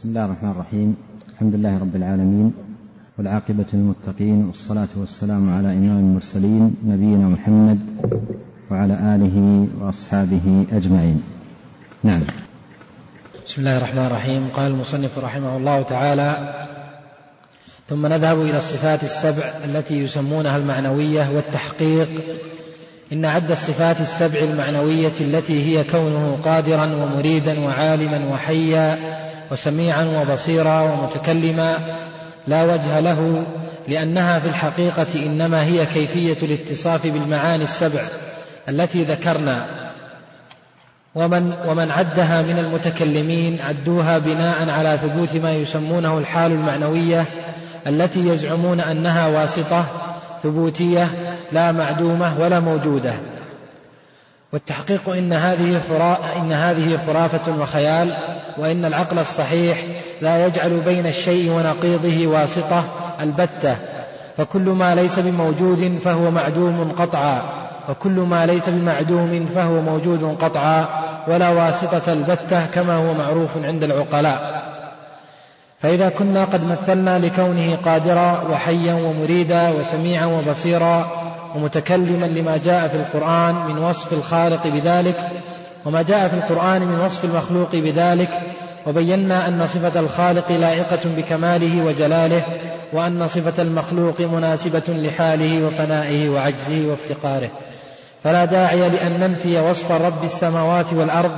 بسم 0.00 0.08
الله 0.08 0.24
الرحمن 0.24 0.50
الرحيم 0.50 0.96
الحمد 1.32 1.54
لله 1.54 1.78
رب 1.78 1.96
العالمين 1.96 2.52
والعاقبة 3.18 3.64
للمتقين 3.72 4.44
والصلاة 4.46 4.88
والسلام 4.96 5.50
على 5.54 5.66
إمام 5.68 5.98
المرسلين 5.98 6.74
نبينا 6.84 7.28
محمد 7.28 7.78
وعلى 8.70 8.94
آله 8.94 9.68
وأصحابه 9.80 10.66
أجمعين 10.72 11.22
نعم 12.04 12.22
بسم 13.46 13.60
الله 13.60 13.76
الرحمن 13.76 14.06
الرحيم 14.06 14.48
قال 14.48 14.70
المصنف 14.72 15.18
رحمه 15.18 15.56
الله 15.56 15.82
تعالى 15.82 16.54
ثم 17.88 18.06
نذهب 18.06 18.40
إلى 18.40 18.58
الصفات 18.58 19.04
السبع 19.04 19.44
التي 19.64 19.98
يسمونها 20.04 20.56
المعنوية 20.56 21.30
والتحقيق 21.36 22.08
إن 23.12 23.24
عد 23.24 23.50
الصفات 23.50 24.00
السبع 24.00 24.38
المعنوية 24.38 25.12
التي 25.20 25.78
هي 25.78 25.84
كونه 25.84 26.36
قادرا 26.44 26.86
ومريدا 26.94 27.60
وعالما 27.60 28.32
وحيا 28.32 29.20
وسميعا 29.50 30.04
وبصيرا 30.04 30.80
ومتكلما 30.80 31.74
لا 32.48 32.62
وجه 32.64 33.00
له 33.00 33.46
لأنها 33.88 34.38
في 34.38 34.48
الحقيقة 34.48 35.06
إنما 35.16 35.64
هي 35.64 35.86
كيفية 35.86 36.36
الاتصاف 36.42 37.06
بالمعاني 37.06 37.64
السبع 37.64 38.00
التي 38.68 39.04
ذكرنا 39.04 39.66
ومن 41.14 41.54
ومن 41.68 41.90
عدها 41.90 42.42
من 42.42 42.58
المتكلمين 42.58 43.60
عدوها 43.62 44.18
بناء 44.18 44.70
على 44.70 44.98
ثبوت 45.02 45.36
ما 45.36 45.52
يسمونه 45.54 46.18
الحال 46.18 46.52
المعنوية 46.52 47.26
التي 47.86 48.20
يزعمون 48.28 48.80
أنها 48.80 49.26
واسطة 49.26 49.84
ثبوتية 50.42 51.10
لا 51.52 51.72
معدومة 51.72 52.40
ولا 52.40 52.60
موجودة 52.60 53.20
والتحقيق 54.52 55.08
إن 55.08 55.32
هذه 55.32 55.80
إن 56.40 56.52
هذه 56.52 56.98
خرافة 57.06 57.60
وخيال 57.62 58.12
وإن 58.58 58.84
العقل 58.84 59.18
الصحيح 59.18 59.78
لا 60.22 60.46
يجعل 60.46 60.80
بين 60.80 61.06
الشيء 61.06 61.50
ونقيضه 61.50 62.26
واسطة 62.26 62.84
البتة 63.20 63.76
فكل 64.36 64.60
ما 64.62 64.94
ليس 64.94 65.18
بموجود 65.18 65.98
فهو 66.04 66.30
معدوم 66.30 66.92
قطعا 66.98 67.42
وكل 67.88 68.10
ما 68.20 68.46
ليس 68.46 68.68
بمعدوم 68.68 69.48
فهو 69.54 69.80
موجود 69.80 70.36
قطعا 70.40 70.84
ولا 71.28 71.48
واسطة 71.48 72.12
البتة 72.12 72.66
كما 72.66 72.96
هو 72.96 73.14
معروف 73.14 73.56
عند 73.64 73.82
العقلاء 73.82 74.60
فإذا 75.78 76.08
كنا 76.08 76.44
قد 76.44 76.64
مثلنا 76.64 77.18
لكونه 77.18 77.78
قادرا 77.84 78.42
وحيا 78.52 78.94
ومريدا 78.94 79.70
وسميعا 79.70 80.26
وبصيرا 80.26 81.10
ومتكلما 81.56 82.26
لما 82.26 82.56
جاء 82.56 82.88
في 82.88 82.94
القرآن 82.96 83.54
من 83.68 83.78
وصف 83.78 84.12
الخالق 84.12 84.66
بذلك 84.66 85.16
وما 85.86 86.02
جاء 86.02 86.28
في 86.28 86.34
القرآن 86.34 86.82
من 86.82 87.00
وصف 87.00 87.24
المخلوق 87.24 87.70
بذلك 87.72 88.28
وبينا 88.86 89.48
أن 89.48 89.66
صفة 89.66 90.00
الخالق 90.00 90.52
لائقة 90.52 90.98
بكماله 91.16 91.84
وجلاله 91.84 92.44
وأن 92.92 93.28
صفة 93.28 93.62
المخلوق 93.62 94.20
مناسبة 94.20 94.82
لحاله 94.88 95.64
وفنائه 95.66 96.28
وعجزه 96.28 96.86
وافتقاره 96.86 97.48
فلا 98.24 98.44
داعي 98.44 98.88
لأن 98.90 99.20
ننفي 99.20 99.60
وصف 99.60 99.90
رب 99.92 100.24
السماوات 100.24 100.86
والأرض 100.92 101.32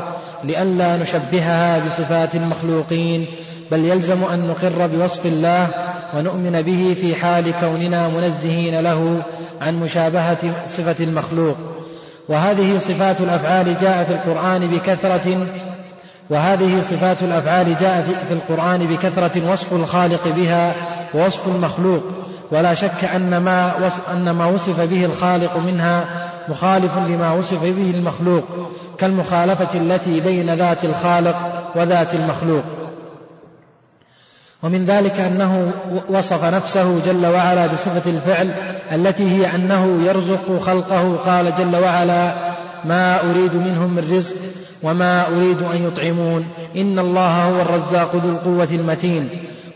لئلا 0.44 0.96
نشبهها 0.96 1.78
بصفات 1.86 2.34
المخلوقين 2.34 3.26
بل 3.70 3.78
يلزم 3.84 4.24
أن 4.24 4.48
نقر 4.48 4.86
بوصف 4.86 5.26
الله 5.26 5.68
ونؤمن 6.14 6.62
به 6.62 6.96
في 7.00 7.14
حال 7.16 7.52
كوننا 7.60 8.08
منزهين 8.08 8.80
له 8.80 9.22
عن 9.62 9.80
مشابهة 9.80 10.38
صفة 10.70 11.04
المخلوق 11.04 11.56
وهذه 12.28 12.78
صفات 12.78 13.20
الأفعال 13.20 13.76
جاء 13.80 14.04
في 14.04 14.12
القرآن 14.12 14.66
بكثرة 14.66 15.46
وهذه 16.30 16.80
صفات 16.80 17.22
الأفعال 17.22 17.74
جاء 17.80 18.06
في 18.28 18.34
القرآن 18.34 18.86
بكثرة 18.86 19.52
وصف 19.52 19.72
الخالق 19.72 20.28
بها 20.36 20.74
ووصف 21.14 21.46
المخلوق 21.48 22.02
ولا 22.50 22.74
شك 22.74 23.04
أن 23.16 23.36
ما, 23.36 23.72
أن 24.12 24.30
ما 24.30 24.46
وصف 24.46 24.80
به 24.80 25.04
الخالق 25.04 25.56
منها 25.56 26.04
مخالف 26.48 26.98
لما 27.08 27.32
وصف 27.32 27.62
به 27.62 27.90
المخلوق 27.94 28.44
كالمخالفة 28.98 29.78
التي 29.78 30.20
بين 30.20 30.54
ذات 30.54 30.84
الخالق 30.84 31.36
وذات 31.76 32.14
المخلوق 32.14 32.64
ومن 34.62 34.84
ذلك 34.86 35.20
أنه 35.20 35.70
وصف 36.10 36.44
نفسه 36.44 37.00
جل 37.06 37.26
وعلا 37.26 37.66
بصفة 37.66 38.10
الفعل 38.10 38.54
التي 38.92 39.30
هي 39.30 39.54
أنه 39.54 40.00
يرزق 40.06 40.60
خلقه 40.62 41.16
قال 41.16 41.52
جل 41.58 41.76
وعلا 41.76 42.34
ما 42.84 43.20
أريد 43.30 43.54
منهم 43.54 43.94
من 43.94 44.16
رزق 44.16 44.36
وما 44.82 45.26
أريد 45.26 45.56
أن 45.74 45.86
يطعمون 45.88 46.46
إن 46.76 46.98
الله 46.98 47.28
هو 47.42 47.62
الرزاق 47.62 48.16
ذو 48.24 48.28
القوة 48.30 48.68
المتين 48.72 49.28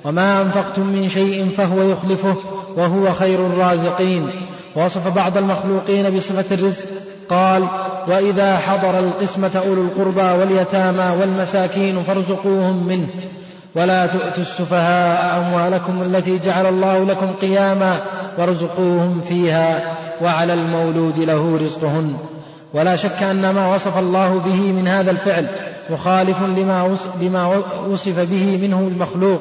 وما 0.05 0.43
أنفقتم 0.43 0.87
من 0.87 1.09
شيء 1.09 1.49
فهو 1.57 1.83
يخلفه 1.83 2.37
وهو 2.77 3.13
خير 3.13 3.47
الرازقين 3.47 4.29
ووصف 4.77 5.09
بعض 5.09 5.37
المخلوقين 5.37 6.11
بصفة 6.17 6.55
الرزق 6.55 6.85
قال 7.29 7.65
وإذا 8.09 8.57
حضر 8.57 8.99
القسمة 8.99 9.51
أولو 9.67 9.83
القربى 9.85 10.41
واليتامى 10.43 11.17
والمساكين 11.21 12.03
فارزقوهم 12.03 12.87
منه 12.87 13.09
ولا 13.77 14.07
تؤتوا 14.07 14.43
السفهاء 14.43 15.39
أموالكم 15.47 16.03
التي 16.03 16.39
جعل 16.39 16.67
الله 16.67 17.05
لكم 17.05 17.27
قياما 17.33 17.97
وارزقوهم 18.39 19.21
فيها 19.21 19.81
وعلى 20.23 20.55
المولود 20.55 21.19
له 21.19 21.59
رزقهن 21.59 22.17
ولا 22.75 22.97
شك 22.97 23.23
أن 23.23 23.51
ما 23.51 23.75
وصف 23.75 23.99
الله 23.99 24.39
به 24.39 24.73
من 24.73 24.89
هذا 24.89 25.11
الفعل 25.11 25.47
مخالف 25.91 26.43
لما 26.43 26.97
لما 27.21 27.47
وصف 27.89 28.31
به 28.33 28.59
منه 28.69 28.81
المخلوق 28.81 29.41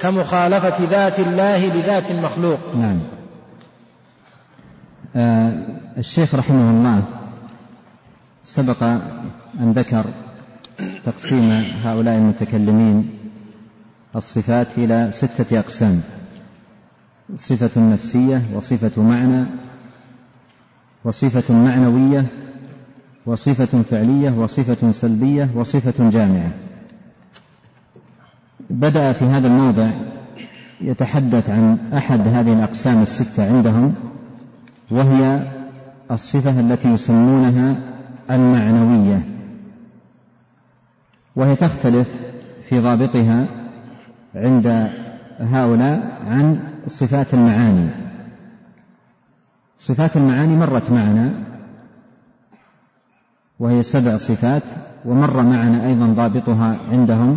كمخالفة 0.00 0.84
ذات 0.90 1.18
الله 1.20 1.66
لذات 1.66 2.10
المخلوق 2.10 2.58
نعم 2.76 3.00
آه 5.16 5.52
الشيخ 5.98 6.34
رحمه 6.34 6.70
الله 6.70 7.02
سبق 8.42 8.82
أن 9.60 9.72
ذكر 9.72 10.04
تقسيم 11.04 11.50
هؤلاء 11.84 12.14
المتكلمين 12.14 13.17
الصفات 14.16 14.66
إلى 14.78 15.08
ستة 15.12 15.58
أقسام 15.58 16.00
صفة 17.36 17.92
نفسية 17.92 18.42
وصفة 18.54 19.02
معنى 19.02 19.46
وصفة 21.04 21.54
معنوية 21.54 22.26
وصفة 23.26 23.82
فعلية 23.82 24.30
وصفة 24.30 24.90
سلبية 24.90 25.50
وصفة 25.54 26.10
جامعة 26.10 26.50
بدأ 28.70 29.12
في 29.12 29.24
هذا 29.24 29.46
الموضع 29.48 29.90
يتحدث 30.80 31.50
عن 31.50 31.78
أحد 31.94 32.20
هذه 32.20 32.52
الأقسام 32.52 33.02
الستة 33.02 33.56
عندهم 33.56 33.94
وهي 34.90 35.52
الصفة 36.10 36.60
التي 36.60 36.88
يسمونها 36.88 37.76
المعنوية 38.30 39.28
وهي 41.36 41.56
تختلف 41.56 42.08
في 42.68 42.80
ضابطها 42.80 43.57
عند 44.34 44.90
هؤلاء 45.40 46.18
عن 46.26 46.58
صفات 46.86 47.34
المعاني 47.34 47.88
صفات 49.78 50.16
المعاني 50.16 50.56
مرت 50.56 50.90
معنا 50.92 51.30
وهي 53.60 53.82
سبع 53.82 54.16
صفات 54.16 54.62
ومر 55.04 55.42
معنا 55.42 55.86
ايضا 55.86 56.06
ضابطها 56.06 56.76
عندهم 56.92 57.36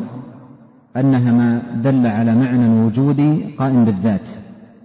انها 0.97 1.31
ما 1.33 1.61
دل 1.83 2.07
على 2.07 2.35
معنى 2.35 2.69
وجودي 2.69 3.55
قائم 3.59 3.85
بالذات 3.85 4.29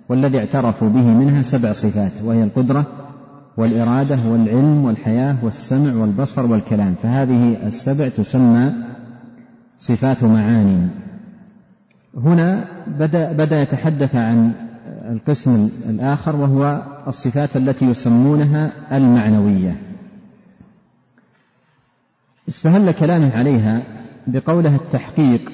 والذي 0.08 0.38
اعترفوا 0.38 0.88
به 0.88 1.04
منها 1.06 1.42
سبع 1.42 1.72
صفات 1.72 2.12
وهي 2.24 2.42
القدره 2.44 2.86
والاراده 3.56 4.14
والعلم 4.28 4.84
والحياه 4.84 5.36
والسمع 5.44 5.94
والبصر 5.94 6.46
والكلام 6.52 6.94
فهذه 7.02 7.56
السبع 7.66 8.08
تسمى 8.08 8.72
صفات 9.78 10.24
معاني 10.24 10.88
هنا 12.24 12.64
بدأ, 12.86 13.32
بدأ 13.32 13.60
يتحدث 13.62 14.14
عن 14.14 14.52
القسم 15.12 15.68
الآخر 15.90 16.36
وهو 16.36 16.82
الصفات 17.08 17.56
التي 17.56 17.84
يسمونها 17.84 18.72
المعنوية 18.92 19.76
استهل 22.48 22.92
كلامه 22.92 23.36
عليها 23.36 23.82
بقولها 24.26 24.76
التحقيق 24.76 25.50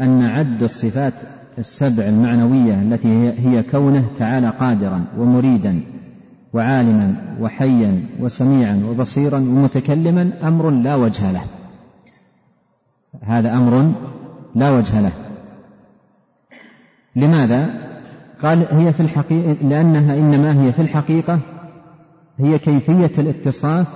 أن 0.00 0.22
عد 0.22 0.62
الصفات 0.62 1.12
السبع 1.58 2.04
المعنوية 2.04 2.82
التي 2.82 3.08
هي 3.38 3.62
كونه 3.62 4.04
تعالى 4.18 4.50
قادرا 4.60 5.04
ومريدا 5.18 5.80
وعالما 6.52 7.14
وحيا 7.40 8.04
وسميعا 8.20 8.82
وبصيرا 8.88 9.38
ومتكلما 9.38 10.32
أمر 10.42 10.70
لا 10.70 10.94
وجه 10.94 11.32
له 11.32 11.42
هذا 13.22 13.52
أمر 13.52 13.92
لا 14.54 14.70
وجه 14.70 15.00
له 15.00 15.12
لماذا؟ 17.16 17.70
قال 18.42 18.66
هي 18.70 18.92
في 18.92 19.00
الحقيقة 19.00 19.56
لأنها 19.68 20.14
إنما 20.18 20.64
هي 20.64 20.72
في 20.72 20.82
الحقيقة 20.82 21.40
هي 22.38 22.58
كيفية 22.58 23.10
الاتصاف 23.18 23.86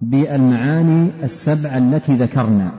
بالمعاني 0.00 1.10
السبعة 1.22 1.78
التي 1.78 2.14
ذكرنا 2.16 2.72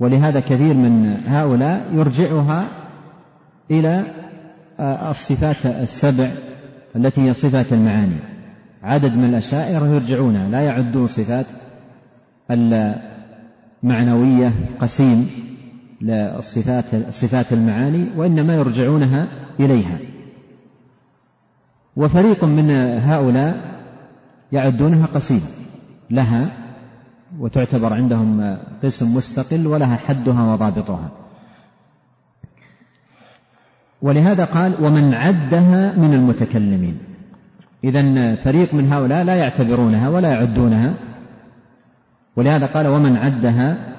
ولهذا 0.00 0.40
كثير 0.40 0.74
من 0.74 1.20
هؤلاء 1.26 1.86
يرجعها 1.94 2.64
إلى 3.70 4.04
آه، 4.80 5.10
الصفات 5.10 5.66
السبع 5.66 6.28
التي 6.96 7.20
هي 7.20 7.34
صفات 7.34 7.72
المعاني 7.72 8.16
عدد 8.82 9.12
من 9.12 9.24
الأشاعرة 9.24 9.86
يرجعونها 9.86 10.48
لا 10.48 10.60
يعدون 10.60 11.06
صفات 11.06 11.46
المعنوية 12.50 14.52
قسيم 14.80 15.30
صفات 17.10 17.52
المعاني 17.52 18.10
وإنما 18.16 18.54
يرجعونها 18.54 19.28
إليها 19.60 19.98
وفريق 21.96 22.44
من 22.44 22.70
هؤلاء 23.00 23.80
يعدونها 24.52 25.06
قصيدة 25.06 25.46
لها 26.10 26.52
وتعتبر 27.38 27.92
عندهم 27.92 28.58
قسم 28.82 29.14
مستقل 29.16 29.66
ولها 29.66 29.96
حدها 29.96 30.42
وضابطها 30.52 31.08
ولهذا 34.02 34.44
قال 34.44 34.84
ومن 34.84 35.14
عدها 35.14 35.94
من 35.98 36.14
المتكلمين 36.14 36.98
إذا 37.84 38.34
فريق 38.36 38.74
من 38.74 38.92
هؤلاء 38.92 39.24
لا 39.24 39.34
يعتبرونها 39.36 40.08
ولا 40.08 40.28
يعدونها 40.32 40.94
ولهذا 42.36 42.66
قال 42.66 42.86
ومن 42.86 43.16
عدها 43.16 43.96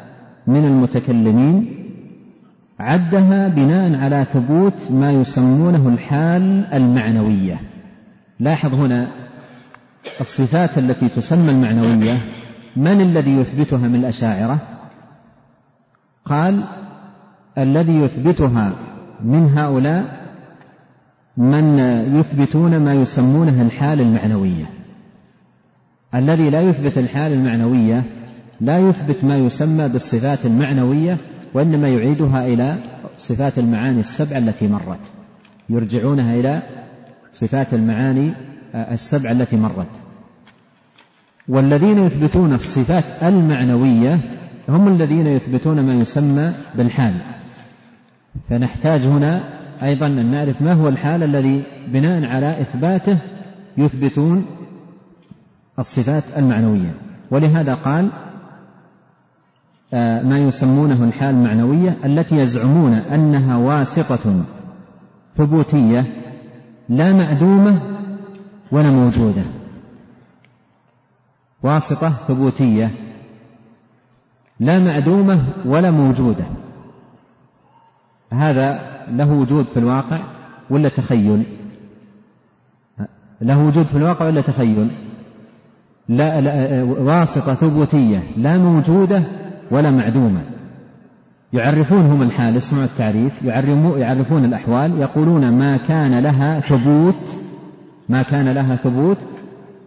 من 0.48 0.66
المتكلمين 0.66 1.87
عدها 2.80 3.48
بناء 3.48 3.96
على 4.04 4.26
ثبوت 4.34 4.92
ما 4.92 5.12
يسمونه 5.12 5.90
الحال 5.94 6.66
المعنويه 6.74 7.60
لاحظ 8.40 8.74
هنا 8.74 9.08
الصفات 10.22 10.78
التي 10.78 11.10
تسمى 11.10 11.52
المعنويه 11.52 12.18
من 12.76 13.02
الذي 13.02 13.32
يثبتها 13.32 13.78
من 13.88 13.96
الاشاعره 13.96 14.58
قال 16.26 16.64
الذي 17.58 17.94
يثبتها 17.96 18.74
من 19.24 19.58
هؤلاء 19.58 20.26
من 21.38 21.78
يثبتون 22.20 22.78
ما 22.84 22.94
يسمونه 22.94 23.62
الحال 23.62 24.02
المعنويه 24.02 24.66
الذي 26.16 26.50
لا 26.50 26.62
يثبت 26.62 26.98
الحال 26.98 27.32
المعنويه 27.34 28.04
لا 28.62 28.80
يثبت 28.80 29.24
ما 29.24 29.38
يسمى 29.38 29.90
بالصفات 29.90 30.46
المعنويه 30.46 31.18
وإنما 31.54 31.90
يعيدها 31.90 32.46
إلى 32.46 32.76
صفات 33.18 33.60
المعاني 33.60 34.00
السبع 34.00 34.38
التي 34.38 34.68
مرت 34.68 35.00
يرجعونها 35.70 36.36
إلى 36.36 36.64
صفات 37.32 37.74
المعاني 37.74 38.34
آه، 38.76 38.94
السبع 38.94 39.32
التي 39.32 39.56
مرت 39.58 39.88
والذين 41.48 41.98
يثبتون 42.00 42.54
الصفات 42.54 43.04
المعنوية 43.24 44.20
هم 44.70 44.88
الذين 44.88 45.28
يثبتون 45.28 45.80
ما 45.80 45.94
يسمى 45.94 46.54
بالحال 46.76 47.14
فنحتاج 48.50 49.02
هنا 49.02 49.44
أيضا 49.84 50.08
أن 50.08 50.32
نعرف 50.32 50.62
ما 50.62 50.74
هو 50.74 50.88
الحال 50.88 51.24
الذي 51.24 51.64
بناء 51.88 52.26
على 52.26 52.62
إثباته 52.62 53.18
يثبتون 53.78 54.46
الصفات 55.80 56.24
المعنوية 56.38 56.92
ولهذا 57.32 57.74
قال 57.74 58.10
آه، 59.94 60.22
ما 60.22 60.38
يسمونه 60.38 61.04
الحال 61.04 61.36
المعنوية 61.36 61.98
التي 62.06 62.36
يزعمون 62.38 62.94
أنها 62.94 63.58
واسطة 63.58 64.44
ثبوتية 65.36 66.06
لا 66.90 67.14
معدومة 67.14 67.82
ولا 68.72 68.92
موجودة 68.92 69.44
واسطة 71.64 72.10
ثبوتية 72.10 72.92
لا 74.60 74.80
معدومة 74.80 75.44
ولا 75.66 75.92
موجودة 75.92 76.44
هذا 78.34 78.80
له 79.12 79.32
وجود 79.34 79.66
في 79.66 79.78
الواقع 79.78 80.20
ولا 80.70 80.90
تخيل 80.90 81.44
له 83.42 83.64
وجود 83.68 83.86
في 83.86 83.98
الواقع 83.98 84.26
ولا 84.26 84.42
تخيل 84.42 84.92
لا, 86.10 86.42
لا 86.42 86.78
آه، 86.80 86.84
واسطة 86.84 87.54
ثبوتية 87.54 88.24
لا 88.38 88.58
موجودة 88.58 89.24
ولا 89.72 89.92
معدومة 89.92 90.40
يعرفونهم 91.54 92.22
الحال 92.22 92.58
اسمعوا 92.58 92.86
التعريف 92.86 93.34
يعرفون 93.98 94.46
الأحوال 94.46 94.98
يقولون 95.02 95.52
ما 95.52 95.78
كان 95.88 96.20
لها 96.20 96.60
ثبوت 96.60 97.18
ما 98.10 98.22
كان 98.22 98.50
لها 98.50 98.76
ثبوت 98.76 99.18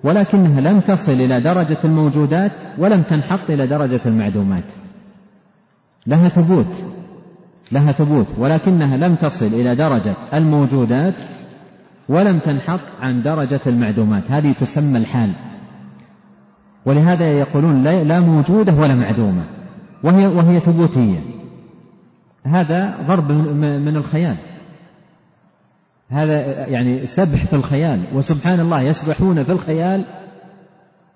ولكنها 0.04 0.60
لم 0.60 0.80
تصل 0.80 1.12
إلى 1.12 1.40
درجة 1.40 1.76
الموجودات 1.84 2.52
ولم 2.78 3.02
تنحط 3.02 3.50
إلى 3.50 3.66
درجة 3.66 4.00
المعدومات 4.06 4.64
لها 6.06 6.28
ثبوت 6.28 6.82
لها 7.72 7.92
ثبوت 7.92 8.26
ولكنها 8.38 8.96
لم 8.96 9.14
تصل 9.14 9.46
إلى 9.46 9.74
درجة 9.74 10.14
الموجودات 10.34 11.14
ولم 12.08 12.38
تنحط 12.38 12.80
عن 13.02 13.22
درجة 13.22 13.60
المعدومات 13.66 14.22
هذه 14.30 14.52
تسمى 14.52 14.98
الحال 14.98 15.30
ولهذا 16.86 17.32
يقولون 17.38 17.84
لا 17.84 18.20
موجودة 18.20 18.72
ولا 18.74 18.94
معدومة 18.94 19.44
وهي 20.02 20.26
وهي 20.26 20.60
ثبوتية 20.60 21.20
هذا 22.44 22.96
ضرب 23.08 23.32
من 23.52 23.96
الخيال 23.96 24.36
هذا 26.10 26.66
يعني 26.66 27.06
سبح 27.06 27.44
في 27.44 27.52
الخيال 27.52 28.06
وسبحان 28.14 28.60
الله 28.60 28.80
يسبحون 28.82 29.44
في 29.44 29.52
الخيال 29.52 30.04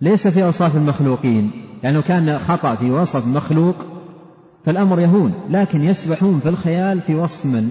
ليس 0.00 0.28
في 0.28 0.44
أوصاف 0.44 0.76
المخلوقين 0.76 1.50
يعني 1.82 1.96
لو 1.96 2.02
كان 2.02 2.38
خطأ 2.38 2.74
في 2.74 2.90
وصف 2.90 3.26
مخلوق 3.26 3.74
فالأمر 4.66 5.00
يهون 5.00 5.32
لكن 5.50 5.84
يسبحون 5.84 6.40
في 6.40 6.48
الخيال 6.48 7.00
في 7.00 7.14
وصف 7.14 7.46
من؟ 7.46 7.70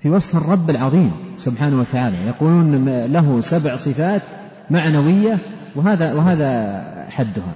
في 0.00 0.10
وصف 0.10 0.36
الرب 0.36 0.70
العظيم 0.70 1.10
سبحانه 1.36 1.78
وتعالى 1.80 2.16
يقولون 2.16 2.86
له 3.04 3.40
سبع 3.40 3.76
صفات 3.76 4.22
معنوية 4.70 5.38
وهذا 5.76 6.14
وهذا 6.14 6.70
حدها 7.10 7.54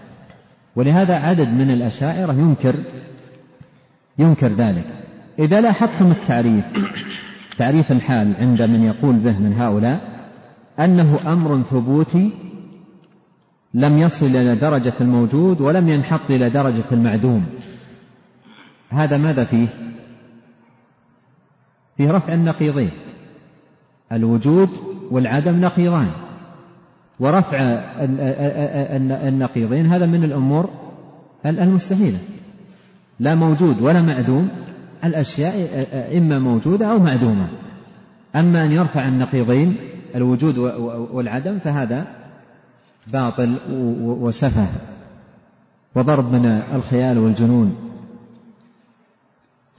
ولهذا 0.76 1.14
عدد 1.20 1.48
من 1.48 1.70
الأشاعرة 1.70 2.32
ينكر 2.32 2.74
ينكر 4.18 4.46
ذلك 4.52 4.84
إذا 5.38 5.60
لاحظتم 5.60 6.10
التعريف 6.10 6.64
تعريف 7.58 7.92
الحال 7.92 8.34
عند 8.40 8.62
من 8.62 8.82
يقول 8.84 9.16
به 9.16 9.38
من 9.38 9.52
هؤلاء 9.52 10.00
أنه 10.80 11.18
أمر 11.26 11.62
ثبوتي 11.62 12.30
لم 13.74 13.98
يصل 13.98 14.26
إلى 14.26 14.54
درجة 14.54 14.92
الموجود 15.00 15.60
ولم 15.60 15.88
ينحط 15.88 16.30
إلى 16.30 16.50
درجة 16.50 16.84
المعدوم 16.92 17.46
هذا 18.90 19.16
ماذا 19.18 19.44
فيه؟ 19.44 19.66
فيه 21.96 22.10
رفع 22.10 22.32
النقيضين 22.32 22.90
الوجود 24.12 24.70
والعدم 25.10 25.60
نقيضان 25.60 26.08
ورفع 27.20 27.58
النقيضين 29.28 29.86
هذا 29.86 30.06
من 30.06 30.24
الأمور 30.24 30.70
المستحيلة 31.46 32.18
لا 33.20 33.34
موجود 33.34 33.82
ولا 33.82 34.02
معدوم 34.02 34.48
الأشياء 35.04 36.16
إما 36.18 36.38
موجودة 36.38 36.86
أو 36.92 36.98
معدومة 36.98 37.48
أما 38.36 38.62
أن 38.64 38.72
يرفع 38.72 39.08
النقيضين 39.08 39.76
الوجود 40.14 40.58
والعدم 41.12 41.58
فهذا 41.58 42.06
باطل 43.12 43.56
وسفه 44.02 44.66
وضرب 45.94 46.32
من 46.32 46.46
الخيال 46.46 47.18
والجنون 47.18 47.76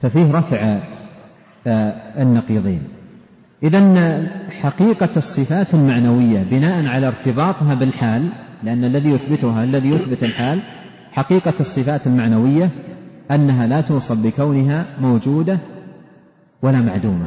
ففيه 0.00 0.32
رفع 0.32 0.78
آه، 1.66 2.22
النقيضين 2.22 2.82
إذا 3.62 4.24
حقيقة 4.50 5.08
الصفات 5.16 5.74
المعنوية 5.74 6.42
بناء 6.50 6.86
على 6.86 7.06
ارتباطها 7.08 7.74
بالحال 7.74 8.28
لأن 8.62 8.84
الذي 8.84 9.08
يثبتها 9.10 9.64
الذي 9.64 9.88
يثبت 9.90 10.22
الحال 10.22 10.62
حقيقة 11.12 11.54
الصفات 11.60 12.06
المعنوية 12.06 12.70
أنها 13.30 13.66
لا 13.66 13.80
توصف 13.80 14.16
بكونها 14.22 14.86
موجودة 15.00 15.58
ولا 16.62 16.80
معدومة 16.80 17.26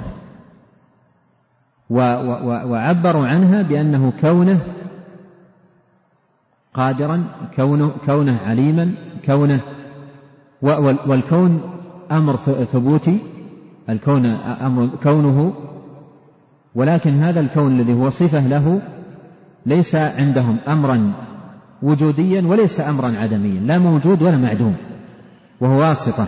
وعبروا 2.72 3.28
عنها 3.28 3.62
بأنه 3.62 4.14
كونه 4.22 4.60
قادرا 6.74 7.24
كونه, 7.56 7.92
كونه 8.06 8.38
عليما 8.38 8.92
كونه 9.26 9.62
والكون 11.08 11.62
أمر 12.12 12.36
ثبوتي 12.72 13.20
الكون 13.90 14.26
أمر 14.46 14.90
كونه 15.04 15.54
ولكن 16.76 17.24
هذا 17.24 17.40
الكون 17.40 17.80
الذي 17.80 17.94
هو 17.94 18.10
صفة 18.10 18.48
له 18.48 18.82
ليس 19.66 19.96
عندهم 19.96 20.58
أمرا 20.68 21.14
وجوديا 21.82 22.42
وليس 22.42 22.82
أمرا 22.82 23.14
عدميا 23.18 23.60
لا 23.60 23.78
موجود 23.78 24.22
ولا 24.24 24.38
معدوم 24.38 24.76
وهو 25.62 25.80
واسطة 25.80 26.28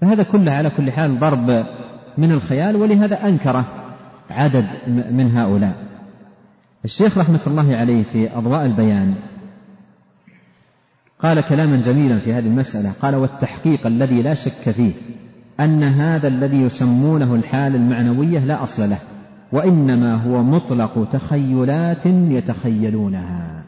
فهذا 0.00 0.22
كله 0.22 0.52
على 0.52 0.70
كل 0.70 0.92
حال 0.92 1.18
ضرب 1.18 1.64
من 2.18 2.32
الخيال 2.32 2.76
ولهذا 2.76 3.28
أنكره 3.28 3.64
عدد 4.30 4.66
من 4.88 5.36
هؤلاء 5.36 5.74
الشيخ 6.84 7.18
رحمة 7.18 7.40
الله 7.46 7.76
عليه 7.76 8.02
في 8.02 8.36
أضواء 8.36 8.66
البيان 8.66 9.14
قال 11.22 11.40
كلاما 11.40 11.76
جميلا 11.76 12.18
في 12.18 12.32
هذه 12.34 12.46
المسألة 12.46 12.92
قال 13.02 13.14
والتحقيق 13.14 13.86
الذي 13.86 14.22
لا 14.22 14.34
شك 14.34 14.70
فيه 14.70 14.92
أن 15.60 15.82
هذا 15.82 16.28
الذي 16.28 16.56
يسمونه 16.62 17.34
الحال 17.34 17.74
المعنوية 17.74 18.38
لا 18.38 18.62
أصل 18.62 18.90
له 18.90 18.98
وإنما 19.52 20.14
هو 20.22 20.42
مطلق 20.42 21.08
تخيلات 21.12 22.06
يتخيلونها 22.06 23.62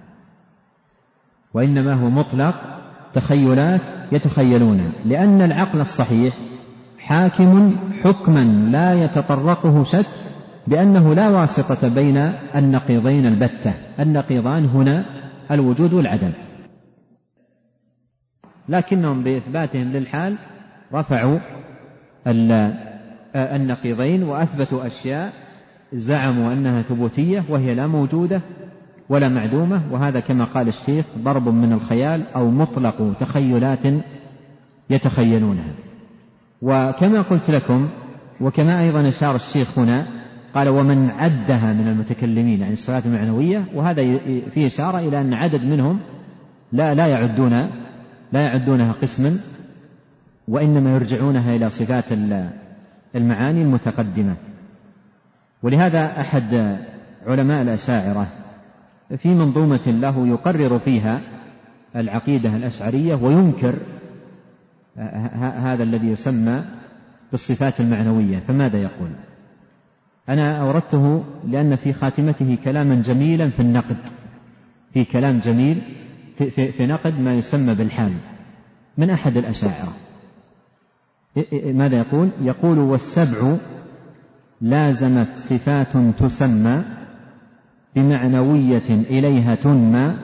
وإنما 1.54 1.94
هو 1.94 2.10
مطلق 2.10 2.54
تخيلات 3.14 3.80
يتخيلونها 4.12 4.90
لأن 5.04 5.42
العقل 5.42 5.80
الصحيح 5.80 6.34
حاكم 6.98 7.76
حكما 8.04 8.44
لا 8.44 8.94
يتطرقه 9.04 9.84
شك 9.84 10.06
بأنه 10.66 11.14
لا 11.14 11.28
واسطة 11.30 11.88
بين 11.94 12.16
النقيضين 12.56 13.26
البتة 13.26 13.74
النقيضان 14.00 14.64
هنا 14.64 15.04
الوجود 15.50 15.92
والعدم 15.92 16.32
لكنهم 18.68 19.22
بإثباتهم 19.22 19.84
للحال 19.92 20.36
رفعوا 20.94 21.38
آه، 22.28 22.74
النقيضين 23.56 24.22
وأثبتوا 24.22 24.86
أشياء 24.86 25.32
زعموا 25.92 26.52
أنها 26.52 26.82
ثبوتية 26.82 27.44
وهي 27.48 27.74
لا 27.74 27.86
موجودة 27.86 28.40
ولا 29.08 29.28
معدومة 29.28 29.82
وهذا 29.90 30.20
كما 30.20 30.44
قال 30.44 30.68
الشيخ 30.68 31.04
ضرب 31.18 31.48
من 31.48 31.72
الخيال 31.72 32.22
أو 32.36 32.50
مطلق 32.50 33.12
تخيلات 33.20 34.02
يتخيلونها 34.90 35.72
وكما 36.62 37.22
قلت 37.22 37.50
لكم 37.50 37.88
وكما 38.40 38.80
أيضا 38.82 39.08
أشار 39.08 39.34
الشيخ 39.34 39.78
هنا 39.78 40.06
قال 40.54 40.68
ومن 40.68 41.10
عدها 41.10 41.72
من 41.72 41.88
المتكلمين 41.88 42.54
عن 42.54 42.60
يعني 42.60 42.72
الصلاة 42.72 43.02
المعنوية 43.06 43.64
وهذا 43.74 44.18
فيه 44.54 44.66
إشارة 44.66 44.98
إلى 44.98 45.20
أن 45.20 45.34
عدد 45.34 45.64
منهم 45.64 45.98
لا 46.72 46.94
لا 46.94 47.06
يعدون 47.06 47.68
لا 48.32 48.40
يعدونها 48.42 48.92
قسما 49.02 49.36
وإنما 50.48 50.94
يرجعونها 50.94 51.56
إلى 51.56 51.70
صفات 51.70 52.04
المعاني 53.16 53.62
المتقدمة 53.62 54.34
ولهذا 55.62 56.20
أحد 56.20 56.76
علماء 57.26 57.62
الأشاعرة 57.62 58.26
في 59.16 59.28
منظومة 59.28 59.86
له 59.86 60.28
يقرر 60.28 60.78
فيها 60.78 61.20
العقيدة 61.96 62.56
الأشعرية 62.56 63.14
وينكر 63.14 63.74
هذا 65.38 65.82
الذي 65.82 66.06
يسمى 66.06 66.64
بالصفات 67.30 67.80
المعنوية 67.80 68.38
فماذا 68.38 68.78
يقول 68.78 69.10
أنا 70.28 70.60
أوردته 70.62 71.24
لأن 71.48 71.76
في 71.76 71.92
خاتمته 71.92 72.58
كلاما 72.64 72.94
جميلا 72.94 73.50
في 73.50 73.60
النقد 73.60 73.96
في 74.94 75.04
كلام 75.04 75.38
جميل 75.38 75.82
في, 76.50 76.86
نقد 76.86 77.20
ما 77.20 77.34
يسمى 77.34 77.74
بالحال 77.74 78.12
من 78.98 79.10
أحد 79.10 79.36
الأشاعرة 79.36 79.92
ماذا 81.74 81.98
يقول 81.98 82.28
يقول 82.42 82.78
والسبع 82.78 83.56
لازمت 84.60 85.28
صفات 85.34 85.96
تسمى 86.18 86.82
بمعنوية 87.96 88.88
إليها 88.90 89.54
تنمى 89.54 90.14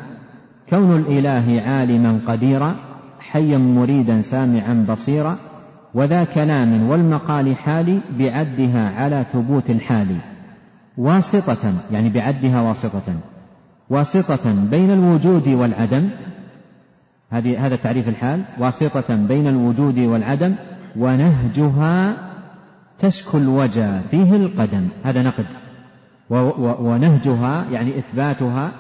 كون 0.71 0.97
الإله 0.97 1.63
عالما 1.63 2.21
قديرا 2.29 2.77
حيا 3.21 3.59
مريدا 3.59 4.21
سامعا 4.21 4.87
بصيرا 4.91 5.37
وذا 5.95 6.25
كلام 6.25 6.89
والمقال 6.89 7.57
حالي 7.57 8.01
بعدها 8.19 8.91
على 8.97 9.25
ثبوت 9.33 9.71
الحال 9.71 10.17
واسطة 10.99 11.75
يعني 11.93 12.09
بعدها 12.09 12.61
واسطة 12.61 13.15
واسطة 13.91 14.71
بين 14.71 14.91
الوجود 14.91 15.49
والعدم 15.49 16.09
هذه 17.31 17.67
هذا 17.67 17.77
تعريف 17.77 18.09
الحال 18.09 18.43
واسطة 18.59 19.17
بين 19.27 19.47
الوجود 19.49 19.99
والعدم 19.99 20.55
ونهجها 20.97 22.17
تسكو 22.99 23.39
الوجا 23.39 24.03
فيه 24.11 24.37
القدم 24.37 24.89
هذا 25.05 25.23
نقد 25.23 25.47
ونهجها 26.67 27.65
يعني 27.73 27.99
إثباتها 27.99 28.73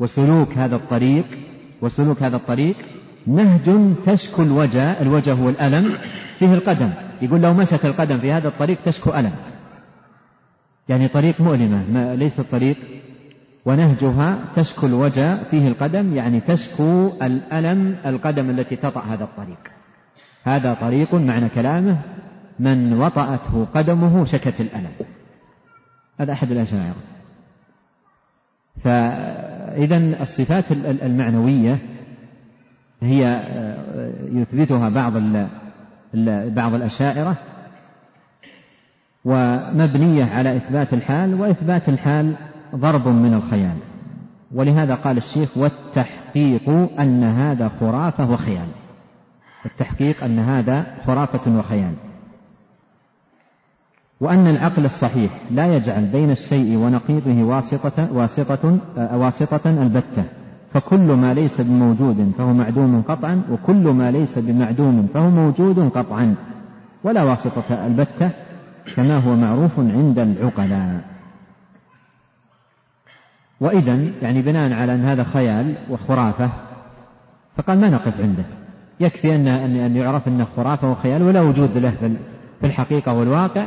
وسلوك 0.00 0.52
هذا 0.52 0.76
الطريق 0.76 1.24
وسلوك 1.82 2.22
هذا 2.22 2.36
الطريق 2.36 2.76
نهج 3.26 3.94
تشكو 4.06 4.42
الوجا 4.42 5.02
الوجا 5.02 5.32
هو 5.32 5.48
الألم 5.48 5.94
فيه 6.38 6.54
القدم 6.54 6.90
يقول 7.22 7.40
لو 7.40 7.54
مشت 7.54 7.84
القدم 7.86 8.18
في 8.18 8.32
هذا 8.32 8.48
الطريق 8.48 8.78
تشكو 8.84 9.10
ألم 9.14 9.32
يعني 10.88 11.08
طريق 11.08 11.40
مؤلمة 11.40 11.82
ما 11.92 12.16
ليس 12.16 12.40
الطريق 12.40 12.76
ونهجها 13.64 14.38
تشكو 14.56 14.86
الوجا 14.86 15.38
فيه 15.50 15.68
القدم 15.68 16.16
يعني 16.16 16.40
تشكو 16.40 17.06
الألم 17.22 17.96
القدم 18.06 18.50
التي 18.50 18.76
تطأ 18.76 19.00
هذا 19.10 19.24
الطريق 19.24 19.56
هذا 20.44 20.74
طريق 20.74 21.14
معنى 21.14 21.48
كلامه 21.48 21.96
من 22.58 22.92
وطأته 23.00 23.66
قدمه 23.74 24.24
شكت 24.24 24.60
الألم 24.60 24.90
هذا 26.20 26.32
أحد 26.32 26.50
الأشاعرة 26.50 26.96
فإذا 28.84 30.22
الصفات 30.22 30.64
المعنوية 31.02 31.78
هي 33.02 33.26
آه، 33.26 34.12
يثبتها 34.32 34.88
بعض 34.88 35.12
بعض 36.54 36.74
الأشاعرة 36.74 37.36
ومبنية 39.24 40.24
على 40.24 40.56
إثبات 40.56 40.94
الحال 40.94 41.34
وإثبات 41.40 41.88
الحال 41.88 42.34
ضرب 42.76 43.08
من 43.08 43.34
الخيال 43.34 43.76
ولهذا 44.52 44.94
قال 44.94 45.16
الشيخ 45.16 45.56
والتحقيق 45.58 46.68
أن 47.00 47.24
هذا 47.24 47.70
خرافة 47.80 48.30
وخيال 48.30 48.66
التحقيق 49.66 50.24
أن 50.24 50.38
هذا 50.38 50.86
خرافة 51.06 51.50
وخيال 51.58 51.94
وأن 54.20 54.46
العقل 54.46 54.84
الصحيح 54.84 55.40
لا 55.50 55.76
يجعل 55.76 56.04
بين 56.04 56.30
الشيء 56.30 56.76
ونقيضه 56.76 57.42
واسطة, 57.42 58.12
واسطة, 58.12 58.78
واسطة 58.96 59.70
البتة 59.82 60.24
فكل 60.74 61.12
ما 61.12 61.34
ليس 61.34 61.60
بموجود 61.60 62.32
فهو 62.38 62.52
معدوم 62.52 63.02
قطعا 63.08 63.42
وكل 63.50 63.88
ما 63.88 64.10
ليس 64.10 64.38
بمعدوم 64.38 65.08
فهو 65.14 65.30
موجود 65.30 65.88
قطعا 65.94 66.34
ولا 67.04 67.22
واسطة 67.22 67.86
البتة 67.86 68.30
كما 68.96 69.18
هو 69.18 69.36
معروف 69.36 69.78
عند 69.78 70.18
العقلاء 70.18 71.00
وإذا 73.60 74.06
يعني 74.22 74.42
بناء 74.42 74.72
على 74.72 74.94
أن 74.94 75.04
هذا 75.04 75.24
خيال 75.24 75.74
وخرافة 75.90 76.50
فقال 77.56 77.80
ما 77.80 77.88
نقف 77.88 78.20
عنده 78.20 78.44
يكفي 79.00 79.34
أن 79.36 79.48
أن 79.48 79.96
يعرف 79.96 80.28
أنه 80.28 80.46
خرافة 80.56 80.90
وخيال 80.90 81.22
ولا 81.22 81.40
وجود 81.40 81.76
له 81.76 81.90
في 82.60 82.66
الحقيقة 82.66 83.12
والواقع 83.14 83.66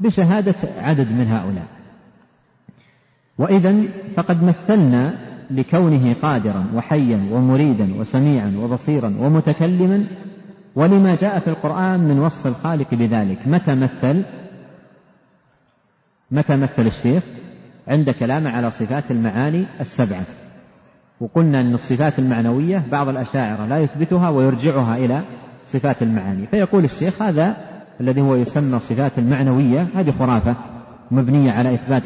بشهادة 0.00 0.54
عدد 0.78 1.10
من 1.12 1.26
هؤلاء 1.30 1.66
وإذا 3.38 3.74
فقد 4.16 4.44
مثلنا 4.44 5.14
لكونه 5.50 6.14
قادرا 6.22 6.64
وحيا 6.74 7.28
ومريدا 7.32 8.00
وسميعا 8.00 8.54
وبصيرا 8.58 9.16
ومتكلما 9.20 10.04
ولما 10.76 11.14
جاء 11.16 11.38
في 11.38 11.48
القرآن 11.48 12.00
من 12.00 12.18
وصف 12.18 12.46
الخالق 12.46 12.94
بذلك 12.94 13.38
متى 13.46 13.74
مثل 13.74 14.22
متى 16.30 16.56
مثل 16.56 16.86
الشيخ 16.86 17.22
عند 17.88 18.10
كلامه 18.10 18.50
على 18.50 18.70
صفات 18.70 19.10
المعاني 19.10 19.64
السبعة 19.80 20.22
وقلنا 21.22 21.60
أن 21.60 21.74
الصفات 21.74 22.18
المعنوية 22.18 22.82
بعض 22.92 23.08
الأشاعرة 23.08 23.66
لا 23.66 23.78
يثبتها 23.78 24.28
ويرجعها 24.28 24.96
إلى 24.96 25.20
صفات 25.66 26.02
المعاني 26.02 26.46
فيقول 26.46 26.84
الشيخ 26.84 27.22
هذا 27.22 27.56
الذي 28.00 28.20
هو 28.20 28.34
يسمى 28.34 28.76
الصفات 28.76 29.18
المعنوية 29.18 29.86
هذه 29.94 30.14
خرافة 30.18 30.54
مبنية 31.10 31.52
على 31.52 31.74
إثبات 31.74 32.02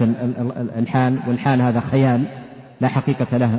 الحال 0.76 1.18
والحال 1.28 1.60
هذا 1.62 1.80
خيال 1.80 2.24
لا 2.80 2.88
حقيقة 2.88 3.36
له 3.36 3.58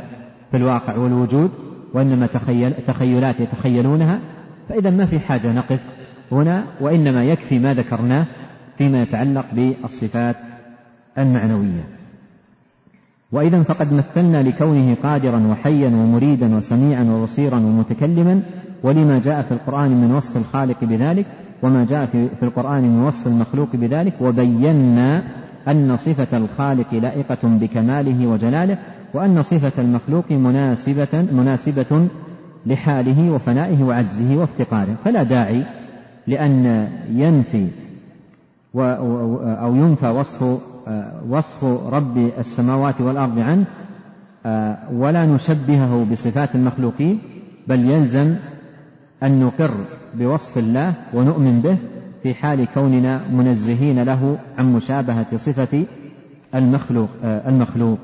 في 0.51 0.57
الواقع 0.57 0.95
والوجود 0.95 1.51
وإنما 1.93 2.27
تخيل 2.27 2.73
تخيلات 2.87 3.39
يتخيلونها 3.39 4.19
فإذا 4.69 4.89
ما 4.89 5.05
في 5.05 5.19
حاجة 5.19 5.53
نقف 5.53 5.79
هنا 6.31 6.63
وإنما 6.81 7.23
يكفي 7.23 7.59
ما 7.59 7.73
ذكرناه 7.73 8.25
فيما 8.77 9.01
يتعلق 9.01 9.45
بالصفات 9.53 10.35
المعنوية 11.17 11.96
وإذا 13.31 13.63
فقد 13.63 13.93
مثلنا 13.93 14.43
لكونه 14.43 14.95
قادرا 15.03 15.47
وحيا 15.47 15.87
ومريدا 15.87 16.55
وسميعا 16.55 17.03
وبصيرا 17.03 17.55
ومتكلما 17.55 18.41
ولما 18.83 19.19
جاء 19.19 19.41
في 19.41 19.51
القرآن 19.51 19.91
من 20.01 20.13
وصف 20.15 20.37
الخالق 20.37 20.83
بذلك 20.83 21.25
وما 21.63 21.85
جاء 21.85 22.05
في 22.39 22.43
القرآن 22.43 22.81
من 22.83 23.03
وصف 23.03 23.27
المخلوق 23.27 23.67
بذلك 23.75 24.13
وبينا 24.21 25.23
أن 25.67 25.97
صفة 25.97 26.37
الخالق 26.37 26.93
لائقة 26.93 27.37
بكماله 27.47 28.27
وجلاله 28.27 28.77
وأن 29.13 29.43
صفة 29.43 29.81
المخلوق 29.83 30.31
مناسبة 30.31 31.07
مناسبة 31.31 32.07
لحاله 32.65 33.31
وفنائه 33.31 33.83
وعجزه 33.83 34.37
وافتقاره 34.39 34.95
فلا 35.05 35.23
داعي 35.23 35.63
لأن 36.27 36.87
ينفي 37.11 37.67
أو 38.75 39.75
ينفى 39.75 40.07
وصف 40.07 40.59
آه، 40.87 41.05
وصف 41.29 41.63
رب 41.93 42.17
السماوات 42.37 43.01
والأرض 43.01 43.39
عنه 43.39 43.65
آه، 44.45 44.77
ولا 44.93 45.25
نشبهه 45.25 46.05
بصفات 46.11 46.55
المخلوقين 46.55 47.19
بل 47.67 47.89
يلزم 47.89 48.35
أن 49.23 49.39
نقر 49.39 49.71
بوصف 50.13 50.57
الله 50.57 50.93
ونؤمن 51.13 51.61
به 51.61 51.77
في 52.23 52.33
حال 52.33 52.67
كوننا 52.73 53.21
منزهين 53.31 54.03
له 54.03 54.37
عن 54.57 54.73
مشابهة 54.73 55.37
صفة 55.37 55.85
المخلوق 56.55 57.09
آه، 57.23 57.49
المخلوق 57.49 57.99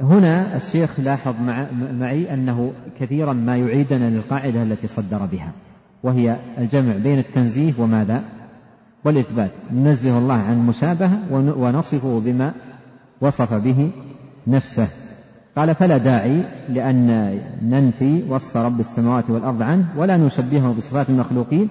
هنا 0.00 0.56
الشيخ 0.56 1.00
لاحظ 1.00 1.34
معي 2.00 2.34
أنه 2.34 2.72
كثيرا 3.00 3.32
ما 3.32 3.56
يعيدنا 3.56 4.10
للقاعدة 4.10 4.62
التي 4.62 4.86
صدر 4.86 5.26
بها 5.26 5.52
وهي 6.02 6.36
الجمع 6.58 6.92
بين 6.96 7.18
التنزيه 7.18 7.72
وماذا 7.78 8.22
والإثبات 9.04 9.50
ننزه 9.72 10.18
الله 10.18 10.34
عن 10.34 10.52
المشابهة 10.52 11.18
ونصفه 11.56 12.20
بما 12.24 12.52
وصف 13.20 13.54
به 13.54 13.90
نفسه 14.46 14.88
قال 15.56 15.74
فلا 15.74 15.98
داعي 15.98 16.42
لأن 16.68 17.40
ننفي 17.62 18.22
وصف 18.28 18.56
رب 18.56 18.80
السماوات 18.80 19.30
والأرض 19.30 19.62
عنه 19.62 19.86
ولا 19.96 20.16
نشبهه 20.16 20.72
بصفات 20.74 21.10
المخلوقين 21.10 21.68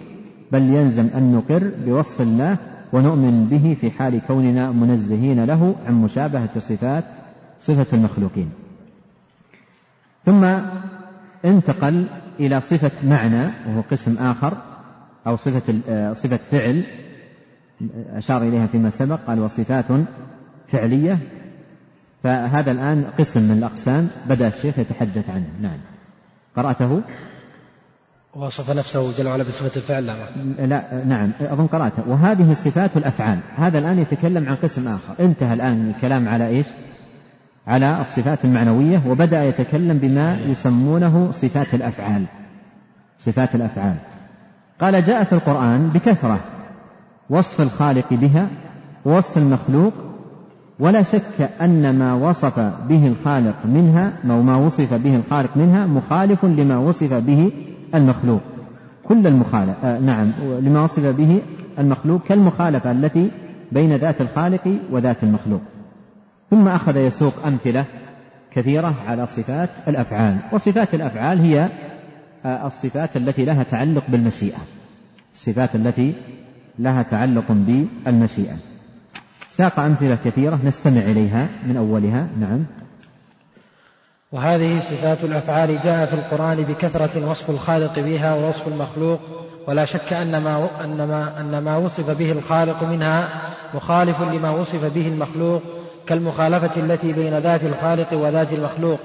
بل 0.51 0.61
يلزم 0.63 1.07
أن 1.17 1.33
نقر 1.35 1.71
بوصف 1.85 2.21
الله 2.21 2.57
ونؤمن 2.93 3.45
به 3.45 3.77
في 3.81 3.91
حال 3.91 4.21
كوننا 4.27 4.71
منزهين 4.71 5.43
له 5.43 5.75
عن 5.87 5.93
مشابهة 6.01 6.59
صفات 6.59 7.03
صفة 7.59 7.97
المخلوقين 7.97 8.49
ثم 10.25 10.45
انتقل 11.45 12.05
إلى 12.39 12.61
صفة 12.61 12.91
معنى 13.09 13.43
وهو 13.67 13.81
قسم 13.91 14.15
آخر 14.19 14.57
أو 15.27 15.35
صفة 15.35 15.73
آه، 15.89 16.13
صفة 16.13 16.37
فعل 16.37 16.85
أشار 18.15 18.41
إليها 18.41 18.67
فيما 18.67 18.89
سبق 18.89 19.19
قال 19.27 19.39
وصفات 19.39 19.85
فعلية 20.71 21.19
فهذا 22.23 22.71
الآن 22.71 23.05
قسم 23.19 23.41
من 23.41 23.57
الأقسام 23.57 24.07
بدأ 24.29 24.47
الشيخ 24.47 24.79
يتحدث 24.79 25.29
عنه 25.29 25.45
نعم 25.61 25.77
قرأته 26.57 27.01
وصف 28.35 28.69
نفسه 28.75 29.17
جل 29.17 29.27
وعلا 29.27 29.43
بصفة 29.43 29.75
الفعل 29.75 30.05
لا, 30.05 30.29
لا 30.65 31.05
نعم 31.05 31.31
أظن 31.41 31.67
قرأته 31.67 32.09
وهذه 32.09 32.51
الصفات 32.51 32.95
والأفعال 32.95 33.39
هذا 33.57 33.79
الآن 33.79 33.99
يتكلم 33.99 34.49
عن 34.49 34.55
قسم 34.55 34.87
آخر 34.87 35.15
انتهى 35.23 35.53
الآن 35.53 35.93
الكلام 35.95 36.27
على 36.29 36.47
إيش 36.47 36.65
على 37.67 38.01
الصفات 38.01 38.45
المعنوية 38.45 39.01
وبدأ 39.07 39.43
يتكلم 39.43 39.97
بما 39.97 40.37
يسمونه 40.41 41.31
صفات 41.31 41.73
الأفعال 41.73 42.25
صفات 43.19 43.55
الأفعال 43.55 43.95
قال 44.81 45.03
جاء 45.03 45.23
في 45.23 45.33
القرآن 45.33 45.89
بكثرة 45.89 46.39
وصف 47.29 47.61
الخالق 47.61 48.13
بها 48.13 48.47
ووصف 49.05 49.37
المخلوق 49.37 49.93
ولا 50.79 51.01
شك 51.03 51.49
أن 51.61 51.99
ما 51.99 52.13
وصف 52.13 52.59
به 52.89 53.07
الخالق 53.07 53.55
منها 53.65 54.13
أو 54.29 54.41
ما 54.41 54.55
وصف 54.55 54.93
به 54.93 55.15
الخالق 55.15 55.57
منها 55.57 55.85
مخالف 55.85 56.45
لما 56.45 56.77
وصف 56.77 57.13
به 57.13 57.51
المخلوق 57.95 58.41
كل 59.07 59.27
المخالف 59.27 59.75
آه 59.85 59.99
نعم 59.99 60.31
لما 60.59 60.81
وصف 60.83 61.17
به 61.19 61.41
المخلوق 61.79 62.21
كالمخالفة 62.23 62.91
التي 62.91 63.31
بين 63.71 63.95
ذات 63.95 64.21
الخالق 64.21 64.77
وذات 64.91 65.23
المخلوق 65.23 65.61
ثم 66.49 66.67
أخذ 66.67 66.97
يسوق 66.97 67.33
أمثلة 67.47 67.85
كثيرة 68.53 68.95
على 69.07 69.27
صفات 69.27 69.69
الأفعال 69.87 70.37
وصفات 70.51 70.93
الأفعال 70.93 71.39
هي 71.41 71.69
آه، 72.45 72.67
الصفات 72.67 73.17
التي 73.17 73.45
لها 73.45 73.63
تعلق 73.63 74.03
بالمشيئة 74.09 74.57
الصفات 75.35 75.75
التي 75.75 76.13
لها 76.79 77.03
تعلق 77.03 77.45
بالمشيئة 77.49 78.55
ساق 79.49 79.79
أمثلة 79.79 80.17
كثيرة 80.25 80.59
نستمع 80.65 81.01
إليها 81.01 81.47
من 81.67 81.77
أولها 81.77 82.27
نعم 82.39 82.65
وهذه 84.31 84.79
صفات 84.79 85.23
الأفعال 85.23 85.79
جاء 85.83 86.05
في 86.05 86.13
القرآن 86.13 86.57
بكثرة 86.57 87.29
وصف 87.29 87.49
الخالق 87.49 87.99
بها 87.99 88.35
ووصف 88.35 88.67
المخلوق 88.67 89.19
ولا 89.67 89.85
شك 89.85 90.13
أن 90.13 90.37
ما, 90.43 90.83
أن 90.85 90.97
ما, 90.97 91.39
أن 91.41 91.57
ما 91.63 91.77
وصف 91.77 92.09
به 92.09 92.31
الخالق 92.31 92.83
منها 92.83 93.41
مخالف 93.73 94.21
لما 94.21 94.49
وصف 94.49 94.95
به 94.95 95.07
المخلوق 95.07 95.61
كالمخالفة 96.07 96.81
التي 96.81 97.13
بين 97.13 97.37
ذات 97.37 97.63
الخالق 97.63 98.13
وذات 98.13 98.53
المخلوق 98.53 98.99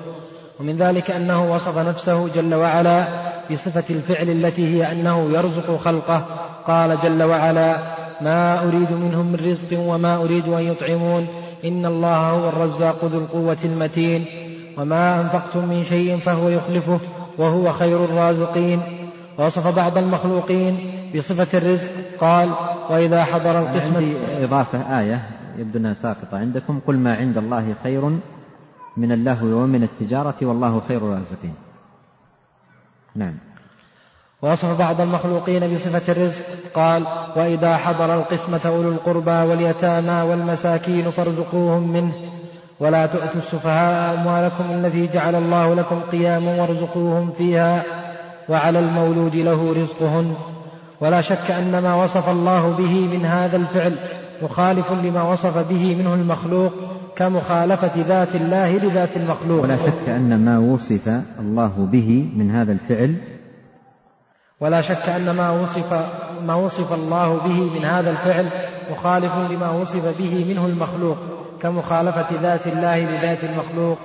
ومن 0.60 0.76
ذلك 0.76 1.10
أنه 1.10 1.52
وصف 1.54 1.78
نفسه 1.78 2.28
جل 2.34 2.54
وعلا 2.54 3.04
بصفة 3.52 3.94
الفعل 3.94 4.28
التي 4.28 4.74
هي 4.76 4.92
أنه 4.92 5.28
يرزق 5.30 5.80
خلقه 5.80 6.26
قال 6.66 6.98
جل 7.02 7.22
وعلا 7.22 7.76
ما 8.20 8.60
أريد 8.62 8.92
منهم 8.92 9.26
من 9.32 9.40
رزق 9.44 9.78
وما 9.78 10.16
أريد 10.16 10.48
أن 10.48 10.62
يطعمون 10.62 11.26
إن 11.64 11.86
الله 11.86 12.16
هو 12.30 12.48
الرزاق 12.48 13.04
ذو 13.04 13.18
القوة 13.18 13.56
المتين 13.64 14.24
وما 14.78 15.20
أنفقتم 15.20 15.68
من 15.68 15.84
شيء 15.84 16.16
فهو 16.16 16.48
يخلفه 16.48 17.00
وهو 17.38 17.72
خير 17.72 18.04
الرازقين 18.04 18.80
ووصف 19.38 19.76
بعض 19.76 19.98
المخلوقين 19.98 20.76
بصفة 21.16 21.58
الرزق 21.58 21.92
قال 22.20 22.48
وإذا 22.90 23.24
حضر 23.24 23.58
القسمة 23.58 24.02
إضافة 24.42 25.00
آية 25.00 25.22
يبدو 25.58 25.78
أنها 25.78 25.94
ساقطة 25.94 26.38
عندكم 26.38 26.80
قل 26.86 26.96
ما 26.98 27.14
عند 27.16 27.36
الله 27.38 27.74
خير 27.82 28.18
من 28.98 29.12
اللهو 29.12 29.46
ومن 29.46 29.82
التجارة 29.82 30.34
والله 30.42 30.82
خير 30.88 30.96
الرازقين 30.96 31.54
نعم 33.14 33.34
ووصف 34.42 34.78
بعض 34.78 35.00
المخلوقين 35.00 35.74
بصفة 35.74 36.12
الرزق 36.12 36.44
قال 36.74 37.06
وإذا 37.36 37.76
حضر 37.76 38.14
القسمة 38.14 38.60
أولو 38.66 38.92
القربى 38.92 39.30
واليتامى 39.50 40.22
والمساكين 40.30 41.10
فارزقوهم 41.10 41.92
منه 41.92 42.12
ولا 42.80 43.06
تؤتوا 43.06 43.36
السفهاء 43.36 44.20
أموالكم 44.20 44.64
التي 44.70 45.06
جعل 45.06 45.34
الله 45.34 45.74
لكم 45.74 46.00
قياما 46.00 46.60
وارزقوهم 46.62 47.32
فيها 47.32 47.82
وعلى 48.48 48.78
المولود 48.78 49.36
له 49.36 49.72
رزقهن 49.82 50.34
ولا 51.00 51.20
شك 51.20 51.50
أن 51.50 51.78
ما 51.82 51.94
وصف 51.94 52.28
الله 52.28 52.70
به 52.70 52.92
من 53.16 53.24
هذا 53.26 53.56
الفعل 53.56 53.98
مخالف 54.42 54.92
لما 54.92 55.22
وصف 55.22 55.68
به 55.70 55.94
منه 55.94 56.14
المخلوق 56.14 56.72
كمخالفة 57.18 58.02
ذات 58.08 58.34
الله 58.34 58.78
لذات 58.78 59.16
المخلوق 59.16 59.62
ولا 59.62 59.76
شك 59.76 60.08
أن 60.08 60.44
ما 60.44 60.58
وصف 60.58 61.08
الله 61.40 61.86
به 61.92 62.28
من 62.36 62.50
هذا 62.50 62.72
الفعل 62.72 63.14
ولا 64.60 64.80
شك 64.80 65.08
أن 65.08 65.30
ما 65.36 65.50
وصف 65.50 66.06
ما 66.46 66.54
وصف 66.54 66.92
الله 66.92 67.38
به 67.38 67.70
من 67.74 67.84
هذا 67.84 68.10
الفعل 68.10 68.46
مخالف 68.90 69.32
لما 69.50 69.70
وصف 69.70 70.18
به 70.18 70.44
منه 70.54 70.66
المخلوق 70.66 71.16
كمخالفة 71.60 72.26
ذات 72.42 72.66
الله 72.66 73.04
لذات 73.04 73.44
المخلوق 73.44 73.98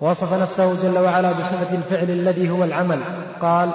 وصف 0.00 0.32
نفسه 0.42 0.82
جل 0.82 0.98
وعلا 0.98 1.32
بصفة 1.32 1.76
الفعل 1.76 2.10
الذي 2.16 2.50
هو 2.50 2.64
العمل 2.64 2.98
قال 3.40 3.70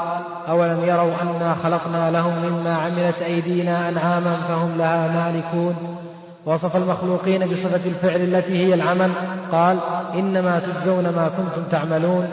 أولم 0.49 0.86
يروا 0.86 1.12
أنا 1.21 1.53
خلقنا 1.53 2.12
لهم 2.12 2.34
مما 2.49 2.75
عملت 2.77 3.21
أيدينا 3.21 3.89
أنعاما 3.89 4.38
فهم 4.47 4.77
لها 4.77 5.08
مالكون 5.32 5.75
وصف 6.48 6.76
المخلوقين 6.76 7.48
بصفة 7.50 7.90
الفعل 7.90 8.22
التي 8.22 8.68
هي 8.68 8.74
العمل 8.74 9.12
قال 9.52 9.78
إنما 10.14 10.60
تجزون 10.60 11.04
ما 11.04 11.30
كنتم 11.38 11.64
تعملون 11.72 12.28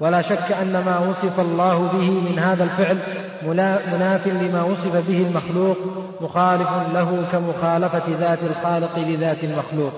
ولا 0.00 0.22
شك 0.22 0.52
أن 0.62 0.72
ما 0.72 0.98
وصف 1.10 1.40
الله 1.40 1.88
به 1.92 2.10
من 2.30 2.38
هذا 2.38 2.64
الفعل 2.64 2.98
مناف 3.92 4.26
لما 4.26 4.62
وصف 4.62 5.08
به 5.08 5.26
المخلوق 5.26 5.76
مخالف 6.20 6.68
له 6.94 7.24
كمخالفة 7.32 8.02
ذات 8.20 8.38
الخالق 8.42 8.98
لذات 8.98 9.44
المخلوق 9.44 9.92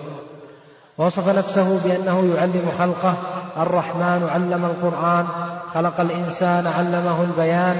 وصف 0.98 1.28
نفسه 1.28 1.80
بأنه 1.84 2.34
يعلم 2.36 2.68
خلقه 2.78 3.14
الرحمن 3.60 4.28
علم 4.34 4.64
القرآن 4.64 5.26
خلق 5.74 6.00
الإنسان 6.00 6.66
علمه 6.66 7.22
البيان 7.22 7.76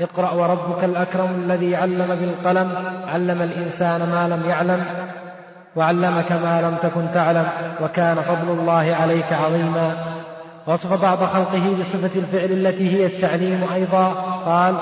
اقرأ 0.00 0.30
وربك 0.30 0.84
الأكرم 0.84 1.28
الذي 1.44 1.76
علم 1.76 2.06
بالقلم 2.14 2.72
علم 3.08 3.42
الإنسان 3.42 4.00
ما 4.00 4.28
لم 4.28 4.48
يعلم 4.50 4.84
وعلمك 5.76 6.32
ما 6.32 6.60
لم 6.62 6.76
تكن 6.90 7.12
تعلم 7.14 7.44
وكان 7.82 8.16
فضل 8.16 8.52
الله 8.52 8.96
عليك 9.02 9.32
عظيما 9.32 9.92
وصف 10.66 11.02
بعض 11.02 11.18
خلقه 11.24 11.76
بصفة 11.80 12.20
الفعل 12.20 12.58
التي 12.66 12.96
هي 12.98 13.06
التعليم 13.06 13.64
أيضا 13.74 14.04
قال 14.46 14.74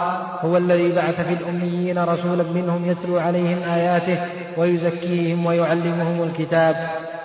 هو 0.45 0.57
الذي 0.57 0.93
بعث 0.93 1.15
في 1.21 1.33
الأميين 1.35 1.99
رسولا 1.99 2.43
منهم 2.43 2.85
يتلو 2.85 3.19
عليهم 3.19 3.59
آياته 3.69 4.19
ويزكيهم 4.57 5.47
ويعلمهم 5.47 6.23
الكتاب 6.23 6.77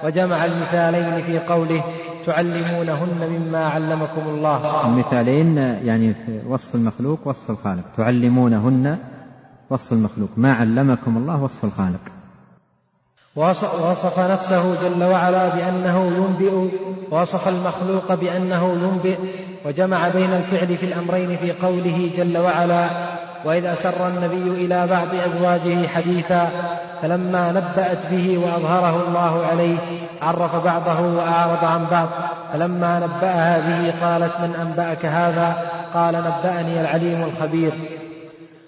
وجمع 0.03 0.45
المثالين 0.45 1.23
في 1.25 1.39
قوله 1.53 1.81
تعلمونهن 2.25 3.29
مما 3.29 3.65
علمكم 3.65 4.21
الله 4.27 4.85
المثالين 4.87 5.57
يعني 5.57 6.13
في 6.13 6.39
وصف 6.47 6.75
المخلوق 6.75 7.19
وصف 7.25 7.49
الخالق 7.49 7.83
تعلمونهن 7.97 8.97
وصف 9.69 9.93
المخلوق 9.93 10.29
ما 10.37 10.53
علمكم 10.53 11.17
الله 11.17 11.43
وصف 11.43 11.63
الخالق 11.63 11.99
وصف 13.35 14.19
نفسه 14.31 14.81
جل 14.89 15.03
وعلا 15.03 15.49
بأنه 15.55 16.05
ينبئ 16.25 16.69
وصف 17.11 17.47
المخلوق 17.47 18.13
بأنه 18.13 18.71
ينبئ 18.83 19.17
وجمع 19.65 20.07
بين 20.07 20.33
الفعل 20.33 20.77
في 20.77 20.85
الأمرين 20.85 21.37
في 21.37 21.51
قوله 21.51 22.09
جل 22.17 22.37
وعلا 22.37 22.89
وإذا 23.45 23.75
سر 23.75 24.07
النبي 24.07 24.65
إلى 24.65 24.87
بعض 24.87 25.07
أزواجه 25.27 25.87
حديثا 25.87 26.49
فلما 27.01 27.51
نبأت 27.51 28.05
به 28.11 28.37
وأظهره 28.37 29.03
الله 29.07 29.45
عليه 29.51 29.77
عرف 30.21 30.55
بعضه 30.63 30.99
وأعرض 30.99 31.65
عن 31.65 31.85
بعض 31.91 32.09
فلما 32.53 32.99
نبأها 32.99 33.59
به 33.59 33.93
قالت 34.07 34.31
من 34.39 34.55
أنبأك 34.61 35.05
هذا 35.05 35.55
قال 35.93 36.15
نبأني 36.15 36.81
العليم 36.81 37.23
الخبير 37.23 37.71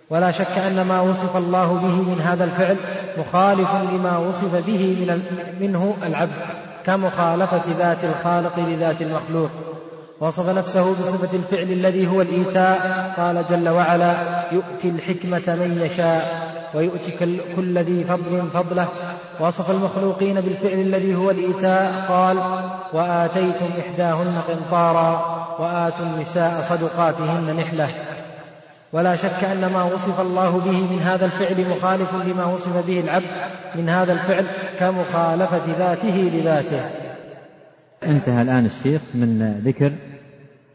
ولا 0.10 0.32
شك 0.32 0.58
أن 0.68 0.82
ما 0.86 1.02
وصف 1.02 1.38
الله 1.38 1.74
به 1.84 1.88
من 2.12 2.22
هذا 2.26 2.44
الفعل 2.44 2.78
مخالف 3.18 3.70
لما 3.92 4.18
وصف 4.18 4.66
به 4.68 4.78
من 5.00 5.22
منه 5.60 5.94
العبد 6.06 6.42
كمخالفة 6.86 7.62
ذات 7.80 7.98
الخالق 8.04 8.60
لذات 8.60 9.02
المخلوق 9.02 9.50
وصف 10.22 10.50
نفسه 10.50 10.92
بصفة 10.92 11.38
الفعل 11.38 11.72
الذي 11.72 12.08
هو 12.08 12.22
الإيتاء 12.22 13.14
قال 13.18 13.44
جل 13.50 13.70
وعلا 13.70 14.16
يؤتي 14.52 14.90
الحكمة 14.90 15.56
من 15.56 15.82
يشاء 15.86 16.54
ويؤتي 16.74 17.12
كل 17.56 17.80
ذي 17.80 18.04
فضل 18.04 18.50
فضله 18.54 18.88
وصف 19.40 19.72
المخلوقين 19.72 20.42
بالفعل 20.42 20.80
الذي 20.82 21.16
هو 21.16 21.32
الإيتاء 21.32 22.06
قال 22.10 22.38
وآتيتم 22.94 23.66
إحداهن 23.80 24.40
قنطارا 24.48 25.40
وآتوا 25.60 26.06
النساء 26.06 26.52
صدقاتهن 26.70 27.56
نحلة 27.56 27.90
ولا 28.94 29.16
شك 29.16 29.44
أن 29.52 29.72
ما 29.74 29.84
وصف 29.84 30.22
الله 30.22 30.50
به 30.60 30.72
من 30.82 31.02
هذا 31.02 31.26
الفعل 31.26 31.66
مخالف 31.70 32.10
لما 32.26 32.46
وصف 32.46 32.86
به 32.88 33.00
العبد 33.00 33.26
من 33.76 33.90
هذا 33.90 34.14
الفعل 34.14 34.46
كمخالفة 34.80 35.62
ذاته 35.80 36.32
لذاته 36.34 36.80
انتهى 38.06 38.42
الآن 38.42 38.66
الشيخ 38.66 39.02
من 39.14 39.62
ذكر 39.66 39.92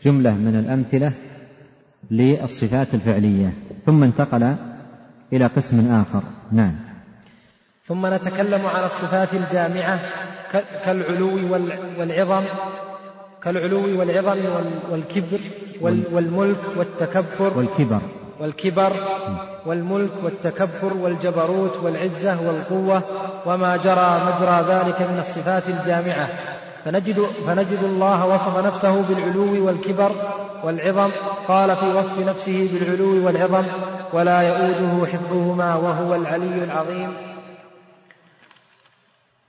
جملة 0.03 0.35
من 0.35 0.57
الأمثلة 0.59 1.13
للصفات 2.11 2.95
الفعلية 2.95 3.53
ثم 3.87 4.03
انتقل 4.03 4.57
إلى 5.33 5.47
قسم 5.47 5.91
آخر 5.93 6.23
نعم 6.53 6.73
ثم 7.89 8.07
نتكلم 8.07 8.67
على 8.67 8.87
الصفات 8.87 9.35
الجامعة 9.35 10.01
كالعلو 10.85 11.53
والعظم 11.99 12.45
كالعلو 13.43 13.99
والعظم 13.99 14.39
والكبر 14.91 15.39
والملك 15.83 16.61
والتكبر 16.77 17.59
والكبر 17.59 18.01
والكبر 18.41 18.93
والملك 19.67 20.11
والتكبر 20.25 20.95
والجبروت 20.97 21.77
والعزة 21.77 22.49
والقوة 22.49 23.03
وما 23.47 23.77
جرى 23.77 24.21
مجرى 24.27 24.61
ذلك 24.69 25.03
من 25.11 25.19
الصفات 25.19 25.69
الجامعة 25.69 26.29
فنجد, 26.89 27.27
فنجد 27.47 27.79
الله 27.83 28.27
وصف 28.27 28.65
نفسه 28.67 29.03
بالعلو 29.03 29.67
والكبر 29.67 30.11
والعظم 30.65 31.11
قال 31.49 31.77
في 31.77 31.87
وصف 31.95 32.29
نفسه 32.29 32.71
بالعلو 32.73 33.27
والعظم 33.27 33.65
ولا 34.13 34.41
يؤوده 34.43 35.07
حفظهما 35.07 35.75
وهو 35.75 36.15
العلي 36.15 36.65
العظيم 36.65 37.13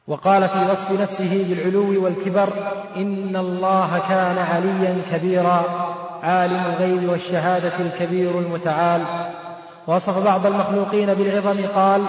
وقال 0.08 0.50
في 0.50 0.60
وصف 0.72 1.02
نفسه 1.02 1.46
بالعلو 1.50 2.04
والكبر 2.04 2.50
ان 2.96 3.36
الله 3.36 4.00
كان 4.10 4.38
عليا 4.38 5.02
كبيرا 5.12 5.64
عالم 6.24 6.62
الغيب 6.70 7.10
والشهاده 7.10 7.72
الكبير 7.80 8.40
المتعال 8.40 9.02
وصف 9.88 10.24
بعض 10.26 10.46
المخلوقين 10.46 11.14
بالعظم 11.14 11.58
قال 11.76 12.02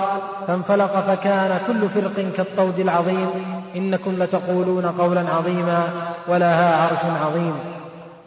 فانفلق 0.47 0.97
فكان 1.01 1.61
كل 1.66 1.88
فرق 1.88 2.33
كالطود 2.37 2.79
العظيم 2.81 3.60
إنكم 3.76 4.11
لتقولون 4.22 4.87
قولا 4.87 5.20
عظيما 5.35 5.83
ولها 6.28 6.83
عرش 6.83 6.98
عظيم 7.26 7.54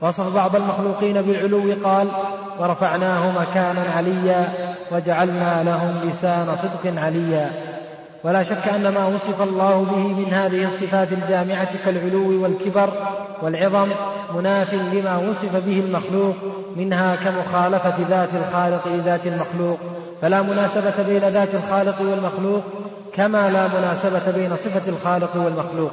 وصف 0.01 0.35
بعض 0.35 0.55
المخلوقين 0.55 1.21
بالعلو 1.21 1.75
قال 1.83 2.07
ورفعناه 2.59 3.31
مكانا 3.31 3.83
عليا 3.97 4.49
وجعلنا 4.91 5.63
لهم 5.63 6.09
لسان 6.09 6.45
صدق 6.55 7.01
عليا 7.01 7.49
ولا 8.23 8.43
شك 8.43 8.67
أن 8.75 8.87
ما 8.93 9.05
وصف 9.05 9.41
الله 9.41 9.85
به 9.91 10.07
من 10.07 10.33
هذه 10.33 10.65
الصفات 10.67 11.07
الجامعة 11.11 11.67
كالعلو 11.85 12.43
والكبر 12.43 12.89
والعظم 13.41 13.87
مناف 14.35 14.73
لما 14.73 15.17
وصف 15.29 15.55
به 15.65 15.79
المخلوق 15.85 16.35
منها 16.75 17.15
كمخالفة 17.15 17.93
ذات 18.09 18.29
الخالق 18.35 18.87
لذات 18.87 19.27
المخلوق 19.27 19.77
فلا 20.23 20.41
مناسبة 20.41 21.03
بين 21.09 21.19
ذات 21.29 21.55
الخالق 21.55 22.01
والمخلوق 22.01 22.63
كما 23.13 23.49
لا 23.49 23.67
مناسبة 23.67 24.31
بين 24.31 24.55
صفة 24.55 24.89
الخالق 24.89 25.31
والمخلوق 25.37 25.91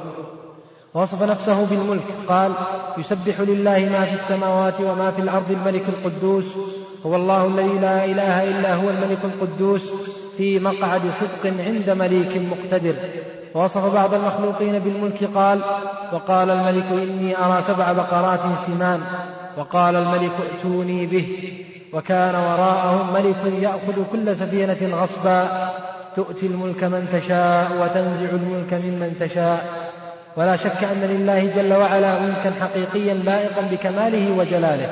وصف 0.93 1.23
نفسه 1.23 1.65
بالملك 1.65 2.03
قال 2.27 2.51
يسبح 2.97 3.39
لله 3.41 3.89
ما 3.91 4.05
في 4.05 4.13
السماوات 4.13 4.73
وما 4.81 5.11
في 5.11 5.21
الأرض 5.21 5.51
الملك 5.51 5.83
القدوس 5.89 6.45
هو 7.05 7.15
الله 7.15 7.45
الذي 7.47 7.77
لا 7.81 8.05
إله 8.05 8.43
إلا 8.43 8.73
هو 8.75 8.89
الملك 8.89 9.23
القدوس 9.25 9.89
في 10.37 10.59
مقعد 10.59 11.01
صدق 11.21 11.53
عند 11.65 11.89
مليك 11.89 12.37
مقتدر 12.37 12.95
ووصف 13.55 13.93
بعض 13.93 14.13
المخلوقين 14.13 14.79
بالملك 14.79 15.23
قال 15.35 15.59
وقال 16.13 16.49
الملك 16.49 16.85
إني 16.91 17.37
أرى 17.37 17.61
سبع 17.67 17.91
بقرات 17.93 18.39
سمان 18.65 19.01
وقال 19.57 19.95
الملك 19.95 20.31
ائتوني 20.39 21.05
به 21.05 21.27
وكان 21.93 22.35
وراءهم 22.35 23.13
ملك 23.13 23.61
يأخذ 23.63 24.03
كل 24.11 24.35
سفينة 24.37 24.95
غصبا 25.03 25.69
تؤتي 26.15 26.45
الملك 26.45 26.83
من 26.83 27.07
تشاء 27.21 27.71
وتنزع 27.81 28.29
الملك 28.29 28.73
ممن 28.73 29.15
تشاء 29.19 29.65
ولا 30.37 30.55
شك 30.55 30.83
أن 30.91 31.01
لله 31.01 31.51
جل 31.55 31.73
وعلا 31.73 32.19
ملكا 32.19 32.51
حقيقيا 32.61 33.13
لائقا 33.13 33.61
بكماله 33.71 34.37
وجلاله 34.37 34.89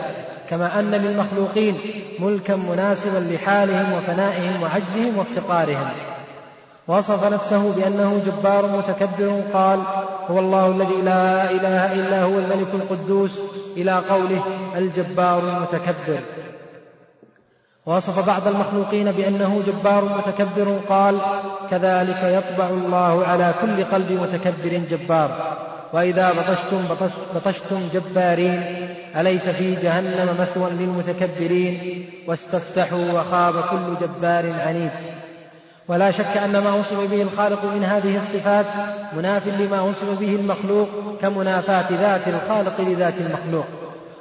كما 0.50 0.80
أن 0.80 0.92
للمخلوقين 0.92 1.78
ملكا 2.20 2.56
مناسبا 2.56 3.18
لحالهم 3.34 3.94
وفنائهم 3.94 4.62
وعجزهم 4.64 5.18
وافتقارهم 5.18 5.88
وصف 6.88 7.24
نفسه 7.32 7.76
بأنه 7.76 8.22
جبار 8.26 8.66
متكبر 8.68 9.42
قال 9.54 9.80
هو 10.32 10.40
الله 10.40 10.68
الذي 10.68 11.02
لا 11.06 11.52
إله 11.52 11.94
إلا 11.94 12.24
هو 12.24 12.40
الملك 12.40 12.74
القدوس 12.74 13.32
إلى 13.78 13.94
قوله 14.10 14.44
الجبار 14.78 15.40
المتكبر 15.40 16.20
وصف 17.90 18.28
بعض 18.28 18.48
المخلوقين 18.48 19.12
بأنه 19.12 19.62
جبار 19.68 20.04
متكبر 20.06 20.80
قال 20.90 21.20
كذلك 21.72 22.24
يطبع 22.24 22.70
الله 22.70 23.26
على 23.28 23.54
كل 23.62 23.84
قلب 23.84 24.12
متكبر 24.12 24.82
جبار 24.90 25.58
وإذا 25.94 26.32
بطشتم 26.32 26.82
بطشتم 27.36 27.90
جبارين 27.94 28.62
أليس 29.20 29.50
في 29.50 29.76
جهنم 29.76 30.36
مثوى 30.40 30.72
للمتكبرين 30.72 32.06
واستفتحوا 32.28 33.12
وخاب 33.14 33.54
كل 33.54 34.06
جبار 34.08 34.54
عنيد 34.60 34.92
ولا 35.88 36.12
شك 36.12 36.38
أن 36.46 36.52
ما 36.64 36.74
وصف 36.74 37.12
به 37.12 37.22
الخالق 37.22 37.66
من 37.76 37.84
هذه 37.84 38.18
الصفات 38.18 38.66
مناف 39.18 39.48
لما 39.48 39.82
وصف 39.82 40.20
به 40.20 40.36
المخلوق 40.36 40.88
كمنافاة 41.22 41.86
ذات 41.94 42.28
الخالق 42.28 42.82
لذات 42.82 43.14
المخلوق 43.20 43.66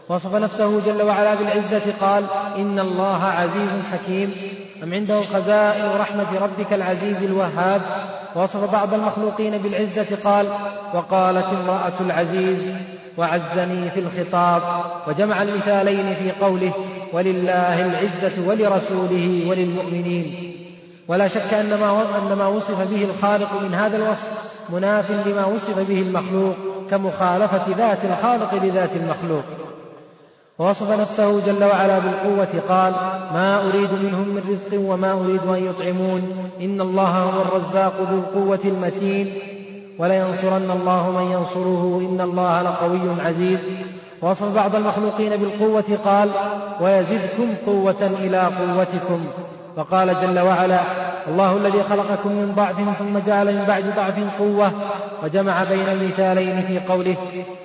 وصف 0.08 0.34
نفسه 0.34 0.80
جل 0.86 1.02
وعلا 1.02 1.34
بالعزة 1.34 1.80
قال 2.00 2.24
إن 2.56 2.78
الله 2.78 3.24
عزيز 3.24 3.68
حكيم 3.92 4.34
أم 4.82 4.94
عنده 4.94 5.22
خزائن 5.22 5.90
رحمة 6.00 6.26
ربك 6.42 6.72
العزيز 6.72 7.22
الوهاب 7.22 7.82
وصف 8.36 8.72
بعض 8.72 8.94
المخلوقين 8.94 9.58
بالعزة 9.58 10.06
قال 10.24 10.46
وقالت 10.94 11.44
امرأة 11.62 11.92
العزيز 12.00 12.72
وعزني 13.18 13.90
في 13.90 14.00
الخطاب 14.00 14.62
وجمع 15.08 15.42
المثالين 15.42 16.14
في 16.14 16.44
قوله 16.46 16.72
ولله 17.12 17.84
العزة 17.84 18.48
ولرسوله 18.48 19.46
وللمؤمنين 19.50 20.54
ولا 21.08 21.28
شك 21.28 21.54
أن 21.54 21.70
ما 21.80 22.04
أن 22.18 22.38
ما 22.38 22.46
وصف 22.46 22.80
به 22.90 23.04
الخالق 23.16 23.62
من 23.62 23.74
هذا 23.74 23.96
الوصف 23.96 24.30
مناف 24.72 25.10
لما 25.10 25.44
وصف 25.44 25.78
به 25.88 26.02
المخلوق 26.02 26.54
كمخالفة 26.90 27.74
ذات 27.76 27.98
الخالق 28.04 28.54
لذات 28.64 28.90
المخلوق 28.96 29.44
ووصف 30.58 30.90
نفسه 31.00 31.40
جل 31.46 31.64
وعلا 31.64 31.98
بالقوة 31.98 32.62
قال 32.68 32.92
ما 33.32 33.60
أريد 33.68 33.92
منهم 33.92 34.28
من 34.28 34.42
رزق 34.50 34.80
وما 34.90 35.12
أريد 35.12 35.40
أن 35.54 35.66
يطعمون 35.66 36.48
إن 36.60 36.80
الله 36.80 37.08
هو 37.18 37.42
الرزاق 37.42 37.92
ذو 38.10 38.18
القوة 38.18 38.60
المتين 38.64 39.32
ولينصرن 39.98 40.70
الله 40.70 41.10
من 41.10 41.32
ينصره 41.32 42.08
إن 42.10 42.20
الله 42.20 42.62
لقوي 42.62 43.22
عزيز 43.26 43.58
ووصف 44.22 44.54
بعض 44.54 44.76
المخلوقين 44.76 45.36
بالقوة 45.36 45.98
قال 46.04 46.30
ويزدكم 46.80 47.46
قوة 47.66 48.10
إلى 48.24 48.40
قوتكم 48.40 49.24
وقال 49.78 50.16
جل 50.22 50.38
وعلا 50.38 50.80
الله 51.28 51.56
الذي 51.56 51.82
خلقكم 51.90 52.32
من 52.32 52.52
ضعف 52.56 52.98
ثم 52.98 53.18
جعل 53.26 53.54
من 53.58 53.64
بعد 53.64 53.84
ضعف 53.96 54.14
قوة 54.38 54.72
وجمع 55.24 55.64
بين 55.64 55.88
المثالين 55.88 56.62
في 56.66 56.78
قوله 56.80 57.16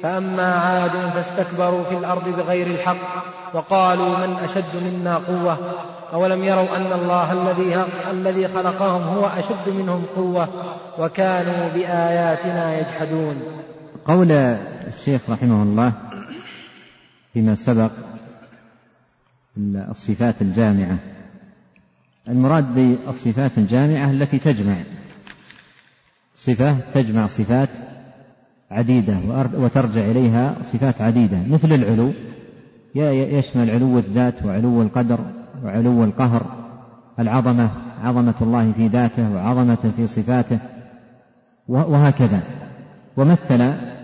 فأما 0.03 0.55
عاد 0.55 0.91
فاستكبروا 1.09 1.83
في 1.83 1.95
الأرض 1.95 2.29
بغير 2.37 2.67
الحق 2.67 3.23
وقالوا 3.53 4.07
من 4.09 4.35
أشد 4.43 4.83
منا 4.83 5.15
قوة 5.17 5.57
أولم 6.13 6.43
يروا 6.43 6.75
أن 6.77 6.91
الله 7.01 7.33
الذي 7.33 7.77
الذي 8.11 8.47
خلقهم 8.47 9.01
هو 9.17 9.27
أشد 9.27 9.73
منهم 9.77 10.05
قوة 10.15 10.47
وكانوا 10.99 11.69
بآياتنا 11.73 12.79
يجحدون 12.79 13.41
قول 14.07 14.31
الشيخ 14.31 15.21
رحمه 15.29 15.63
الله 15.63 15.91
فيما 17.33 17.55
سبق 17.55 17.91
الصفات 19.89 20.35
الجامعه 20.41 20.97
المراد 22.29 22.75
بالصفات 22.75 23.51
الجامعة 23.57 24.11
التي 24.11 24.39
تجمع 24.39 24.75
صفة 26.35 26.75
تجمع 26.93 27.27
صفات 27.27 27.69
عديدة 28.71 29.17
وترجع 29.57 30.01
إليها 30.05 30.55
صفات 30.63 31.01
عديدة 31.01 31.37
مثل 31.49 31.73
العلو 31.73 32.11
يشمل 33.37 33.69
علو 33.69 33.99
الذات 33.99 34.33
وعلو 34.45 34.81
القدر 34.81 35.19
وعلو 35.63 36.03
القهر 36.03 36.45
العظمة 37.19 37.69
عظمة 38.03 38.33
الله 38.41 38.71
في 38.71 38.87
ذاته 38.87 39.31
وعظمته 39.31 39.91
في 39.97 40.07
صفاته 40.07 40.59
وهكذا 41.67 42.39
ومثل 43.17 43.61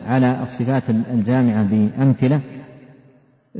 على 0.07 0.43
الصفات 0.43 0.83
الجامعة 0.89 1.63
بأمثلة 1.63 2.39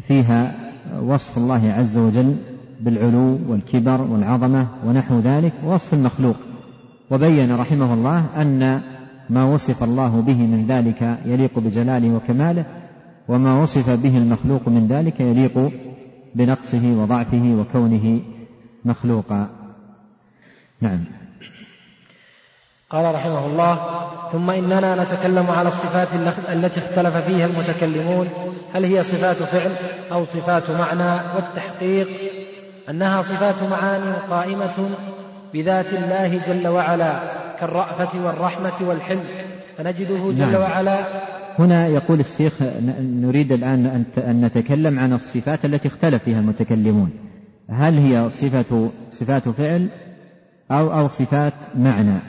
فيها 0.01 0.55
وصف 1.01 1.37
الله 1.37 1.71
عز 1.73 1.97
وجل 1.97 2.35
بالعلو 2.79 3.39
والكبر 3.49 4.01
والعظمه 4.01 4.67
ونحو 4.85 5.19
ذلك 5.19 5.51
ووصف 5.65 5.93
المخلوق 5.93 6.35
وبين 7.11 7.55
رحمه 7.55 7.93
الله 7.93 8.25
ان 8.41 8.81
ما 9.29 9.43
وصف 9.43 9.83
الله 9.83 10.21
به 10.21 10.37
من 10.41 10.65
ذلك 10.69 11.19
يليق 11.25 11.59
بجلاله 11.59 12.09
وكماله 12.15 12.65
وما 13.27 13.61
وصف 13.61 13.89
به 13.89 14.17
المخلوق 14.17 14.67
من 14.67 14.87
ذلك 14.87 15.19
يليق 15.19 15.71
بنقصه 16.35 16.81
وضعفه 17.01 17.41
وكونه 17.59 18.19
مخلوقا 18.85 19.47
نعم 20.81 20.99
قال 22.89 23.15
رحمه 23.15 23.45
الله 23.45 23.79
ثم 24.31 24.49
اننا 24.49 25.03
نتكلم 25.03 25.45
على 25.51 25.67
الصفات 25.67 26.07
التي 26.49 26.79
اختلف 26.79 27.17
فيها 27.17 27.45
المتكلمون 27.45 28.27
هل 28.75 28.83
هي 28.85 29.03
صفات 29.03 29.35
فعل 29.35 29.71
او 30.11 30.25
صفات 30.25 30.71
معنى 30.71 31.13
والتحقيق 31.35 32.07
أنها 32.89 33.21
صفات 33.21 33.55
معان 33.71 34.13
قائمة 34.29 34.89
بذات 35.53 35.93
الله 35.93 36.41
جل 36.47 36.67
وعلا 36.67 37.13
كالرأفة 37.59 38.25
والرحمة 38.25 38.71
والحلم 38.89 39.23
فنجده 39.77 40.15
جل 40.31 40.51
نعم. 40.51 40.55
وعلا 40.61 40.97
هنا 41.59 41.87
يقول 41.87 42.19
الشيخ 42.19 42.53
نريد 43.01 43.51
الآن 43.51 44.05
أن 44.17 44.41
نتكلم 44.45 44.99
عن 44.99 45.13
الصفات 45.13 45.65
التي 45.65 45.87
اختلف 45.87 46.23
فيها 46.23 46.39
المتكلمون 46.39 47.09
هل 47.69 47.97
هي 47.97 48.29
صفة 48.29 48.89
صفات 49.11 49.49
فعل 49.49 49.87
أو 50.71 50.93
أو 50.93 51.07
صفات 51.07 51.53
معنى 51.77 52.19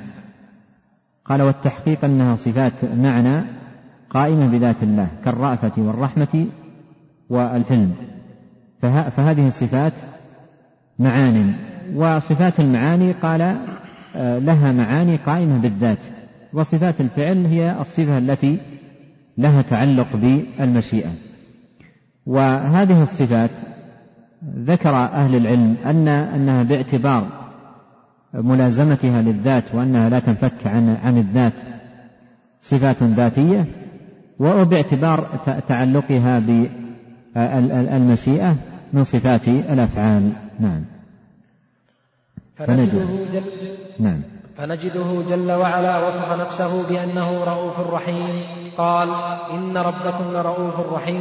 قال 1.25 1.42
والتحقيق 1.42 2.05
أنها 2.05 2.37
صفات 2.37 2.73
معنى 2.96 3.42
قائمة 4.11 4.46
بذات 4.46 4.77
الله 4.83 5.07
كالرأفة 5.25 5.73
والرحمة 5.79 6.46
والحلم 7.31 7.92
فه 8.83 9.09
فهذه 9.09 9.49
الصفات 9.49 9.92
معان 11.00 11.52
وصفات 11.96 12.60
المعاني 12.60 13.12
قال 13.12 13.56
آه، 14.16 14.38
لها 14.38 14.72
معاني 14.72 15.16
قائمة 15.16 15.58
بالذات 15.58 15.98
وصفات 16.52 17.00
الفعل 17.00 17.46
هي 17.46 17.76
الصفة 17.80 18.18
التي 18.18 18.58
لها 19.38 19.62
تعلق 19.62 20.06
بالمشيئة 20.16 21.10
وهذه 22.26 23.02
الصفات 23.02 23.50
ذكر 24.58 24.90
أهل 24.90 25.36
العلم 25.36 25.76
أن 25.86 26.08
أنها 26.08 26.62
باعتبار 26.62 27.26
ملازمتها 28.34 29.22
للذات 29.22 29.64
وأنها 29.74 30.08
لا 30.08 30.18
تنفك 30.18 30.66
عن 30.66 30.96
عن 31.04 31.18
الذات 31.18 31.52
صفات 32.62 33.02
ذاتية 33.02 33.64
وباعتبار 34.38 35.26
تعلقها 35.68 36.38
بالمشيئة 36.38 38.48
آه، 38.50 38.54
من 38.92 39.04
صفات 39.04 39.48
الأفعال 39.48 40.30
نعم 40.61 40.85
فنجده 42.59 43.05
جل 43.33 43.75
نعم 44.01 44.20
فنجده 44.59 45.23
جل 45.29 45.51
وعلا 45.53 45.99
وصف 46.09 46.33
نفسه 46.40 46.88
بأنه 46.88 47.44
رؤوف 47.44 47.81
رحيم 47.94 48.42
قال 48.79 49.09
إن 49.55 49.77
ربكم 49.79 50.25
لرؤوف 50.33 50.92
رحيم 50.92 51.20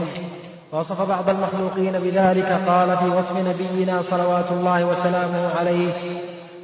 وصف 0.71 1.08
بعض 1.10 1.30
المخلوقين 1.30 1.99
بذلك 1.99 2.60
قال 2.67 2.97
في 2.97 3.06
وصف 3.06 3.38
نبينا 3.47 4.02
صلوات 4.02 4.52
الله 4.52 4.86
وسلامه 4.86 5.56
عليه 5.60 5.93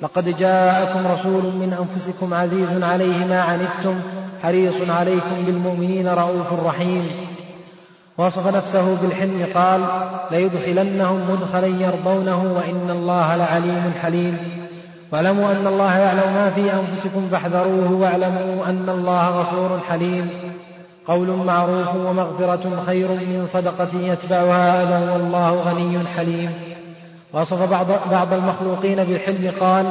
لقد 0.02 0.38
جاءكم 0.38 1.08
رسول 1.08 1.44
من 1.44 1.88
أنفسكم 1.88 2.34
عزيز 2.34 2.84
عليه 2.84 3.26
ما 3.26 3.42
عنتم 3.42 4.00
حريص 4.44 4.90
عليكم 4.90 5.46
بالمؤمنين 5.46 6.08
رؤوف 6.08 6.66
رحيم 6.66 7.08
وصف 8.18 8.56
نفسه 8.56 8.98
بالحلم 9.02 9.48
قال 9.56 9.86
ليدخلنهم 10.32 11.20
مدخلا 11.32 11.68
يرضونه 11.68 12.38
وإن 12.58 12.90
الله 12.90 13.36
لعليم 13.36 13.94
حليم 14.02 14.38
واعلموا 15.12 15.52
أن 15.52 15.68
الله 15.68 15.98
يعلم 15.98 16.34
ما 16.36 16.52
في 16.56 16.62
أنفسكم 16.62 17.28
فاحذروه 17.32 17.92
واعلموا 17.92 18.66
أن 18.66 18.86
الله 18.90 19.28
غفور 19.30 19.80
حليم 19.90 20.28
قول 21.08 21.28
معروف 21.30 21.96
ومغفرة 21.96 22.84
خير 22.86 23.08
من 23.08 23.48
صدقة 23.54 24.00
يتبعها 24.00 24.84
أذى 24.84 25.12
والله 25.12 25.50
غني 25.62 26.08
حليم 26.18 26.52
وصف 27.34 27.70
بعض, 27.72 27.88
بعض 28.12 28.34
المخلوقين 28.34 29.04
بالحلم 29.04 29.52
قال 29.60 29.86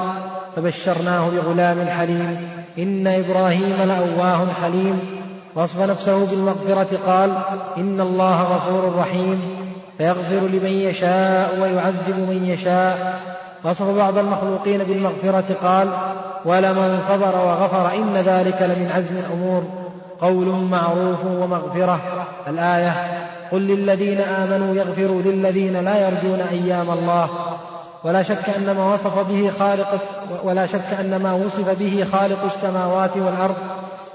فبشرناه 0.57 1.29
بغلام 1.29 1.87
حليم 1.89 2.49
إن 2.79 3.07
إبراهيم 3.07 3.77
لأواه 3.89 4.47
حليم 4.63 5.01
وصف 5.57 5.81
نفسه 5.81 6.27
بالمغفرة 6.27 6.99
قال 7.07 7.31
إن 7.79 8.01
الله 8.01 8.43
غفور 8.43 8.95
رحيم 8.99 9.43
فيغفر 9.99 10.35
لمن 10.47 10.73
يشاء 10.73 11.59
ويعذب 11.63 12.19
من 12.29 12.47
يشاء 12.47 13.21
وصف 13.65 13.97
بعض 13.97 14.19
المخلوقين 14.19 14.85
بالمغفرة 14.85 15.55
قال 15.63 15.89
ولمن 16.45 17.03
صبر 17.09 17.47
وغفر 17.47 17.95
إن 17.95 18.17
ذلك 18.17 18.63
لمن 18.63 18.91
عزم 18.97 19.17
الأمور 19.27 19.65
قول 20.21 20.47
معروف 20.47 21.25
ومغفرة 21.25 22.01
الآية 22.47 22.93
قل 23.53 23.61
للذين 23.61 24.21
آمنوا 24.21 24.75
يغفروا 24.75 25.23
للذين 25.23 25.85
لا 25.85 26.09
يرجون 26.09 26.41
أيام 26.51 26.91
الله 26.91 27.29
ولا 28.05 28.23
شك 28.23 28.51
أن 28.57 28.77
ما 28.79 28.95
وصف 28.95 29.29
به 29.31 29.51
خالق 29.61 29.95
ولا 30.45 30.67
شك 30.67 30.85
أن 31.01 31.21
ما 31.23 31.33
وصف 31.33 31.79
به 31.79 32.07
خالق 32.13 32.39
السماوات 32.57 33.17
والأرض 33.17 33.57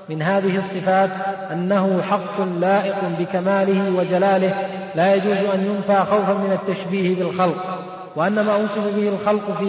من 0.10 0.22
هذه 0.22 0.58
الصفات 0.58 1.10
أنه 1.54 2.02
حق 2.10 2.42
لائق 2.42 2.96
بكماله 3.20 3.92
وجلاله 3.98 4.52
لا 4.96 5.16
يجوز 5.16 5.38
أن 5.54 5.66
ينفى 5.66 6.02
خوفا 6.12 6.34
من 6.34 6.58
التشبيه 6.62 7.24
بالخلق 7.24 7.82
وأن 8.16 8.46
ما 8.46 8.54
أوصف 8.54 8.96
به 8.96 9.10
الخلق 9.10 9.58
في 9.60 9.66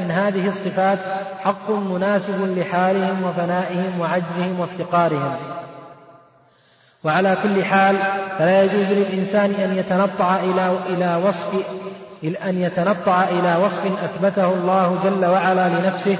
من 0.00 0.10
هذه 0.10 0.48
الصفات 0.48 0.98
حق 1.40 1.70
مناسب 1.70 2.58
لحالهم 2.58 3.24
وفنائهم 3.24 4.00
وعجزهم 4.00 4.60
وافتقارهم 4.60 5.34
وعلى 7.04 7.36
كل 7.42 7.64
حال 7.64 7.96
فلا 8.38 8.64
يجوز 8.64 8.86
للإنسان 8.86 9.50
أن 9.50 9.76
يتنطع 9.78 10.36
إلى 10.36 10.72
إلى 10.88 11.22
وصف 11.28 11.48
أن 12.48 12.60
يتنطع 12.60 13.24
إلى 13.24 13.56
وصف 13.64 14.04
أثبته 14.04 14.52
الله 14.52 14.98
جل 15.04 15.26
وعلا 15.26 15.68
لنفسه 15.68 16.16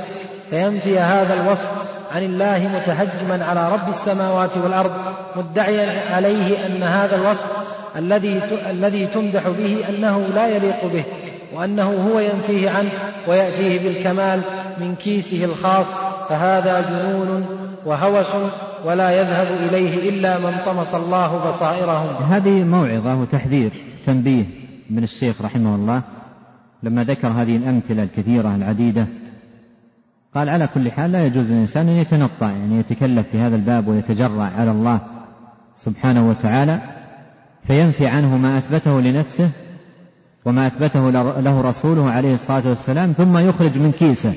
فينفي 0.50 0.98
هذا 0.98 1.34
الوصف 1.34 1.91
عن 2.14 2.22
الله 2.22 2.58
متهجما 2.74 3.44
على 3.44 3.72
رب 3.72 3.88
السماوات 3.88 4.50
والارض 4.64 4.90
مدعيا 5.36 6.14
عليه 6.14 6.66
ان 6.66 6.82
هذا 6.82 7.16
الوصف 7.16 7.46
الذي 7.96 8.40
الذي 8.70 9.06
تمدح 9.06 9.48
به 9.58 9.78
انه 9.88 10.26
لا 10.34 10.56
يليق 10.56 10.86
به 10.92 11.04
وانه 11.54 12.10
هو 12.12 12.18
ينفيه 12.20 12.70
عنه 12.70 12.88
وياتيه 13.28 13.78
بالكمال 13.78 14.40
من 14.80 14.94
كيسه 14.94 15.44
الخاص 15.44 15.86
فهذا 16.28 16.80
جنون 16.90 17.46
وهوس 17.86 18.26
ولا 18.84 19.18
يذهب 19.20 19.46
اليه 19.68 20.08
الا 20.10 20.38
من 20.38 20.52
طمس 20.66 20.94
الله 20.94 21.50
بصائرهم. 21.50 22.30
هذه 22.32 22.64
موعظه 22.64 23.14
وتحذير 23.14 23.70
تنبيه 24.06 24.44
من 24.90 25.04
الشيخ 25.04 25.42
رحمه 25.42 25.74
الله 25.74 26.02
لما 26.82 27.04
ذكر 27.04 27.28
هذه 27.28 27.56
الامثله 27.56 28.02
الكثيره 28.02 28.54
العديده 28.56 29.06
قال 30.34 30.48
على 30.48 30.66
كل 30.74 30.90
حال 30.92 31.12
لا 31.12 31.26
يجوز 31.26 31.46
للإنسان 31.50 31.88
أن 31.88 31.96
يتنطع 31.96 32.50
يعني 32.50 32.78
يتكلف 32.78 33.26
في 33.32 33.38
هذا 33.38 33.56
الباب 33.56 33.88
ويتجرع 33.88 34.44
على 34.44 34.70
الله 34.70 35.00
سبحانه 35.76 36.28
وتعالى 36.28 36.80
فينفي 37.66 38.06
عنه 38.06 38.36
ما 38.36 38.58
أثبته 38.58 39.00
لنفسه 39.00 39.50
وما 40.44 40.66
أثبته 40.66 41.10
له 41.40 41.60
رسوله 41.60 42.10
عليه 42.10 42.34
الصلاة 42.34 42.68
والسلام 42.68 43.12
ثم 43.12 43.38
يخرج 43.38 43.78
من 43.78 43.92
كيسه 43.92 44.34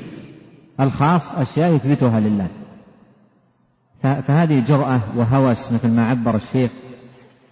الخاص 0.79 1.31
أشياء 1.35 1.73
يثبتها 1.75 2.19
لله 2.19 2.47
فهذه 4.03 4.63
جرأة 4.67 4.99
وهوس 5.15 5.71
مثل 5.71 5.89
ما 5.89 6.09
عبر 6.09 6.35
الشيخ 6.35 6.71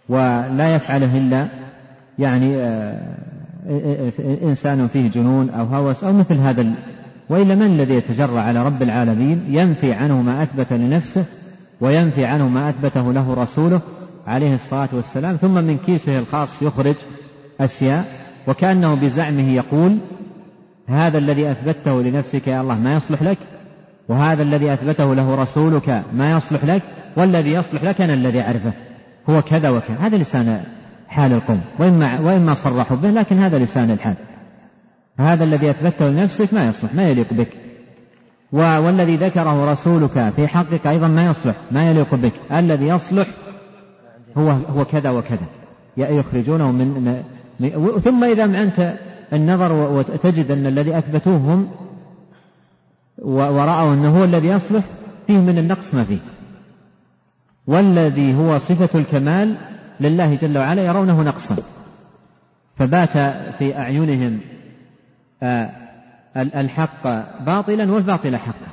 ولا 0.09 0.75
يفعله 0.75 1.17
إلا 1.17 1.47
يعني 2.19 2.57
آه، 2.57 3.13
إنسان 4.43 4.87
فيه 4.87 5.07
جنون 5.09 5.49
أو 5.49 5.65
هوس 5.65 6.03
أو 6.03 6.13
مثل 6.13 6.35
هذا 6.35 6.73
وإلا 7.33 7.55
من 7.55 7.65
الذي 7.65 7.93
يتجرأ 7.95 8.41
على 8.41 8.65
رب 8.65 8.81
العالمين 8.83 9.43
ينفي 9.49 9.93
عنه 9.93 10.21
ما 10.21 10.43
أثبت 10.43 10.73
لنفسه 10.73 11.25
وينفي 11.81 12.25
عنه 12.25 12.47
ما 12.47 12.69
أثبته 12.69 13.13
له 13.13 13.33
رسوله 13.33 13.81
عليه 14.27 14.55
الصلاة 14.55 14.89
والسلام 14.93 15.35
ثم 15.35 15.53
من 15.53 15.77
كيسه 15.85 16.19
الخاص 16.19 16.61
يخرج 16.61 16.95
أشياء 17.61 18.05
وكأنه 18.47 18.93
بزعمه 18.95 19.49
يقول 19.49 19.97
هذا 20.89 21.17
الذي 21.17 21.51
أثبته 21.51 22.01
لنفسك 22.01 22.47
يا 22.47 22.61
الله 22.61 22.75
ما 22.75 22.93
يصلح 22.93 23.23
لك 23.23 23.37
وهذا 24.09 24.43
الذي 24.43 24.73
أثبته 24.73 25.15
له 25.15 25.35
رسولك 25.35 26.03
ما 26.15 26.31
يصلح 26.31 26.65
لك 26.65 26.81
والذي 27.17 27.51
يصلح 27.53 27.83
لك 27.83 28.01
أنا 28.01 28.13
الذي 28.13 28.41
أعرفه 28.41 28.71
هو 29.29 29.41
كذا 29.41 29.69
وكذا 29.69 29.97
هذا 30.01 30.17
لسان 30.17 30.63
حال 31.07 31.33
القوم 31.33 31.61
وإما, 31.79 32.19
وإما 32.19 32.53
صرحوا 32.53 32.97
به 32.97 33.09
لكن 33.11 33.39
هذا 33.39 33.59
لسان 33.59 33.91
الحال 33.91 34.15
هذا 35.19 35.43
الذي 35.43 35.69
أثبته 35.69 36.09
لنفسك 36.09 36.53
ما 36.53 36.67
يصلح 36.67 36.93
ما 36.93 37.09
يليق 37.09 37.25
بك 37.33 37.49
والذي 38.51 39.15
ذكره 39.15 39.71
رسولك 39.71 40.33
في 40.35 40.47
حقك 40.47 40.87
أيضا 40.87 41.07
ما 41.07 41.25
يصلح 41.25 41.55
ما 41.71 41.89
يليق 41.91 42.15
بك 42.15 42.33
الذي 42.51 42.85
يصلح 42.87 43.27
هو 44.37 44.49
هو 44.49 44.85
كذا 44.85 45.09
وكذا 45.09 45.39
يخرجونه 45.97 46.71
من, 46.71 47.21
من 47.59 48.01
ثم 48.05 48.23
إذا 48.23 48.43
أنت 48.45 48.93
النظر 49.33 49.71
وتجد 49.73 50.51
أن 50.51 50.65
الذي 50.67 50.97
أثبتوه 50.97 51.37
هم 51.37 51.67
ورأوا 53.25 53.93
أنه 53.93 54.19
هو 54.19 54.23
الذي 54.23 54.47
يصلح 54.47 54.83
فيه 55.27 55.37
من 55.37 55.57
النقص 55.57 55.93
ما 55.93 56.03
فيه 56.03 56.19
والذي 57.67 58.35
هو 58.37 58.57
صفة 58.59 58.99
الكمال 58.99 59.55
لله 59.99 60.35
جل 60.41 60.57
وعلا 60.57 60.85
يرونه 60.85 61.21
نقصا 61.21 61.55
فبات 62.77 63.11
في 63.59 63.77
أعينهم 63.79 64.39
الحق 66.35 67.03
باطلا 67.45 67.91
والباطل 67.91 68.37
حقا 68.37 68.67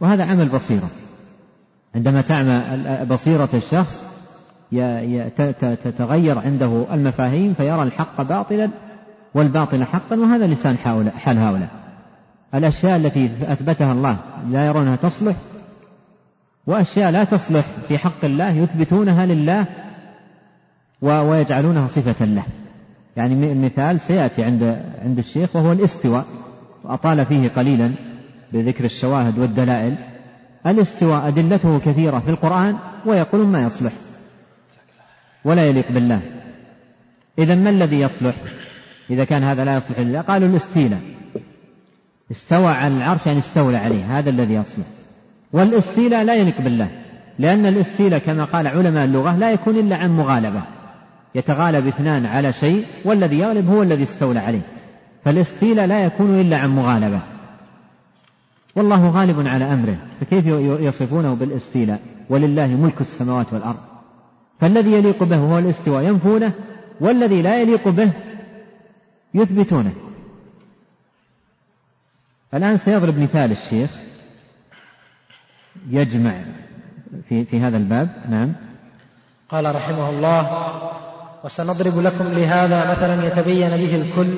وهذا 0.00 0.24
عمل 0.24 0.48
بصيرة 0.48 0.88
عندما 1.94 2.20
تعمى 2.20 2.62
بصيرة 3.06 3.48
الشخص 3.54 4.02
تتغير 5.84 6.38
عنده 6.38 6.84
المفاهيم 6.92 7.54
فيرى 7.54 7.82
الحق 7.82 8.22
باطلا 8.22 8.70
والباطل 9.34 9.84
حقا 9.84 10.16
وهذا 10.16 10.46
لسان 10.46 10.78
حال 11.18 11.38
هؤلاء 11.38 11.68
الأشياء 12.54 12.96
التي 12.96 13.30
أثبتها 13.46 13.92
الله 13.92 14.16
لا 14.48 14.66
يرونها 14.66 14.96
تصلح 14.96 15.34
وأشياء 16.66 17.10
لا 17.10 17.24
تصلح 17.24 17.64
في 17.88 17.98
حق 17.98 18.24
الله 18.24 18.50
يثبتونها 18.50 19.26
لله 19.26 19.66
ويجعلونها 21.02 21.88
صفة 21.88 22.24
له 22.24 22.42
يعني 23.16 23.52
المثال 23.52 24.00
سيأتي 24.00 24.42
عند 24.44 24.82
عند 25.04 25.18
الشيخ 25.18 25.56
وهو 25.56 25.72
الاستواء 25.72 26.24
وأطال 26.84 27.26
فيه 27.26 27.48
قليلا 27.48 27.90
بذكر 28.52 28.84
الشواهد 28.84 29.38
والدلائل 29.38 29.94
الاستواء 30.66 31.28
أدلته 31.28 31.78
كثيرة 31.78 32.18
في 32.20 32.30
القرآن 32.30 32.76
ويقول 33.06 33.46
ما 33.46 33.62
يصلح 33.62 33.92
ولا 35.44 35.66
يليق 35.66 35.92
بالله 35.92 36.20
إذا 37.38 37.54
ما 37.54 37.70
الذي 37.70 38.00
يصلح 38.00 38.34
إذا 39.10 39.24
كان 39.24 39.42
هذا 39.42 39.64
لا 39.64 39.76
يصلح 39.76 39.98
لله 39.98 40.20
قالوا 40.20 40.48
الاستيلاء 40.48 41.00
استوى 42.30 42.72
على 42.72 42.96
العرش 42.96 43.26
يعني 43.26 43.38
استولى 43.38 43.76
عليه 43.76 44.18
هذا 44.18 44.30
الذي 44.30 44.54
يصلح 44.54 44.84
والاستيلاء 45.52 46.24
لا 46.24 46.34
يليق 46.34 46.60
بالله 46.60 46.88
لأن 47.38 47.66
الاستيلاء 47.66 48.18
كما 48.26 48.44
قال 48.44 48.66
علماء 48.66 49.04
اللغة 49.04 49.36
لا 49.36 49.52
يكون 49.52 49.76
إلا 49.78 49.96
عن 49.96 50.10
مغالبة 50.16 50.62
يتغالب 51.34 51.86
اثنان 51.86 52.26
على 52.26 52.52
شيء 52.52 52.86
والذي 53.04 53.38
يغلب 53.38 53.68
هو 53.70 53.82
الذي 53.82 54.02
استولى 54.02 54.38
عليه 54.40 54.60
فالاستيلاء 55.24 55.86
لا 55.86 56.04
يكون 56.04 56.40
إلا 56.40 56.58
عن 56.58 56.68
مغالبة 56.76 57.20
والله 58.76 59.10
غالب 59.10 59.46
على 59.46 59.64
أمره 59.64 59.96
فكيف 60.20 60.46
يصفونه 60.80 61.34
بالاستيلاء 61.34 62.00
ولله 62.30 62.66
ملك 62.66 63.00
السماوات 63.00 63.52
والأرض 63.52 63.80
فالذي 64.60 64.92
يليق 64.92 65.22
به 65.24 65.36
هو 65.36 65.58
الاستواء 65.58 66.04
ينفونه 66.04 66.52
والذي 67.00 67.42
لا 67.42 67.60
يليق 67.62 67.88
به 67.88 68.10
يثبتونه 69.34 69.92
الآن 72.54 72.76
سيضرب 72.76 73.18
مثال 73.18 73.52
الشيخ 73.52 73.90
يجمع 75.90 76.32
في 77.28 77.44
في 77.44 77.60
هذا 77.60 77.76
الباب 77.76 78.08
نعم 78.30 78.52
قال 79.48 79.74
رحمه 79.74 80.10
الله 80.10 80.50
وسنضرب 81.44 81.98
لكم 81.98 82.24
لهذا 82.28 82.90
مثلا 82.90 83.26
يتبين 83.26 83.70
به 83.70 83.96
الكل 83.96 84.34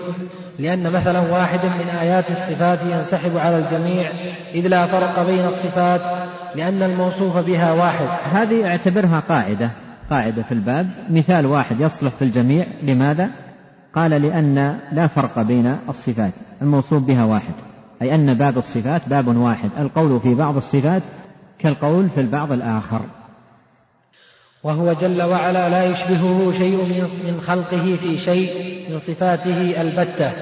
لأن 0.59 0.93
مثلا 0.93 1.21
واحدا 1.21 1.69
من 1.69 1.89
آيات 2.01 2.31
الصفات 2.31 2.79
ينسحب 2.93 3.37
على 3.37 3.57
الجميع 3.59 4.11
إذ 4.55 4.67
لا 4.69 4.87
فرق 4.87 5.27
بين 5.27 5.47
الصفات 5.47 6.01
لأن 6.55 6.83
الموصوف 6.83 7.37
بها 7.39 7.73
واحد 7.73 8.05
هذه 8.33 8.67
اعتبرها 8.67 9.23
قاعدة 9.29 9.71
قاعدة 10.11 10.43
في 10.43 10.53
الباب 10.53 10.91
مثال 11.11 11.47
واحد 11.47 11.81
يصلح 11.81 12.11
في 12.13 12.23
الجميع 12.23 12.67
لماذا؟ 12.83 13.29
قال 13.95 14.11
لأن 14.11 14.79
لا 14.93 15.07
فرق 15.07 15.43
بين 15.43 15.77
الصفات 15.89 16.33
الموصوف 16.63 17.03
بها 17.03 17.25
واحد 17.25 17.55
أي 18.03 18.15
أن 18.15 18.35
باب 18.35 18.59
الصفات 18.59 19.03
باب 19.07 19.37
واحد 19.37 19.71
القول 19.79 20.21
في 20.21 20.35
بعض 20.35 20.57
الصفات 20.57 21.03
كالقول 21.59 22.09
في 22.15 22.21
البعض 22.21 22.53
الآخر 22.53 23.01
وهو 24.63 24.93
جل 24.93 25.23
وعلا 25.23 25.69
لا 25.69 25.85
يشبهه 25.85 26.53
شيء 26.59 26.77
من 27.27 27.41
خلقه 27.47 27.97
في 27.97 28.19
شيء 28.19 28.51
من 28.91 28.99
صفاته 28.99 29.81
البته 29.81 30.33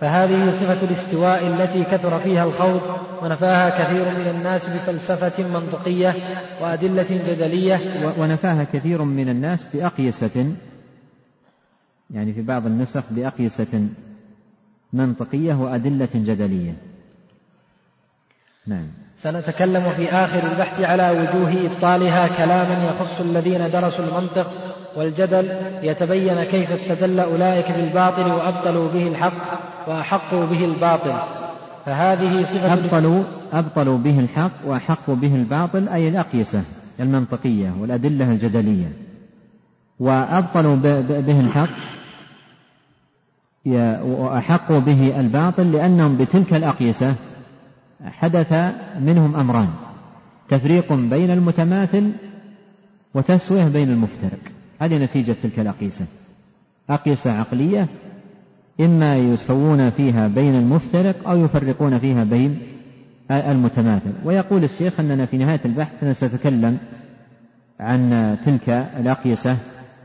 فهذه 0.00 0.50
صفه 0.50 0.86
الاستواء 0.86 1.46
التي 1.46 1.84
كثر 1.84 2.18
فيها 2.20 2.44
الخوض 2.44 2.80
ونفاها 3.22 3.70
كثير 3.84 4.04
من 4.20 4.36
الناس 4.38 4.66
بفلسفه 4.66 5.48
منطقيه 5.48 6.14
وادله 6.62 7.06
جدليه 7.10 7.80
ونفاها 8.18 8.64
كثير 8.72 9.04
من 9.04 9.28
الناس 9.28 9.60
باقيسه 9.74 10.54
يعني 12.10 12.32
في 12.34 12.42
بعض 12.42 12.66
النسخ 12.66 13.02
باقيسه 13.10 13.88
منطقيه 14.92 15.54
وادله 15.54 16.08
جدليه 16.14 16.74
نعم 18.66 18.86
سنتكلم 19.22 19.82
في 19.96 20.10
آخر 20.12 20.38
البحث 20.52 20.84
على 20.84 21.10
وجوه 21.10 21.54
إبطالها 21.66 22.28
كلاما 22.38 22.84
يخص 22.84 23.20
الذين 23.20 23.70
درسوا 23.70 24.04
المنطق 24.04 24.50
والجدل 24.96 25.48
يتبين 25.82 26.44
كيف 26.44 26.72
استدل 26.72 27.20
أولئك 27.20 27.72
بالباطل 27.72 28.32
وأبطلوا 28.32 28.88
به 28.88 29.08
الحق 29.08 29.60
وأحقوا 29.86 30.46
به 30.46 30.64
الباطل 30.64 31.12
فهذه 31.86 32.42
صفة 32.44 32.72
أبطلوا 32.72 33.22
أبطلوا 33.52 33.98
به 33.98 34.18
الحق 34.20 34.50
وأحقوا 34.66 35.16
به 35.16 35.34
الباطل 35.34 35.88
أي 35.88 36.08
الأقيسة 36.08 36.62
المنطقية 37.00 37.72
والأدلة 37.80 38.30
الجدلية 38.32 38.92
وأبطلوا 39.98 40.76
به 41.20 41.40
الحق 41.40 41.68
وأحقوا 44.06 44.78
به 44.78 45.20
الباطل 45.20 45.72
لأنهم 45.72 46.16
بتلك 46.16 46.54
الأقيسة 46.54 47.14
حدث 48.04 48.52
منهم 49.00 49.36
أمران 49.36 49.68
تفريق 50.48 50.92
بين 50.92 51.30
المتماثل 51.30 52.10
وتسوية 53.14 53.68
بين 53.68 53.90
المفترق 53.90 54.38
هذه 54.80 55.04
نتيجة 55.04 55.36
تلك 55.42 55.60
الأقيسة 55.60 56.04
أقيسة 56.90 57.30
عقلية 57.38 57.86
إما 58.80 59.16
يسوون 59.16 59.90
فيها 59.90 60.28
بين 60.28 60.54
المفترق 60.54 61.28
أو 61.28 61.36
يفرقون 61.44 61.98
فيها 61.98 62.24
بين 62.24 62.58
المتماثل 63.30 64.12
ويقول 64.24 64.64
الشيخ 64.64 65.00
أننا 65.00 65.26
في 65.26 65.36
نهاية 65.36 65.60
البحث 65.64 66.20
سنتكلم 66.20 66.78
عن 67.80 68.36
تلك 68.46 68.68
الأقيسة 68.98 69.56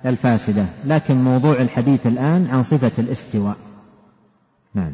الفاسدة 0.06 0.66
لكن 0.86 1.24
موضوع 1.24 1.62
الحديث 1.62 2.08
الآن 2.08 2.48
عن 2.52 2.64
صفة 2.64 2.92
الاستواء 3.04 3.56
نعم 4.74 4.92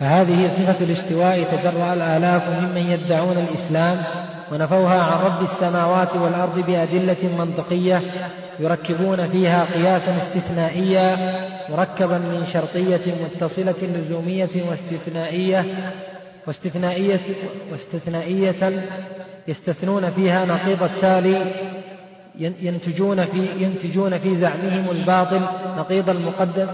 فهذه 0.00 0.48
صفة 0.48 0.84
الاستواء 0.84 1.42
تجرأ 1.44 1.92
الآلاف 1.92 2.48
ممن 2.60 2.90
يدعون 2.90 3.38
الإسلام 3.38 3.96
ونفوها 4.52 5.00
عن 5.02 5.24
رب 5.24 5.42
السماوات 5.42 6.16
والأرض 6.16 6.58
بأدلة 6.66 7.16
منطقية 7.38 8.02
يركبون 8.60 9.28
فيها 9.30 9.64
قياسا 9.64 10.16
استثنائيا 10.16 11.16
مركبا 11.70 12.18
من 12.18 12.46
شرطية 12.52 13.00
متصلة 13.24 13.74
لزومية 13.82 14.48
واستثنائية 14.70 15.64
واستثنائية 16.46 17.20
واستثنائية 17.72 18.86
يستثنون 19.48 20.10
فيها 20.10 20.44
نقيض 20.44 20.82
التالي 20.82 21.42
ينتجون 22.38 23.24
في 23.24 23.48
ينتجون 23.58 24.18
في 24.18 24.36
زعمهم 24.36 24.90
الباطل 24.90 25.40
نقيض 25.78 26.10
المقدم 26.10 26.66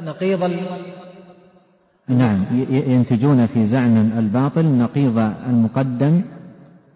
نقيض 0.00 0.56
نعم 2.08 2.44
ينتجون 2.70 3.46
في 3.54 3.66
زعم 3.66 4.10
الباطل 4.18 4.66
نقيض 4.66 5.32
المقدم 5.46 6.22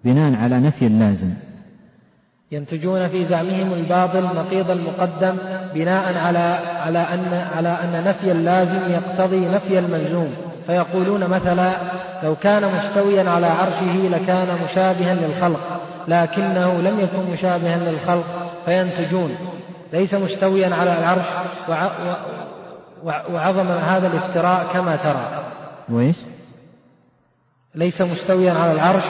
بناء 0.05 0.35
على 0.35 0.61
نفي 0.61 0.87
اللازم 0.87 1.31
ينتجون 2.53 3.09
في 3.09 3.25
زعمهم 3.25 3.73
الباطل 3.73 4.25
نقيض 4.25 4.71
المقدم 4.71 5.37
بناء 5.75 6.19
على 6.19 6.39
على 6.85 6.99
ان 6.99 7.47
على 7.57 7.69
ان 7.69 8.05
نفي 8.07 8.33
اللازم 8.33 8.91
يقتضي 8.91 9.47
نفي 9.49 9.79
الملزوم 9.79 10.31
فيقولون 10.67 11.25
مثلا 11.27 11.73
لو 12.25 12.37
كان 12.37 12.63
مستويا 12.75 13.31
على 13.31 13.47
عرشه 13.47 13.97
لكان 14.13 14.49
مشابها 14.65 15.15
للخلق 15.15 15.61
لكنه 16.09 16.73
لم 16.81 17.01
يكن 17.01 17.33
مشابها 17.33 17.91
للخلق 17.91 18.53
فينتجون 18.67 19.31
ليس 19.93 20.15
مستويا 20.15 20.75
على 20.75 20.99
العرش 20.99 21.25
وعظم 23.05 23.67
هذا 23.69 24.07
الافتراء 24.07 24.73
كما 24.73 24.97
ترى 24.97 25.45
وإيش 25.89 26.17
ليس 27.75 28.03
مستويا 28.03 28.53
على 28.53 28.73
العرش 28.73 29.05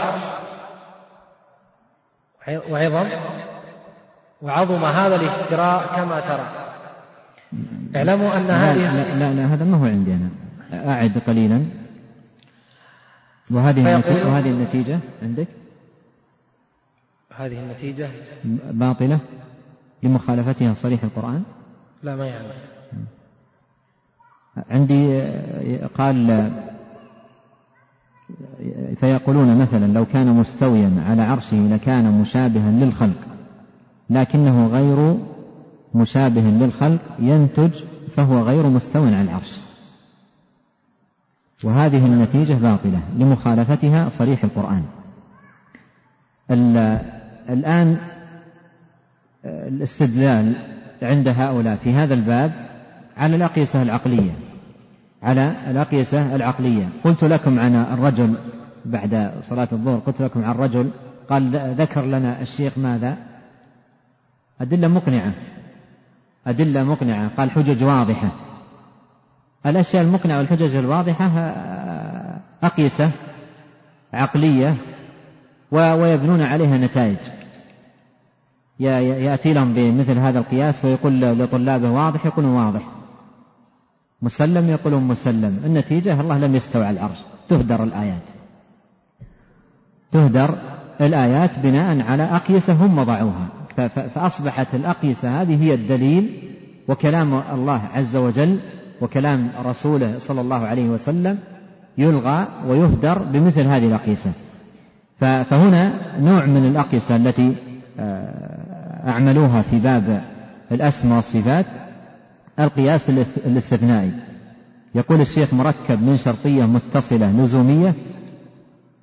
وعظم 2.69 3.07
وعظم 4.43 4.85
هذا 4.85 5.17
الافتراء 5.17 5.87
كما 5.97 6.21
ترى 6.21 6.47
اعلموا 7.97 8.35
أن 8.37 8.51
هذه 8.51 9.19
لا 9.19 9.25
لا, 9.25 9.35
لا 9.35 9.47
هذا 9.55 9.65
ما 9.65 9.77
هو 9.77 9.85
عندي 9.85 10.15
أنا 10.15 10.31
أعد 10.95 11.23
قليلا 11.27 11.67
وهذه 13.51 13.95
النتيجة 13.97 14.27
وهذه 14.27 14.51
النتيجة 14.51 14.99
عندك 15.23 15.49
هذه 17.37 17.59
النتيجة 17.59 18.09
باطلة 18.65 19.19
لمخالفتها 20.03 20.75
صريح 20.75 21.03
القرآن 21.03 21.43
لا 22.03 22.17
ما 22.17 22.27
يعني 22.27 22.49
عندي 24.71 25.23
قال 25.99 26.51
فيقولون 29.01 29.59
مثلا 29.59 29.87
لو 29.93 30.05
كان 30.07 30.27
مستويا 30.27 30.93
على 31.09 31.23
عرشه 31.23 31.57
لكان 31.57 32.21
مشابها 32.21 32.71
للخلق 32.71 33.21
لكنه 34.11 34.67
غير 34.67 35.17
مشابه 35.95 36.41
للخلق 36.41 37.01
ينتج 37.19 37.71
فهو 38.17 38.41
غير 38.43 38.67
مستو 38.67 39.05
على 39.07 39.23
العرش 39.23 39.57
وهذه 41.65 42.07
النتيجة 42.07 42.55
باطلة 42.55 43.01
لمخالفتها 43.19 44.09
صريح 44.09 44.45
القرآن 44.45 44.83
الآن 47.51 47.97
الاستدلال 49.45 50.53
عند 51.03 51.29
هؤلاء 51.29 51.77
في 51.77 51.93
هذا 51.95 52.15
الباب 52.15 52.53
على 53.17 53.37
الأقيسة 53.37 53.83
العقلية 53.83 54.33
على 55.23 55.55
الأقيسة 55.71 56.35
العقلية 56.37 56.89
قلت 57.05 57.25
لكم 57.25 57.59
عن 57.59 57.75
الرجل 57.93 58.35
بعد 58.85 59.33
صلاة 59.51 59.69
الظهر 59.73 59.99
قلت 59.99 60.21
لكم 60.23 60.45
عن 60.45 60.51
الرجل 60.51 60.91
قال 61.31 61.75
ذكر 61.79 62.03
لنا 62.05 62.41
الشيخ 62.43 62.73
ماذا 62.79 63.17
أدلة 64.61 64.89
مقنعة 64.89 65.33
أدلة 66.47 66.83
مقنعة 66.85 67.31
قال 67.37 67.51
حجج 67.51 67.85
واضحة 67.85 68.29
الأشياء 69.67 70.03
المقنعة 70.03 70.39
والحجج 70.39 70.75
الواضحة 70.77 71.25
آه، 71.27 72.37
أقيسة 72.63 73.11
عقلية 74.15 74.77
ويبنون 75.71 76.43
عليها 76.43 76.79
نتائج 76.79 77.17
يأتي 78.81 79.53
لهم 79.53 79.75
بمثل 79.75 80.19
هذا 80.19 80.39
القياس 80.39 80.81
فيقول 80.81 81.21
لطلابه 81.21 81.91
واضح 81.91 82.27
يقول 82.27 82.45
واضح 82.45 82.83
مسلم 84.23 84.71
يقولون 84.71 85.03
مسلم 85.03 85.61
النتيجة 85.67 86.21
الله 86.21 86.39
لم 86.39 86.57
يستوى 86.57 86.91
العرش 86.91 87.19
تهدر 87.49 87.83
الآيات 87.85 88.23
تهدر 90.13 90.55
الآيات 91.01 91.51
بناء 91.63 92.01
على 92.11 92.23
أقيسة 92.23 92.73
هم 92.73 92.99
وضعوها 92.99 93.49
فأصبحت 94.15 94.75
الأقيسة 94.75 95.43
هذه 95.43 95.63
هي 95.65 95.75
الدليل 95.75 96.55
وكلام 96.89 97.43
الله 97.55 97.83
عز 97.95 98.17
وجل 98.17 98.59
وكلام 99.01 99.49
رسوله 99.65 100.19
صلى 100.19 100.41
الله 100.41 100.67
عليه 100.67 100.89
وسلم 100.89 101.39
يلغى 101.99 102.47
ويهدر 102.67 103.19
بمثل 103.23 103.61
هذه 103.67 103.87
الأقيسة 103.87 104.33
فهنا 105.21 105.93
نوع 106.21 106.45
من 106.45 106.67
الأقيسة 106.73 107.17
التي 107.17 107.55
آه، 108.01 109.11
أعملوها 109.11 109.63
في 109.71 109.79
باب 109.79 110.23
الأسماء 110.73 111.17
والصفات 111.17 111.67
القياس 112.65 113.11
الاستثنائي 113.47 114.11
يقول 114.95 115.21
الشيخ 115.21 115.55
مركب 115.55 116.03
من 116.03 116.17
شرطية 116.17 116.65
متصلة 116.65 117.31
لزومية 117.43 117.95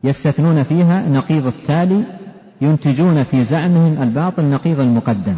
يستثنون 0.03 0.63
فيها 0.63 1.01
نقيض 1.09 1.47
التالي 1.47 2.03
ينتجون 2.61 3.23
في 3.23 3.43
زعمهم 3.43 4.03
الباطل 4.03 4.45
نقيض 4.45 4.79
المقدم 4.79 5.35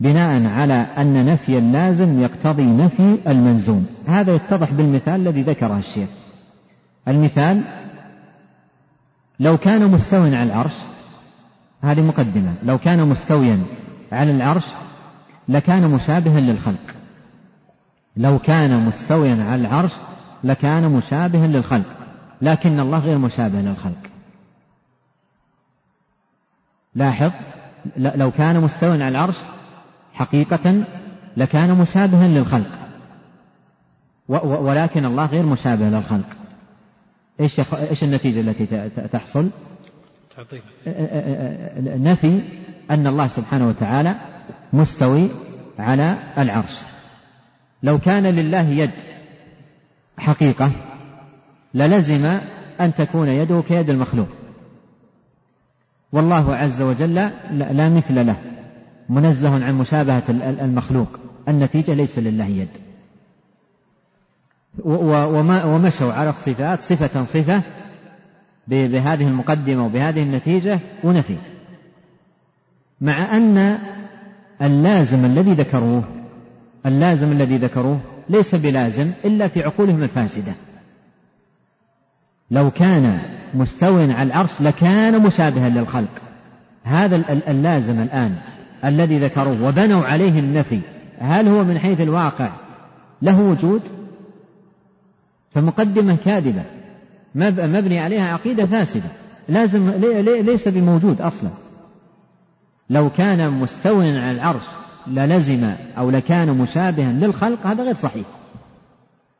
بناء 0.00 0.46
على 0.46 0.74
أن 0.98 1.26
نفي 1.26 1.58
اللازم 1.58 2.20
يقتضي 2.20 2.64
نفي 2.64 3.16
المنزوم 3.26 3.86
هذا 4.08 4.34
يتضح 4.34 4.72
بالمثال 4.72 5.14
الذي 5.20 5.42
ذكره 5.42 5.78
الشيخ 5.78 6.08
المثال 7.08 7.60
لو 9.40 9.56
كان 9.56 9.90
مستويا 9.90 10.38
على 10.38 10.42
العرش 10.48 10.74
هذه 11.82 12.00
مقدمة 12.00 12.54
لو 12.64 12.78
كان 12.78 13.08
مستويا 13.08 13.58
على 14.12 14.30
العرش 14.30 14.64
لكان 15.48 15.90
مشابها 15.90 16.40
للخلق 16.40 16.94
لو 18.16 18.38
كان 18.38 18.80
مستويا 18.86 19.44
على 19.44 19.60
العرش 19.60 19.92
لكان 20.44 20.92
مشابها 20.92 21.46
للخلق 21.46 21.86
لكن 22.42 22.80
الله 22.80 22.98
غير 22.98 23.18
مشابه 23.18 23.60
للخلق 23.60 23.98
لاحظ 26.94 27.30
لو 27.96 28.30
كان 28.30 28.60
مستويا 28.60 28.92
على 28.92 29.08
العرش 29.08 29.36
حقيقة 30.12 30.84
لكان 31.36 31.78
مشابها 31.78 32.28
للخلق 32.28 32.70
ولكن 34.42 35.04
الله 35.04 35.26
غير 35.26 35.46
مشابه 35.46 35.84
للخلق 35.88 36.26
ايش 37.40 37.60
ايش 37.74 38.04
النتيجة 38.04 38.40
التي 38.40 38.90
تحصل؟ 39.08 39.50
تعطيل 40.36 40.62
نفي 42.02 42.40
أن 42.90 43.06
الله 43.06 43.26
سبحانه 43.28 43.68
وتعالى 43.68 44.14
مستوي 44.72 45.28
على 45.78 46.16
العرش 46.38 46.74
لو 47.82 47.98
كان 47.98 48.22
لله 48.26 48.62
يد 48.68 48.90
حقيقة 50.18 50.72
للزم 51.74 52.24
أن 52.80 52.94
تكون 52.94 53.28
يده 53.28 53.62
كيد 53.68 53.90
المخلوق 53.90 54.28
والله 56.12 56.54
عز 56.56 56.82
وجل 56.82 57.14
لا 57.74 57.88
مثل 57.88 58.26
له 58.26 58.36
منزه 59.08 59.64
عن 59.66 59.74
مشابهة 59.78 60.22
المخلوق 60.60 61.08
النتيجة 61.48 61.94
ليس 61.94 62.18
لله 62.18 62.44
يد 62.46 62.68
ومشوا 65.64 66.12
على 66.12 66.30
الصفات 66.30 66.82
صفة 66.82 67.24
صفة 67.24 67.60
بهذه 68.68 69.26
المقدمة 69.28 69.86
وبهذه 69.86 70.22
النتيجة 70.22 70.78
ونفي 71.04 71.36
مع 73.00 73.36
أن 73.36 73.78
اللازم 74.62 75.24
الذي 75.24 75.52
ذكروه 75.52 76.02
اللازم 76.86 77.32
الذي 77.32 77.56
ذكروه 77.56 77.98
ليس 78.28 78.54
بلازم 78.54 79.10
إلا 79.24 79.48
في 79.48 79.62
عقولهم 79.64 80.02
الفاسدة 80.02 80.52
لو 82.50 82.70
كان 82.70 83.18
مستوى 83.54 84.12
على 84.12 84.22
العرش 84.22 84.50
لكان 84.60 85.22
مشابها 85.22 85.68
للخلق 85.68 86.10
هذا 86.84 87.40
اللازم 87.48 88.02
الآن 88.02 88.36
الذي 88.84 89.18
ذكروه 89.18 89.64
وبنوا 89.68 90.04
عليه 90.04 90.38
النفي 90.38 90.80
هل 91.18 91.48
هو 91.48 91.64
من 91.64 91.78
حيث 91.78 92.00
الواقع 92.00 92.50
له 93.22 93.40
وجود 93.40 93.82
فمقدمة 95.54 96.16
كاذبة 96.24 96.62
مبني 97.34 97.98
عليها 98.00 98.32
عقيدة 98.32 98.66
فاسدة 98.66 99.10
لازم 99.48 99.90
ليس 100.26 100.68
بموجود 100.68 101.20
أصلا 101.20 101.50
لو 102.90 103.10
كان 103.10 103.50
مستوى 103.50 104.18
على 104.18 104.30
العرش 104.30 104.62
للزم 105.06 105.70
أو 105.98 106.10
لكان 106.10 106.58
مشابها 106.58 107.12
للخلق 107.12 107.66
هذا 107.66 107.82
غير 107.84 107.94
صحيح 107.96 108.26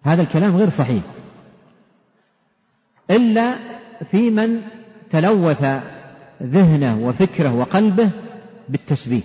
هذا 0.05 0.23
الكلام 0.23 0.57
غير 0.57 0.71
صحيح 0.71 1.03
إلا 3.11 3.55
في 4.11 4.31
من 4.31 4.63
تلوث 5.13 5.65
ذهنه 6.43 6.99
وفكره 7.07 7.55
وقلبه 7.55 8.11
بالتشبيه 8.69 9.21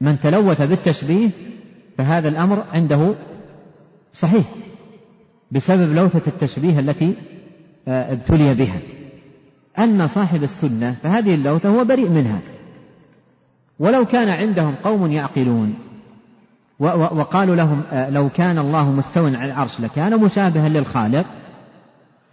من 0.00 0.20
تلوث 0.20 0.62
بالتشبيه 0.62 1.30
فهذا 1.98 2.28
الأمر 2.28 2.64
عنده 2.72 3.14
صحيح 4.14 4.44
بسبب 5.52 5.94
لوثة 5.94 6.22
التشبيه 6.30 6.78
التي 6.78 7.14
آه، 7.88 8.12
ابتلي 8.12 8.54
بها 8.54 8.80
أما 9.78 10.06
صاحب 10.06 10.42
السنة 10.42 10.96
فهذه 11.02 11.34
اللوثة 11.34 11.68
هو 11.68 11.84
بريء 11.84 12.08
منها 12.10 12.40
ولو 13.82 14.06
كان 14.06 14.28
عندهم 14.28 14.74
قوم 14.84 15.10
يعقلون 15.12 15.74
وقالوا 16.80 17.56
لهم 17.56 17.82
آه، 17.92 18.10
لو 18.10 18.28
كان 18.28 18.58
الله 18.58 18.90
مستوى 18.90 19.36
على 19.36 19.52
العرش 19.52 19.80
لكان 19.80 20.20
مشابها 20.24 20.68
للخالق 20.68 21.24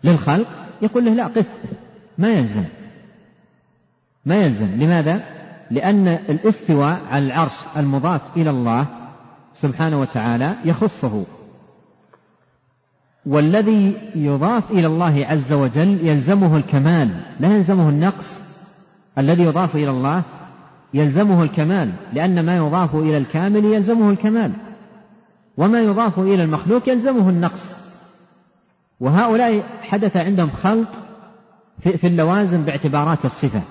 للخلق 0.04 0.48
يقول 0.82 1.06
له 1.06 1.12
لا 1.14 1.28
قف 1.28 1.46
ما 2.18 2.30
يلزم 2.30 2.64
ما 4.26 4.36
يلزم 4.36 4.68
لماذا؟ 4.76 5.24
لأن 5.72 6.08
الاستواء 6.08 7.00
على 7.12 7.26
العرش 7.26 7.54
المضاف 7.78 8.22
إلى 8.36 8.50
الله 8.50 8.86
سبحانه 9.56 10.00
وتعالى 10.02 10.56
يخصه 10.66 11.24
والذي 13.26 13.94
يضاف 14.16 14.72
إلى 14.72 14.88
الله 14.88 15.26
عز 15.30 15.54
وجل 15.54 15.98
يلزمه 16.08 16.58
الكمال 16.58 17.10
لا 17.40 17.56
يلزمه 17.58 17.90
النقص 17.90 18.38
الذي 19.18 19.44
يضاف 19.44 19.76
إلى 19.76 19.90
الله 19.90 20.24
يلزمه 20.94 21.44
الكمال 21.44 21.92
لأن 22.14 22.46
ما 22.46 22.58
يضاف 22.58 22.96
إلى 22.96 23.18
الكامل 23.18 23.66
يلزمه 23.66 24.10
الكمال 24.10 24.52
وما 25.58 25.82
يضاف 25.82 26.20
إلى 26.20 26.44
المخلوق 26.44 26.90
يلزمه 26.90 27.30
النقص 27.30 27.62
وهؤلاء 29.00 29.64
حدث 29.82 30.18
عندهم 30.18 30.50
خلط 30.64 30.88
في 31.84 32.08
اللوازم 32.08 32.62
باعتبارات 32.64 33.26
الصفة 33.26 33.62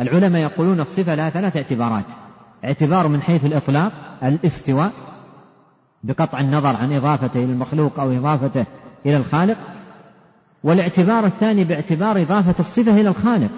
العلماء 0.00 0.42
يقولون 0.42 0.80
الصفة 0.80 1.14
لها 1.14 1.30
ثلاث 1.30 1.56
اعتبارات 1.56 2.04
اعتبار 2.64 3.08
من 3.08 3.22
حيث 3.22 3.44
الإطلاق 3.44 3.92
الاستواء 4.22 4.92
بقطع 6.04 6.40
النظر 6.40 6.76
عن 6.76 6.92
إضافته 6.92 7.36
إلى 7.44 7.52
المخلوق 7.52 8.00
أو 8.00 8.12
إضافته 8.12 8.64
إلى 9.06 9.16
الخالق 9.16 9.56
والاعتبار 10.64 11.26
الثاني 11.26 11.64
باعتبار 11.64 12.22
إضافة 12.22 12.54
الصفة 12.60 13.00
إلى 13.00 13.08
الخالق 13.08 13.50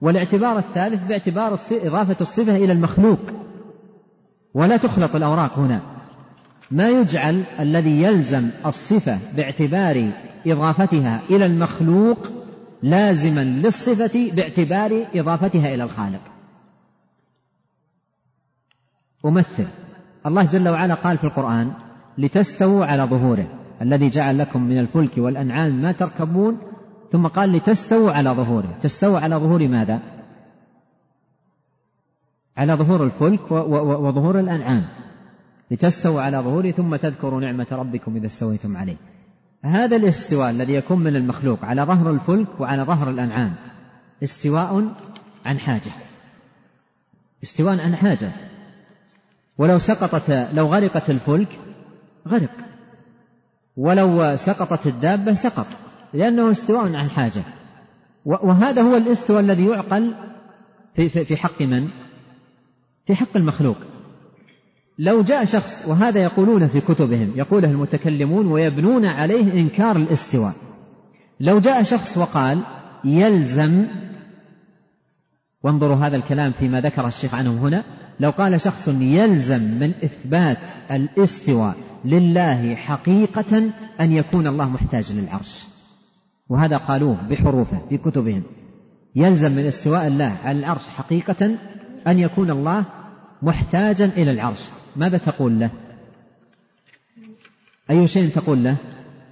والاعتبار 0.00 0.58
الثالث 0.58 1.02
باعتبار 1.04 1.52
إضافة 1.72 2.16
الصفة 2.20 2.56
إلى 2.56 2.72
المخلوق 2.72 3.18
ولا 4.54 4.76
تخلط 4.76 5.16
الأوراق 5.16 5.58
هنا 5.58 5.80
ما 6.70 6.88
يجعل 6.90 7.42
الذي 7.60 8.02
يلزم 8.02 8.48
الصفة 8.66 9.18
باعتبار 9.36 10.12
إضافتها 10.46 11.22
إلى 11.30 11.46
المخلوق 11.46 12.18
لازما 12.82 13.44
للصفة 13.44 14.30
باعتبار 14.36 15.06
إضافتها 15.14 15.74
إلى 15.74 15.84
الخالق 15.84 16.20
أمثل 19.26 19.66
الله 20.26 20.42
جل 20.42 20.68
وعلا 20.68 20.94
قال 20.94 21.18
في 21.18 21.24
القرآن 21.24 21.72
لتستووا 22.18 22.84
على 22.86 23.02
ظهوره 23.02 23.46
الذي 23.82 24.08
جعل 24.08 24.38
لكم 24.38 24.62
من 24.62 24.78
الفلك 24.78 25.18
والأنعام 25.18 25.82
ما 25.82 25.92
تركبون 25.92 26.56
ثم 27.12 27.26
قال 27.26 27.52
لتستووا 27.52 28.12
على 28.12 28.30
ظهوره 28.30 28.78
تستووا 28.82 29.18
على 29.20 29.36
ظهور 29.36 29.68
ماذا 29.68 30.00
على 32.56 32.74
ظهور 32.74 33.04
الفلك 33.04 33.50
وظهور 33.52 34.40
الأنعام 34.40 34.84
لتستووا 35.70 36.22
على 36.22 36.36
ظهوره 36.38 36.70
ثم 36.70 36.96
تذكروا 36.96 37.40
نعمة 37.40 37.66
ربكم 37.72 38.16
إذا 38.16 38.26
استويتم 38.26 38.76
عليه 38.76 38.96
هذا 39.62 39.96
الاستواء 39.96 40.50
الذي 40.50 40.74
يكون 40.74 40.98
من 40.98 41.16
المخلوق 41.16 41.64
على 41.64 41.82
ظهر 41.82 42.10
الفلك 42.10 42.60
وعلى 42.60 42.82
ظهر 42.82 43.10
الأنعام 43.10 43.54
استواء 44.22 44.88
عن 45.46 45.58
حاجة 45.58 45.92
استواء 47.42 47.80
عن 47.80 47.96
حاجة 47.96 48.30
ولو 49.58 49.78
سقطت 49.78 50.48
لو 50.54 50.66
غرقت 50.66 51.10
الفلك 51.10 51.58
غرق 52.28 52.50
ولو 53.76 54.36
سقطت 54.36 54.86
الدابة 54.86 55.32
سقط 55.34 55.66
لأنه 56.16 56.50
استواء 56.50 56.94
عن 56.96 57.10
حاجة 57.10 57.44
وهذا 58.24 58.82
هو 58.82 58.96
الاستوى 58.96 59.40
الذي 59.40 59.66
يعقل 59.66 60.14
في, 60.94 61.08
في, 61.08 61.24
في 61.24 61.36
حق 61.36 61.62
من؟ 61.62 61.88
في 63.06 63.14
حق 63.14 63.36
المخلوق 63.36 63.76
لو 64.98 65.22
جاء 65.22 65.44
شخص 65.44 65.84
وهذا 65.88 66.22
يقولون 66.22 66.66
في 66.68 66.80
كتبهم 66.80 67.32
يقوله 67.36 67.68
المتكلمون 67.70 68.46
ويبنون 68.46 69.04
عليه 69.06 69.52
إنكار 69.60 69.96
الاستواء 69.96 70.52
لو 71.40 71.58
جاء 71.58 71.82
شخص 71.82 72.18
وقال 72.18 72.58
يلزم 73.04 73.86
وانظروا 75.62 75.96
هذا 75.96 76.16
الكلام 76.16 76.52
فيما 76.52 76.80
ذكر 76.80 77.06
الشيخ 77.06 77.34
عنهم 77.34 77.58
هنا 77.58 77.84
لو 78.20 78.30
قال 78.30 78.60
شخص 78.60 78.88
يلزم 78.88 79.62
من 79.80 79.94
إثبات 80.04 80.68
الاستواء 80.90 81.74
لله 82.04 82.74
حقيقة 82.74 83.70
أن 84.00 84.12
يكون 84.12 84.46
الله 84.46 84.68
محتاج 84.68 85.12
للعرش 85.12 85.64
وهذا 86.48 86.76
قالوه 86.76 87.16
بحروفه 87.30 87.80
في 87.88 87.98
كتبهم 87.98 88.42
يلزم 89.14 89.52
من 89.52 89.66
استواء 89.66 90.06
الله 90.06 90.36
على 90.44 90.58
العرش 90.58 90.88
حقيقة 90.88 91.56
أن 92.06 92.18
يكون 92.18 92.50
الله 92.50 92.84
محتاجا 93.42 94.04
إلى 94.04 94.30
العرش 94.30 94.68
ماذا 94.96 95.18
تقول 95.18 95.60
له 95.60 95.70
أي 97.90 98.06
شيء 98.08 98.28
تقول 98.30 98.64
له 98.64 98.76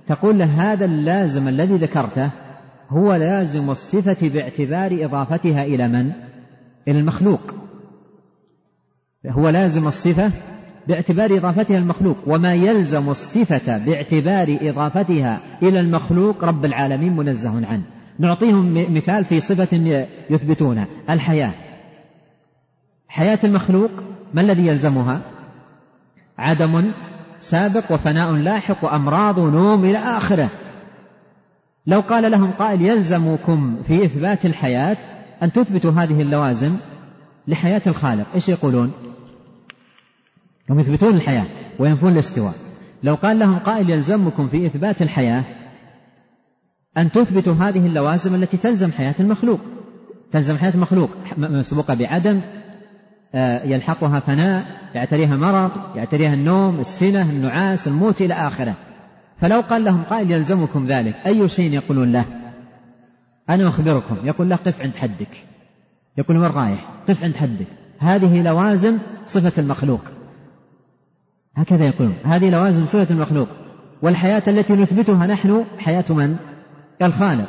تقول 0.08 0.38
له 0.38 0.44
هذا 0.72 0.84
اللازم 0.84 1.48
الذي 1.48 1.74
ذكرته 1.76 2.30
هو 2.90 3.14
لازم 3.14 3.70
الصفة 3.70 4.28
باعتبار 4.28 5.04
إضافتها 5.04 5.62
إلى 5.64 5.88
من؟ 5.88 6.12
إلى 6.88 6.98
المخلوق 6.98 7.54
هو 9.26 9.48
لازم 9.48 9.86
الصفة 9.88 10.32
باعتبار 10.88 11.36
إضافتها 11.36 11.78
المخلوق 11.78 12.16
وما 12.26 12.54
يلزم 12.54 13.10
الصفة 13.10 13.78
باعتبار 13.78 14.58
إضافتها 14.62 15.40
إلى 15.62 15.80
المخلوق 15.80 16.44
رب 16.44 16.64
العالمين 16.64 17.16
منزه 17.16 17.56
عنه 17.66 17.82
نعطيهم 18.18 18.94
مثال 18.96 19.24
في 19.24 19.40
صفة 19.40 20.06
يثبتونها 20.30 20.86
الحياة 21.10 21.52
حياة 23.08 23.38
المخلوق 23.44 23.90
ما 24.34 24.40
الذي 24.40 24.66
يلزمها 24.66 25.20
عدم 26.38 26.92
سابق 27.40 27.92
وفناء 27.92 28.32
لاحق 28.32 28.84
وأمراض 28.84 29.38
ونوم 29.38 29.84
إلى 29.84 29.98
آخره 29.98 30.50
لو 31.86 32.00
قال 32.00 32.30
لهم 32.30 32.50
قائل 32.50 32.82
يلزمكم 32.82 33.76
في 33.86 34.04
إثبات 34.04 34.46
الحياة 34.46 34.96
أن 35.42 35.52
تثبتوا 35.52 35.92
هذه 35.92 36.20
اللوازم 36.22 36.72
لحياة 37.48 37.82
الخالق 37.86 38.26
إيش 38.34 38.48
يقولون 38.48 38.90
هم 40.70 40.80
يثبتون 40.80 41.14
الحياة 41.16 41.44
وينفون 41.78 42.12
الاستواء 42.12 42.54
لو 43.02 43.14
قال 43.14 43.38
لهم 43.38 43.58
قائل 43.58 43.90
يلزمكم 43.90 44.48
في 44.48 44.66
إثبات 44.66 45.02
الحياة 45.02 45.44
أن 46.98 47.10
تثبتوا 47.10 47.54
هذه 47.54 47.86
اللوازم 47.86 48.34
التي 48.34 48.56
تلزم 48.56 48.92
حياة 48.92 49.14
المخلوق 49.20 49.60
تلزم 50.32 50.56
حياة 50.56 50.72
المخلوق 50.74 51.10
مسبوقة 51.36 51.94
بعدم 51.94 52.40
آه، 53.34 53.64
يلحقها 53.64 54.20
فناء 54.20 54.64
يعتريها 54.94 55.36
مرض 55.36 55.96
يعتريها 55.96 56.34
النوم 56.34 56.80
السنة 56.80 57.22
النعاس 57.30 57.88
الموت 57.88 58.20
إلى 58.22 58.34
آخره 58.34 58.74
فلو 59.40 59.60
قال 59.60 59.84
لهم 59.84 60.02
قائل 60.02 60.30
يلزمكم 60.30 60.86
ذلك 60.86 61.14
أي 61.26 61.48
شيء 61.48 61.72
يقولون 61.72 62.12
له 62.12 62.24
أنا 63.50 63.68
أخبركم 63.68 64.16
يقول 64.24 64.48
له 64.48 64.56
قف 64.56 64.80
عند 64.82 64.96
حدك 64.96 65.44
يقول 66.18 66.36
وين 66.38 66.50
رايح 66.52 66.84
قف 67.08 67.24
عند 67.24 67.36
حدك 67.36 67.66
هذه 67.98 68.42
لوازم 68.42 68.98
صفة 69.26 69.62
المخلوق 69.62 70.00
هكذا 71.56 71.84
يقولون 71.86 72.16
هذه 72.24 72.50
لوازم 72.50 72.86
صفة 72.86 73.14
المخلوق 73.14 73.48
والحياة 74.02 74.42
التي 74.48 74.72
نثبتها 74.72 75.26
نحن 75.26 75.64
حياة 75.78 76.04
من؟ 76.10 76.36
الخالق 77.02 77.48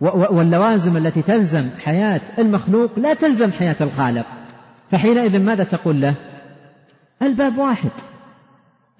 واللوازم 0.00 0.96
التي 0.96 1.22
تلزم 1.22 1.68
حياة 1.84 2.20
المخلوق 2.38 2.98
لا 2.98 3.14
تلزم 3.14 3.50
حياة 3.52 3.76
الخالق 3.80 4.26
فحينئذ 4.90 5.42
ماذا 5.42 5.64
تقول 5.64 6.00
له؟ 6.00 6.14
الباب 7.22 7.58
واحد 7.58 7.90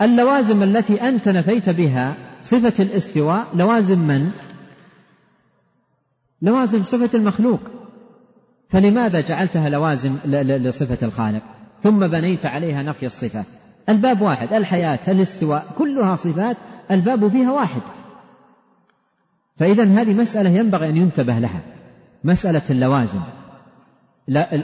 اللوازم 0.03 0.63
التي 0.63 1.09
أنت 1.09 1.29
نفيت 1.29 1.71
بها 1.71 2.15
صفة 2.43 2.85
الاستواء 2.85 3.47
لوازم 3.55 3.99
من؟ 3.99 4.31
لوازم 6.43 6.83
صفة 6.83 7.19
المخلوق 7.19 7.61
فلماذا 8.69 9.21
جعلتها 9.21 9.69
لوازم 9.71 10.13
لصفة 10.45 11.07
الخالق 11.07 11.43
ثم 11.83 12.09
بنيت 12.09 12.47
عليها 12.47 12.83
نفي 12.83 13.07
الصفة 13.07 13.45
الباب 13.89 14.21
واحد 14.23 14.53
الحياة 14.53 14.99
الاستواء 15.09 15.63
كلها 15.79 16.17
صفات 16.17 16.57
الباب 16.91 17.29
فيها 17.29 17.53
واحد 17.53 17.83
فإذا 19.59 19.85
هذه 20.03 20.15
مسألة 20.15 20.51
ينبغي 20.51 20.89
أن 20.89 20.97
ينتبه 20.97 21.39
لها 21.39 21.61
مسألة 22.25 22.63
اللوازم 22.71 23.21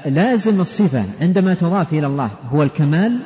لازم 0.07 0.61
الصفة 0.61 1.05
عندما 1.21 1.55
تضاف 1.55 1.93
إلى 1.93 2.07
الله 2.07 2.27
هو 2.51 2.63
الكمال 2.63 3.21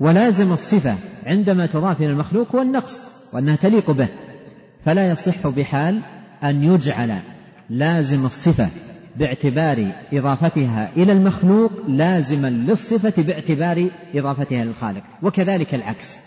ولازم 0.00 0.52
الصفة 0.52 0.94
عندما 1.26 1.66
تضاف 1.66 1.96
إلى 2.00 2.06
المخلوق 2.10 2.56
هو 2.56 2.62
النقص 2.62 3.06
وأنها 3.32 3.56
تليق 3.56 3.90
به 3.90 4.08
فلا 4.84 5.08
يصح 5.08 5.46
بحال 5.48 6.02
أن 6.44 6.62
يجعل 6.62 7.14
لازم 7.70 8.26
الصفة 8.26 8.68
باعتبار 9.18 9.92
إضافتها 10.12 10.90
إلى 10.96 11.12
المخلوق 11.12 11.72
لازما 11.88 12.48
للصفة 12.50 13.22
باعتبار 13.22 13.90
إضافتها 14.14 14.64
للخالق 14.64 15.02
وكذلك 15.22 15.74
العكس 15.74 16.18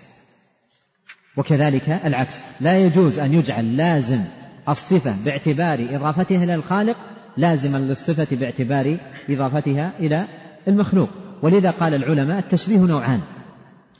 وكذلك 1.37 1.89
العكس 1.89 2.43
لا 2.61 2.77
يجوز 2.85 3.19
أن 3.19 3.33
يجعل 3.33 3.77
لازم 3.77 4.19
الصفة 4.69 5.13
باعتبار 5.25 5.87
إضافتها 5.89 6.43
إلى 6.43 6.55
الخالق 6.55 6.95
لازما 7.37 7.77
للصفة 7.77 8.35
باعتبار 8.35 8.97
إضافتها 9.29 9.93
إلى 9.99 10.27
المخلوق 10.67 11.09
ولذا 11.41 11.71
قال 11.71 11.93
العلماء 11.93 12.39
التشبيه 12.39 12.77
نوعان 12.79 13.21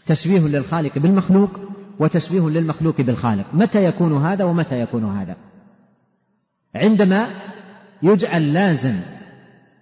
تشبيه 0.06 0.40
للخالق 0.40 0.98
بالمخلوق 1.00 1.60
وتشبيه 2.00 2.50
للمخلوق 2.50 3.02
بالخالق 3.02 3.46
متى 3.54 3.84
يكون 3.84 4.26
هذا 4.26 4.44
ومتى 4.44 4.80
يكون 4.80 5.18
هذا 5.18 5.36
عندما 6.76 7.28
يجعل 8.04 8.54
لازم 8.54 8.94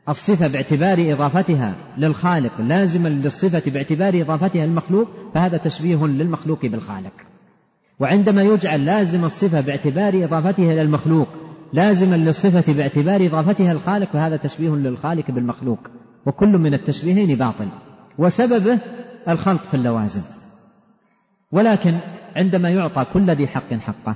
الصفة 0.09 0.47
باعتبار 0.47 1.13
إضافتها 1.13 1.76
للخالق 1.97 2.61
لازما 2.61 3.07
للصفة 3.09 3.72
باعتبار 3.72 4.22
إضافتها 4.22 4.65
للمخلوق 4.65 5.07
فهذا 5.34 5.57
تشبيه 5.57 6.07
للمخلوق 6.07 6.65
بالخالق 6.65 7.11
وعندما 7.99 8.41
يجعل 8.43 8.86
لازم 8.86 9.26
الصفة 9.26 9.61
باعتبار 9.61 10.24
إضافتها 10.24 10.72
إلى 10.74 10.82
المخلوق 10.82 11.28
لازما 11.74 12.15
للصفة 12.15 12.74
باعتبار 12.74 13.26
إضافتها 13.28 13.72
الخالق 13.72 14.11
فهذا 14.13 14.38
تشبيه 14.38 14.70
للخالق 14.70 15.32
بالمخلوق 15.32 15.80
وكل 16.26 16.49
من 16.57 16.74
التشبيهين 16.74 17.38
باطل 17.38 17.68
وسببه 18.18 18.80
الخلط 19.30 19.61
في 19.65 19.74
اللوازم 19.74 20.22
ولكن 21.51 21.97
عندما 22.36 22.70
يعطى 22.70 23.05
كل 23.13 23.32
ذي 23.36 23.47
حق 23.47 23.74
حقه 23.74 24.15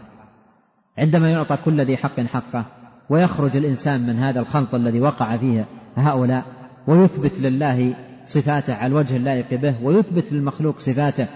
عندما 0.98 1.30
يعطى 1.30 1.58
كل 1.66 1.82
ذي 1.86 1.98
حق 1.98 2.20
حقه 2.20 2.66
ويخرج 3.12 3.58
الإنسان 3.58 4.02
من 4.02 4.16
هذا 4.20 4.40
الخلط 4.40 4.76
الذي 4.76 5.02
وقع 5.02 5.38
فيه 5.38 5.66
هؤلاء 5.96 6.46
ويثبت 6.88 7.40
لله 7.42 7.96
صفاته 8.26 8.74
على 8.74 8.92
الوجه 8.92 9.16
اللائق 9.18 9.54
به 9.54 9.76
ويثبت 9.84 10.26
للمخلوق 10.32 10.80
صفاته 10.80 11.28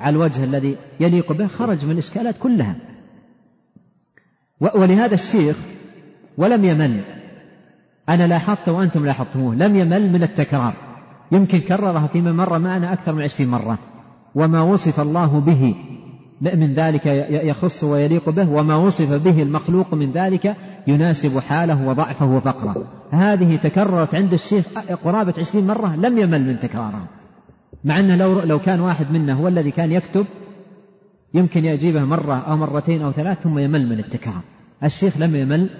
على 0.00 0.16
الوجه 0.16 0.44
الذي 0.44 0.76
يليق 1.00 1.32
به 1.32 1.46
خرج 1.46 1.84
من 1.84 1.90
الإشكالات 1.90 2.38
كلها 2.38 2.76
ولهذا 4.74 5.14
الشيخ 5.14 5.56
ولم 6.38 6.64
يمل 6.64 7.00
أنا 8.08 8.26
لاحظت 8.26 8.68
وأنتم 8.68 9.04
لاحظتموه 9.06 9.54
لم 9.54 9.76
يمل 9.76 10.12
من 10.12 10.22
التكرار 10.22 10.74
يمكن 11.32 11.58
كررها 11.58 12.06
فيما 12.06 12.32
مر 12.32 12.58
معنا 12.58 12.92
أكثر 12.92 13.12
من 13.12 13.22
عشرين 13.22 13.50
مرة 13.50 13.78
وما 14.34 14.60
وصف 14.62 15.00
الله 15.00 15.38
به 15.40 15.74
من 16.52 16.74
ذلك 16.74 17.06
يخص 17.30 17.84
ويليق 17.84 18.30
به 18.30 18.50
وما 18.50 18.76
وصف 18.76 19.24
به 19.28 19.42
المخلوق 19.42 19.94
من 19.94 20.12
ذلك 20.12 20.56
يناسب 20.86 21.38
حاله 21.38 21.88
وضعفه 21.88 22.26
وفقره 22.26 22.84
هذه 23.10 23.56
تكررت 23.56 24.14
عند 24.14 24.32
الشيخ 24.32 24.64
قرابة 25.04 25.34
عشرين 25.38 25.66
مرة 25.66 25.96
لم 25.96 26.18
يمل 26.18 26.42
من 26.46 26.58
تكرارها 26.58 27.06
مع 27.84 27.98
أنه 27.98 28.16
لو, 28.16 28.40
لو 28.40 28.58
كان 28.58 28.80
واحد 28.80 29.10
منا 29.10 29.32
هو 29.32 29.48
الذي 29.48 29.70
كان 29.70 29.92
يكتب 29.92 30.26
يمكن 31.34 31.64
يجيبه 31.64 32.04
مرة 32.04 32.34
أو 32.34 32.56
مرتين 32.56 33.02
أو 33.02 33.12
ثلاث 33.12 33.40
ثم 33.40 33.58
يمل 33.58 33.86
من 33.88 33.98
التكرار 33.98 34.40
الشيخ 34.84 35.18
لم 35.18 35.36
يمل 35.36 35.70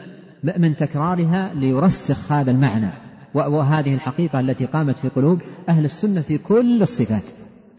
من 0.59 0.77
تكرارها 0.77 1.55
ليرسخ 1.55 2.33
هذا 2.33 2.51
المعنى 2.51 2.91
وهذه 3.35 3.95
الحقيقة 3.95 4.41
التي 4.41 4.67
قامت 4.67 4.99
في 4.99 5.09
قلوب 5.09 5.41
أهل 5.69 5.85
السنة 5.85 6.21
في 6.21 6.39
كل 6.39 6.83
الصفات 6.83 7.23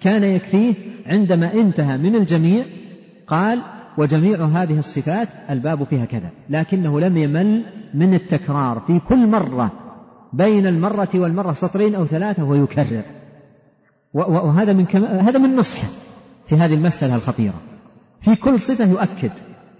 كان 0.01 0.23
يكفيه 0.23 0.73
عندما 1.05 1.53
انتهى 1.53 1.97
من 1.97 2.15
الجميع 2.15 2.65
قال 3.27 3.61
وجميع 3.97 4.45
هذه 4.45 4.79
الصفات 4.79 5.27
الباب 5.49 5.83
فيها 5.83 6.05
كذا 6.05 6.29
لكنه 6.49 6.99
لم 6.99 7.17
يمل 7.17 7.63
من 7.93 8.13
التكرار 8.13 8.79
في 8.87 8.99
كل 8.99 9.27
مرة 9.27 9.71
بين 10.33 10.67
المرة 10.67 11.09
والمرة 11.15 11.51
سطرين 11.51 11.95
أو 11.95 12.05
ثلاثة 12.05 12.43
ويكرر 12.43 13.01
وهذا 14.13 14.73
من 14.73 14.85
كم... 14.85 15.05
هذا 15.05 15.39
من 15.39 15.55
نصحه 15.55 15.87
في 16.47 16.55
هذه 16.55 16.73
المسألة 16.73 17.15
الخطيرة 17.15 17.53
في 18.21 18.35
كل 18.35 18.59
صفة 18.59 18.85
يؤكد 18.91 19.31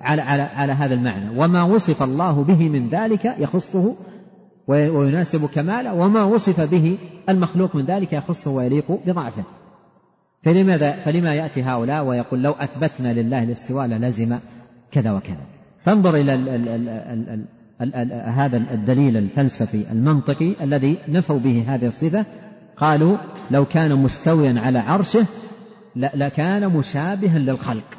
على 0.01 0.21
على 0.21 0.41
على 0.41 0.73
هذا 0.73 0.93
المعنى 0.93 1.39
وما 1.39 1.63
وصف 1.63 2.03
الله 2.03 2.43
به 2.43 2.69
من 2.69 2.89
ذلك 2.89 3.36
يخصه 3.39 3.95
ويناسب 4.67 5.45
كماله 5.49 5.93
وما 5.93 6.23
وصف 6.23 6.61
به 6.71 6.97
المخلوق 7.30 7.76
من 7.76 7.86
ذلك 7.86 8.13
يخصه 8.13 8.51
ويليق 8.51 8.99
بضعفه 9.05 9.43
فلماذا 10.46 10.91
فلما 10.96 11.34
يأتي 11.36 11.64
هؤلاء 11.64 12.04
ويقول 12.04 12.41
لو 12.41 12.52
أثبتنا 12.52 13.14
لله 13.14 13.43
الاستواء 13.43 13.88
للزم 13.88 14.38
كذا 14.91 15.12
وكذا 15.12 15.41
فانظر 15.84 16.16
إلى 16.16 16.32
هذا 18.14 18.58
الدليل 18.58 19.18
الفلسفي 19.18 19.91
المنطقي 19.91 20.64
الذي 20.64 21.00
نفوا 21.08 21.39
به 21.39 21.76
هذه 21.76 21.86
الصفة 21.86 22.26
قالوا 22.78 23.18
لو 23.52 23.66
كان 23.66 23.96
مستويا 23.96 24.60
على 24.60 24.80
عرشه 24.80 25.28
لكان 25.96 26.68
مشابها 26.70 27.39
للخلق 27.39 27.93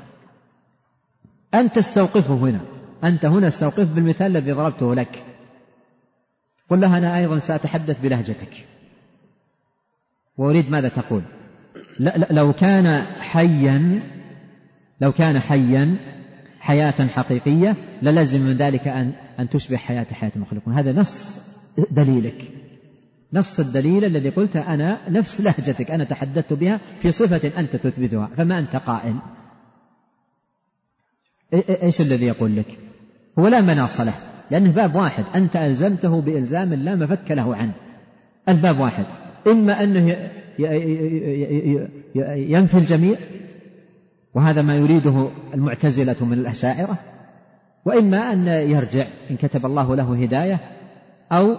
أنت 1.54 1.78
استوقفه 1.78 2.34
هنا 2.34 2.60
أنت 3.04 3.24
هنا 3.24 3.46
استوقف 3.46 3.94
بالمثال 3.94 4.26
الذي 4.36 4.52
ضربته 4.52 4.94
لك 4.94 5.24
قل 6.70 6.80
لها 6.80 6.98
أنا 6.98 7.18
أيضا 7.18 7.38
سأتحدث 7.38 8.00
بلهجتك 8.00 8.64
وأريد 10.38 10.70
ماذا 10.70 10.88
تقول 10.88 11.22
لو 12.30 12.52
كان 12.52 13.02
حيا 13.20 14.00
لو 15.00 15.12
كان 15.12 15.38
حيا 15.40 15.96
حياة 16.60 16.94
حقيقية 17.08 17.76
للزم 18.02 18.40
من 18.40 18.52
ذلك 18.52 18.88
أن 18.88 19.12
أن 19.38 19.48
تشبه 19.48 19.76
حياة 19.76 20.06
حياة 20.12 20.32
المخلوقون 20.36 20.74
هذا 20.74 20.92
نص 20.92 21.40
دليلك 21.90 22.50
نص 23.32 23.60
الدليل 23.60 24.04
الذي 24.04 24.28
قلت 24.28 24.56
أنا 24.56 24.98
نفس 25.08 25.40
لهجتك 25.40 25.90
أنا 25.90 26.04
تحدثت 26.04 26.52
بها 26.52 26.80
في 27.00 27.12
صفة 27.12 27.60
أنت 27.60 27.76
تثبتها 27.76 28.28
فما 28.36 28.58
أنت 28.58 28.76
قائل 28.76 29.14
إيش 31.82 32.00
الذي 32.00 32.26
يقول 32.26 32.56
لك 32.56 32.78
هو 33.38 33.48
لا 33.48 33.60
مناص 33.60 34.00
له 34.00 34.14
لأنه 34.50 34.70
باب 34.72 34.94
واحد 34.94 35.24
أنت 35.34 35.56
ألزمته 35.56 36.20
بإلزام 36.20 36.74
لا 36.74 36.96
مفك 36.96 37.30
له 37.30 37.56
عنه 37.56 37.72
الباب 38.48 38.78
واحد 38.80 39.04
إما 39.46 39.82
أنه 39.84 40.28
ينفي 42.34 42.74
الجميع 42.78 43.16
وهذا 44.34 44.62
ما 44.62 44.74
يريده 44.76 45.28
المعتزلة 45.54 46.24
من 46.24 46.32
الأشاعرة 46.32 46.98
وإما 47.84 48.16
أن 48.32 48.46
يرجع 48.48 49.06
إن 49.30 49.36
كتب 49.36 49.66
الله 49.66 49.96
له 49.96 50.22
هداية 50.22 50.60
أو 51.32 51.56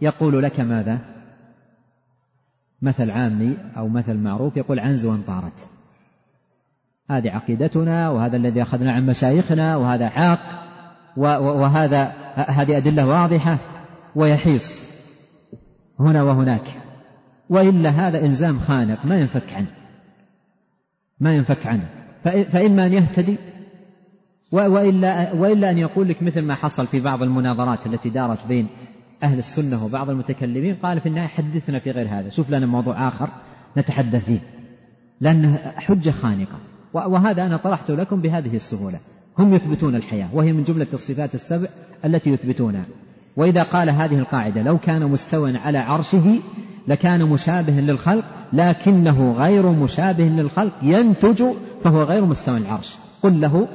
يقول 0.00 0.42
لك 0.42 0.60
ماذا 0.60 0.98
مثل 2.82 3.10
عامي 3.10 3.58
أو 3.76 3.88
مثل 3.88 4.14
معروف 4.14 4.56
يقول 4.56 4.80
عنز 4.80 5.06
وانطارت 5.06 5.68
هذه 7.10 7.28
عقيدتنا 7.30 8.10
وهذا 8.10 8.36
الذي 8.36 8.62
أخذنا 8.62 8.92
عن 8.92 9.06
مشايخنا 9.06 9.76
وهذا 9.76 10.08
حاق 10.08 10.38
وهذا 11.16 12.12
هذه 12.34 12.76
أدلة 12.76 13.06
واضحة 13.06 13.58
ويحيص 14.16 14.88
هنا 16.00 16.22
وهناك 16.22 16.66
وإلا 17.50 17.90
هذا 17.90 18.26
إلزام 18.26 18.58
خانق 18.58 19.04
ما 19.06 19.18
ينفك 19.18 19.52
عنه 19.52 19.66
ما 21.20 21.34
ينفك 21.34 21.66
عنه 21.66 21.88
فإما 22.24 22.86
أن 22.86 22.92
يهتدي 22.92 23.38
وإلا, 24.52 25.32
وإلا 25.32 25.70
أن 25.70 25.78
يقول 25.78 26.08
لك 26.08 26.22
مثل 26.22 26.42
ما 26.42 26.54
حصل 26.54 26.86
في 26.86 27.00
بعض 27.00 27.22
المناظرات 27.22 27.86
التي 27.86 28.08
دارت 28.10 28.46
بين 28.46 28.68
أهل 29.22 29.38
السنة 29.38 29.84
وبعض 29.84 30.10
المتكلمين 30.10 30.74
قال 30.74 31.00
في 31.00 31.08
النهاية 31.08 31.26
حدثنا 31.28 31.78
في 31.78 31.90
غير 31.90 32.08
هذا 32.08 32.30
شوف 32.30 32.50
لنا 32.50 32.66
موضوع 32.66 33.08
آخر 33.08 33.28
نتحدث 33.78 34.24
فيه 34.24 34.40
لأنه 35.20 35.58
حجة 35.76 36.10
خانقة 36.10 36.58
وهذا 36.92 37.46
أنا 37.46 37.56
طرحت 37.56 37.90
لكم 37.90 38.20
بهذه 38.20 38.56
السهولة 38.56 39.00
هم 39.38 39.54
يثبتون 39.54 39.94
الحياة 39.94 40.34
وهي 40.34 40.52
من 40.52 40.62
جملة 40.64 40.86
الصفات 40.94 41.34
السبع 41.34 41.68
التي 42.04 42.30
يثبتونها 42.30 42.84
وإذا 43.36 43.62
قال 43.62 43.90
هذه 43.90 44.18
القاعدة 44.18 44.62
لو 44.62 44.78
كان 44.78 45.06
مستوى 45.06 45.56
على 45.56 45.78
عرشه 45.78 46.38
لكان 46.88 47.24
مشابها 47.24 47.80
للخلق 47.80 48.24
لكنه 48.52 49.32
غير 49.32 49.70
مشابه 49.70 50.24
للخلق 50.24 50.72
ينتج 50.82 51.42
فهو 51.84 52.02
غير 52.02 52.24
مستوى 52.24 52.56
العرش 52.58 52.94
قل 53.22 53.40
له 53.40 53.68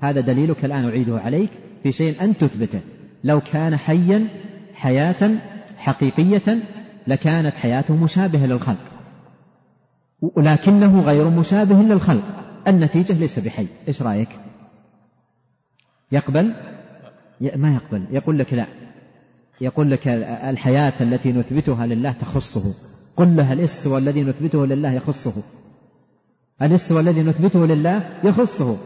هذا 0.00 0.20
دليلك 0.20 0.64
الآن 0.64 0.84
أعيده 0.84 1.18
عليك 1.20 1.50
في 1.82 1.92
شيء 1.92 2.22
أن 2.24 2.36
تثبته 2.36 2.80
لو 3.24 3.40
كان 3.40 3.76
حيا 3.76 4.28
حياة 4.74 5.36
حقيقية 5.76 6.58
لكانت 7.06 7.56
حياته 7.56 7.96
مشابهة 7.96 8.46
للخلق 8.46 8.88
ولكنه 10.36 11.00
غير 11.00 11.30
مشابه 11.30 11.82
للخلق 11.82 12.22
النتيجة 12.68 13.12
ليس 13.12 13.38
بحي 13.38 13.66
إيش 13.88 14.02
رأيك 14.02 14.28
يقبل 16.12 16.54
ما 17.56 17.74
يقبل 17.74 18.04
يقول 18.10 18.38
لك 18.38 18.54
لا 18.54 18.66
يقول 19.62 19.90
لك 19.90 20.08
الحياة 20.48 20.92
التي 21.00 21.32
نثبتها 21.32 21.86
لله 21.86 22.12
تخصه 22.12 22.74
قل 23.16 23.36
لها 23.36 23.52
الاستوى 23.52 23.98
الذي 23.98 24.22
نثبته 24.22 24.66
لله 24.66 24.92
يخصه 24.92 25.32
الاستوى 26.62 27.00
الذي 27.00 27.22
نثبته 27.22 27.66
لله 27.66 28.04
يخصه 28.24 28.76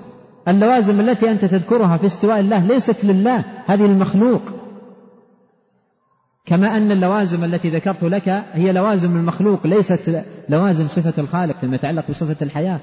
اللوازم 0.49 1.01
التي 1.01 1.31
أنت 1.31 1.45
تذكرها 1.45 1.97
في 1.97 2.07
استواء 2.07 2.41
الله 2.41 2.67
ليست 2.67 3.05
لله 3.05 3.45
هذه 3.67 3.87
المخلوق 3.87 4.43
كما 6.47 6.77
أن 6.77 6.91
اللوازم 6.93 7.45
التي 7.45 7.69
ذكرت 7.71 8.03
لك 8.03 8.29
هي 8.53 8.73
لوازم 8.73 9.17
المخلوق 9.17 9.67
ليست 9.67 10.25
لوازم 10.49 10.89
صفة 10.89 11.23
الخالق 11.23 11.59
فيما 11.61 11.75
يتعلق 11.75 12.09
بصفة 12.09 12.37
الحياة 12.45 12.81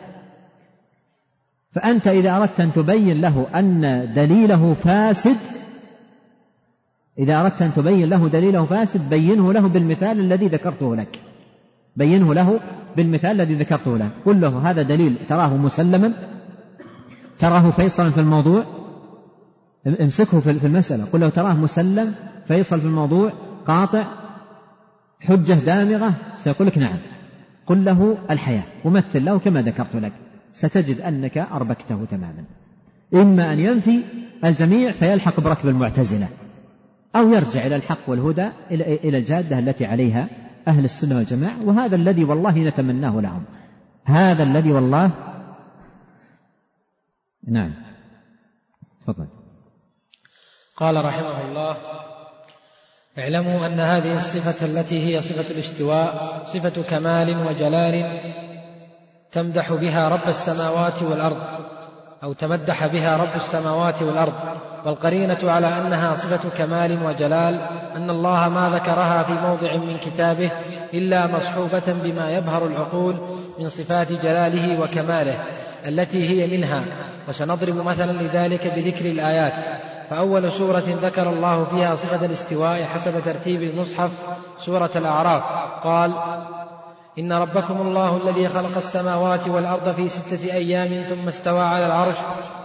فأنت 1.72 2.08
إذا 2.08 2.38
أردت 2.38 2.60
أن 2.60 2.74
تبين 2.74 3.22
له 3.22 3.48
أن 3.60 3.84
دليله 4.16 4.74
فاسد 4.74 5.36
إذا 7.20 7.41
أردت 7.41 7.61
أن 7.61 7.74
تبين 7.74 8.09
له 8.09 8.30
دليله 8.30 8.66
فاسد 8.66 9.09
بينه 9.09 9.53
له 9.53 9.68
بالمثال 9.68 10.20
الذي 10.20 10.47
ذكرته 10.47 10.95
لك 10.95 11.20
بينه 11.95 12.34
له 12.34 12.59
بالمثال 12.97 13.32
الذي 13.32 13.55
ذكرته 13.55 13.97
له 13.97 14.09
قل 14.26 14.41
له 14.41 14.70
هذا 14.70 14.82
دليل 14.82 15.16
تراه 15.30 15.57
مسلما 15.57 16.14
تراه 17.39 17.70
فيصلا 17.70 18.09
في 18.11 18.20
الموضوع 18.20 18.66
امسكه 20.01 20.39
في 20.39 20.66
المسألة 20.68 21.05
قل 21.05 21.20
له 21.20 21.30
تراه 21.30 21.53
مسلم 21.53 22.14
فيصل 22.47 22.80
في 22.80 22.86
الموضوع 22.86 23.34
قاطع 23.68 24.05
حجة 25.22 25.53
دامغة 25.53 26.14
سيقول 26.36 26.68
لك 26.68 26.78
نعم 26.78 26.97
قل 27.68 27.86
له 27.86 28.18
الحياة 28.30 28.64
ومثل 28.86 29.26
له 29.26 29.39
كما 29.39 29.61
ذكرت 29.61 29.95
لك 29.95 30.11
ستجد 30.53 31.01
أنك 31.01 31.38
أربكته 31.38 32.05
تماما 32.05 32.43
إما 33.16 33.53
أن 33.53 33.59
ينفي 33.59 34.03
الجميع 34.45 34.91
فيلحق 34.91 35.39
بركب 35.39 35.70
المعتزلة 35.70 36.30
أو 37.16 37.28
يرجع 37.30 37.66
إلى 37.66 37.76
الحق 37.76 38.09
والهدى 38.09 38.49
إلى 38.72 39.18
الجادة 39.18 39.59
التي 39.59 39.86
عليها 39.86 40.28
أهل 40.68 40.84
السنة 40.84 41.16
والجماعة 41.18 41.66
وهذا 41.66 41.95
الذي 41.95 42.24
والله 42.24 42.57
نتمناه 42.57 43.22
لهم 43.22 43.45
هذا 44.05 44.43
الذي 44.43 44.72
والله 44.72 45.11
نعم 47.47 47.74
تفضل 49.01 49.28
قال 50.78 51.05
رحمه 51.05 51.41
الله 51.41 51.78
اعلموا 53.20 53.66
أن 53.66 53.80
هذه 53.80 54.14
الصفة 54.14 54.66
التي 54.66 54.99
هي 55.07 55.22
صفة 55.22 55.53
الاستواء 55.55 56.43
صفة 56.43 56.82
كمال 56.89 57.47
وجلال 57.47 58.22
تمدح 59.32 59.74
بها 59.74 60.09
رب 60.09 60.28
السماوات 60.28 61.03
والأرض 61.03 61.64
أو 62.24 62.34
تمدح 62.34 62.86
بها 62.86 63.17
رب 63.17 63.36
السماوات 63.36 64.01
والأرض 64.01 64.34
والقرينة 64.86 65.38
على 65.43 65.67
أنها 65.67 66.15
صفة 66.15 66.49
كمال 66.57 67.05
وجلال 67.05 67.53
أن 67.95 68.09
الله 68.09 68.49
ما 68.49 68.69
ذكرها 68.69 69.24
في 69.24 69.34
موضع 69.34 69.76
من 69.78 69.97
كتابه 69.97 70.51
إلا 70.93 71.28
مصحوبة 71.28 71.84
بما 71.88 72.32
يبهر 72.32 72.65
العقول 72.65 73.15
من 73.59 73.69
صفات 73.69 74.11
جلاله 74.13 74.80
وكماله 74.82 75.39
التي 75.86 76.30
هي 76.30 76.57
منها 76.57 76.84
وسنضرب 77.30 77.76
مثلا 77.76 78.11
لذلك 78.11 78.67
بذكر 78.76 79.05
الآيات 79.05 79.53
فأول 80.09 80.51
سورة 80.51 80.84
ذكر 81.01 81.30
الله 81.30 81.65
فيها 81.65 81.95
صفة 81.95 82.26
الاستواء 82.26 82.84
حسب 82.84 83.13
ترتيب 83.26 83.61
المصحف 83.63 84.11
سورة 84.59 84.91
الأعراف 84.95 85.43
قال 85.84 86.13
إن 87.20 87.34
ربكم 87.34 87.82
الله 87.82 88.18
الذي 88.18 88.47
خلق 88.49 88.76
السماوات 88.78 89.47
والأرض 89.47 89.95
في 89.95 90.09
ستة 90.09 90.53
أيام 90.53 91.03
ثم 91.03 91.28
استوى 91.28 91.59
على 91.59 91.86
العرش 91.86 92.16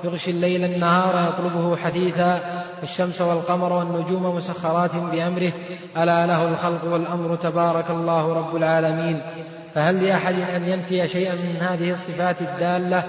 يغشي 0.05 0.31
الليل 0.31 0.65
النهار 0.65 1.29
يطلبه 1.29 1.77
حثيثا 1.77 2.41
الشمس 2.83 3.21
والقمر 3.23 3.73
والنجوم 3.73 4.35
مسخرات 4.37 4.97
بأمره 4.97 5.53
ألا 5.97 6.27
له 6.27 6.49
الخلق 6.49 6.85
والأمر 6.85 7.37
تبارك 7.37 7.91
الله 7.91 8.35
رب 8.35 8.57
العالمين 8.57 9.23
فهل 9.75 10.03
لأحد 10.05 10.35
أن 10.35 10.65
ينفي 10.65 11.09
شيئا 11.09 11.35
من 11.35 11.57
هذه 11.57 11.91
الصفات 11.91 12.43
الدالة 12.43 13.05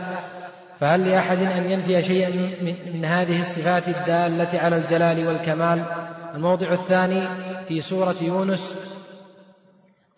فهل 0.79 1.07
لأحد 1.09 1.37
أن 1.37 1.71
ينفي 1.71 2.01
شيئا 2.01 2.49
من 2.95 3.05
هذه 3.05 3.39
الصفات 3.39 3.87
الدالة 3.87 4.59
على 4.59 4.75
الجلال 4.77 5.27
والكمال 5.27 5.85
الموضع 6.35 6.71
الثاني 6.71 7.27
في 7.67 7.81
سورة 7.81 8.15
يونس 8.21 8.75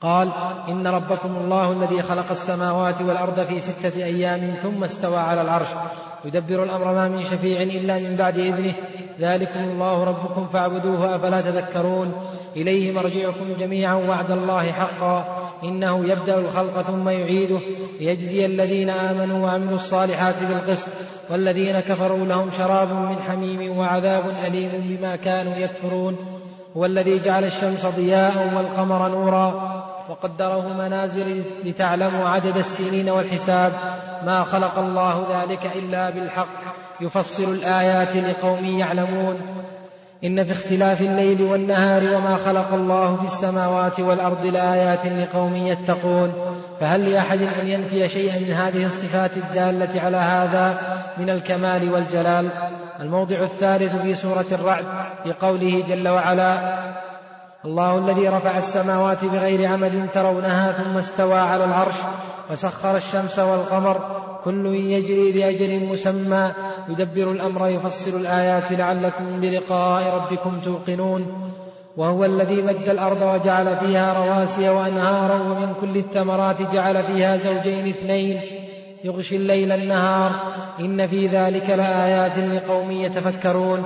قال 0.01 0.31
إن 0.69 0.87
ربكم 0.87 1.35
الله 1.35 1.71
الذي 1.71 2.01
خلق 2.01 2.29
السماوات 2.31 3.01
والأرض 3.01 3.45
في 3.47 3.59
ستة 3.59 4.03
أيام 4.03 4.55
ثم 4.61 4.83
استوى 4.83 5.17
على 5.17 5.41
العرش 5.41 5.67
يدبر 6.25 6.63
الأمر 6.63 6.93
ما 6.93 7.07
من 7.07 7.23
شفيع 7.23 7.61
إلا 7.61 7.99
من 7.99 8.15
بعد 8.17 8.37
إذنه 8.37 8.73
ذلكم 9.19 9.59
الله 9.59 10.03
ربكم 10.03 10.47
فاعبدوه 10.47 11.15
أفلا 11.15 11.41
تذكرون 11.41 12.13
إليه 12.55 12.91
مرجعكم 12.91 13.53
جميعا 13.59 13.93
وعد 13.93 14.31
الله 14.31 14.71
حقا 14.71 15.37
إنه 15.63 16.05
يبدأ 16.05 16.37
الخلق 16.37 16.81
ثم 16.81 17.09
يعيده 17.09 17.59
ليجزي 17.99 18.45
الذين 18.45 18.89
آمنوا 18.89 19.45
وعملوا 19.47 19.75
الصالحات 19.75 20.43
بالقسط 20.43 20.89
والذين 21.31 21.79
كفروا 21.79 22.25
لهم 22.25 22.49
شراب 22.49 22.91
من 22.93 23.19
حميم 23.21 23.77
وعذاب 23.77 24.23
أليم 24.45 24.71
بما 24.97 25.15
كانوا 25.15 25.55
يكفرون 25.55 26.15
هو 26.77 26.85
الذي 26.85 27.17
جعل 27.17 27.43
الشمس 27.43 27.85
ضياء 27.85 28.53
والقمر 28.55 29.07
نورا 29.07 29.70
وقدره 30.11 30.73
منازل 30.73 31.43
لتعلموا 31.65 32.29
عدد 32.29 32.57
السنين 32.57 33.09
والحساب 33.09 33.71
ما 34.25 34.43
خلق 34.43 34.79
الله 34.79 35.27
ذلك 35.43 35.65
الا 35.65 36.09
بالحق 36.09 36.47
يفصل 37.01 37.43
الايات 37.43 38.15
لقوم 38.15 38.65
يعلمون 38.79 39.41
ان 40.23 40.43
في 40.43 40.51
اختلاف 40.51 41.01
الليل 41.01 41.41
والنهار 41.41 42.03
وما 42.15 42.35
خلق 42.37 42.73
الله 42.73 43.15
في 43.15 43.23
السماوات 43.23 43.99
والارض 43.99 44.45
لايات 44.45 45.05
لقوم 45.07 45.55
يتقون 45.55 46.33
فهل 46.79 47.09
لاحد 47.11 47.41
ان 47.41 47.67
ينفي 47.67 48.09
شيئا 48.09 48.39
من 48.39 48.51
هذه 48.53 48.85
الصفات 48.85 49.37
الداله 49.37 50.01
على 50.01 50.17
هذا 50.17 50.79
من 51.17 51.29
الكمال 51.29 51.91
والجلال 51.91 52.51
الموضع 52.99 53.41
الثالث 53.43 53.95
في 53.95 54.13
سوره 54.15 54.45
الرعد 54.51 54.85
في 55.23 55.33
قوله 55.39 55.83
جل 55.87 56.07
وعلا 56.09 56.81
الله 57.65 57.97
الذي 57.97 58.27
رفع 58.29 58.57
السماوات 58.57 59.25
بغير 59.25 59.67
عمد 59.67 60.09
ترونها 60.13 60.71
ثم 60.71 60.97
استوى 60.97 61.39
على 61.39 61.63
العرش 61.65 61.95
وسخر 62.51 62.95
الشمس 62.97 63.39
والقمر 63.39 63.99
كل 64.43 64.65
يجري 64.65 65.31
لأجل 65.31 65.85
مسمى 65.85 66.51
يدبر 66.89 67.31
الأمر 67.31 67.67
يفصل 67.67 68.11
الآيات 68.21 68.71
لعلكم 68.71 69.41
بلقاء 69.41 70.13
ربكم 70.15 70.59
توقنون 70.59 71.51
وهو 71.97 72.25
الذي 72.25 72.61
مد 72.61 72.89
الأرض 72.89 73.21
وجعل 73.21 73.77
فيها 73.77 74.13
رواسي 74.13 74.69
وأنهارا 74.69 75.35
ومن 75.43 75.73
كل 75.81 75.97
الثمرات 75.97 76.61
جعل 76.73 77.03
فيها 77.03 77.37
زوجين 77.37 77.87
اثنين 77.87 78.41
يغشي 79.03 79.35
الليل 79.35 79.71
النهار 79.71 80.31
إن 80.79 81.07
في 81.07 81.27
ذلك 81.27 81.69
لآيات 81.69 82.37
لقوم 82.37 82.91
يتفكرون 82.91 83.83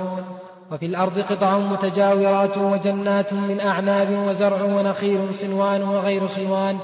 وفي 0.72 0.86
الأرض 0.86 1.18
قطع 1.18 1.58
متجاورات 1.58 2.58
وجنات 2.58 3.32
من 3.32 3.60
أعناب 3.60 4.10
وزرع 4.28 4.62
ونخيل 4.62 5.34
صنوان 5.34 5.82
وغير 5.82 6.26
صنوان 6.26 6.78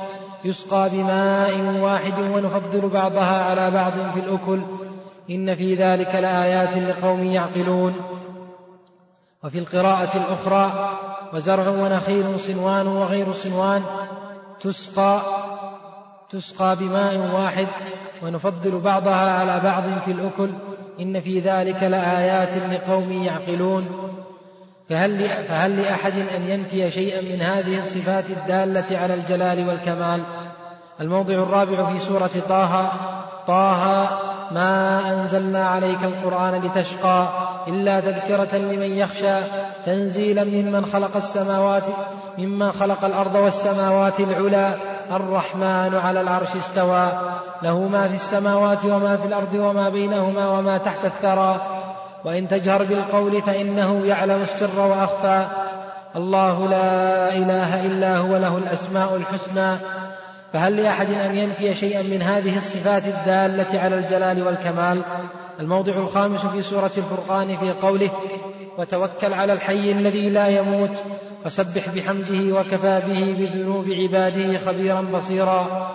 يسقى 0.45 0.89
بماء 0.93 1.61
واحد 1.80 2.18
ونفضل 2.18 2.89
بعضها 2.89 3.45
على 3.45 3.70
بعض 3.70 3.93
في 4.14 4.20
الأكل 4.20 4.61
إن 5.30 5.55
في 5.55 5.74
ذلك 5.74 6.14
لآيات 6.14 6.76
لقوم 6.76 7.24
يعقلون 7.24 7.95
وفي 9.45 9.59
القراءة 9.59 10.16
الأخرى 10.16 10.91
وزرع 11.35 11.68
ونخيل 11.68 12.41
صنوان 12.41 12.87
وغير 12.87 13.33
صنوان 13.33 13.83
تسقى 14.61 15.20
تسقى 16.30 16.76
بماء 16.76 17.35
واحد 17.41 17.68
ونفضل 18.22 18.80
بعضها 18.80 19.30
على 19.33 19.61
بعض 19.61 19.99
في 20.05 20.11
الأكل 20.11 20.51
إن 21.01 21.20
في 21.20 21.40
ذلك 21.40 21.82
لآيات 21.82 22.51
لقوم 22.57 23.12
يعقلون 23.22 23.86
فهل, 24.90 25.28
فهل 25.30 25.76
لأحد 25.76 26.12
أن 26.14 26.43
ينفي 26.51 26.90
شيئا 26.90 27.20
من 27.22 27.43
هذه 27.43 27.78
الصفات 27.78 28.30
الدالة 28.30 28.99
على 28.99 29.14
الجلال 29.14 29.68
والكمال 29.68 30.24
الموضع 31.01 31.34
الرابع 31.34 31.93
في 31.93 31.99
سورة 31.99 32.30
طه 32.49 32.93
طه 33.47 34.32
ما 34.55 35.00
أنزلنا 35.11 35.68
عليك 35.68 36.03
القرآن 36.05 36.62
لتشقى 36.64 37.28
إلا 37.68 38.00
تذكرة 38.00 38.57
لمن 38.59 38.96
يخشى 38.96 39.36
تنزيلا 39.86 40.44
ممن 40.44 40.84
خلق 40.84 41.16
السماوات 41.16 41.82
ممن 42.38 42.72
خلق 42.72 43.05
الأرض 43.05 43.34
والسماوات 43.34 44.20
العلى 44.20 44.74
الرحمن 45.12 45.94
على 45.94 46.20
العرش 46.20 46.57
استوى 46.57 47.09
له 47.62 47.78
ما 47.80 48.09
في 48.09 48.14
السماوات 48.14 48.84
وما 48.84 49.16
في 49.16 49.26
الأرض 49.26 49.55
وما 49.55 49.88
بينهما 49.88 50.48
وما 50.48 50.78
تحت 50.78 51.05
الثرى 51.05 51.61
وإن 52.24 52.48
تجهر 52.48 52.84
بالقول 52.84 53.42
فإنه 53.42 54.05
يعلم 54.07 54.40
السر 54.42 54.80
وأخفى 54.80 55.46
الله 56.16 56.68
لا 56.68 57.36
إله 57.36 57.86
إلا 57.86 58.16
هو 58.18 58.36
له 58.36 58.59
الأسماء 58.59 59.16
الحسنى 59.16 59.76
فهل 60.53 60.76
لأحد 60.76 61.11
أن 61.11 61.36
ينفي 61.36 61.74
شيئا 61.74 62.03
من 62.03 62.22
هذه 62.22 62.57
الصفات 62.57 63.05
الدالة 63.07 63.80
على 63.80 63.98
الجلال 63.98 64.42
والكمال 64.46 65.05
الموضع 65.61 65.92
الخامس 65.92 66.46
في 66.46 66.62
سورة 66.62 66.90
الفرقان 66.98 67.57
في 67.57 67.70
قوله 67.72 68.11
وتوكل 68.78 69.32
على 69.34 69.53
الحي 69.53 69.92
الذي 69.92 70.30
لا 70.30 70.48
يموت 70.48 70.90
وسبح 71.46 71.88
بحمده 71.88 72.55
وكفى 72.61 73.03
به 73.07 73.34
بذنوب 73.38 73.84
عباده 73.88 74.59
خبيرا 74.59 75.00
بصيرا 75.00 75.90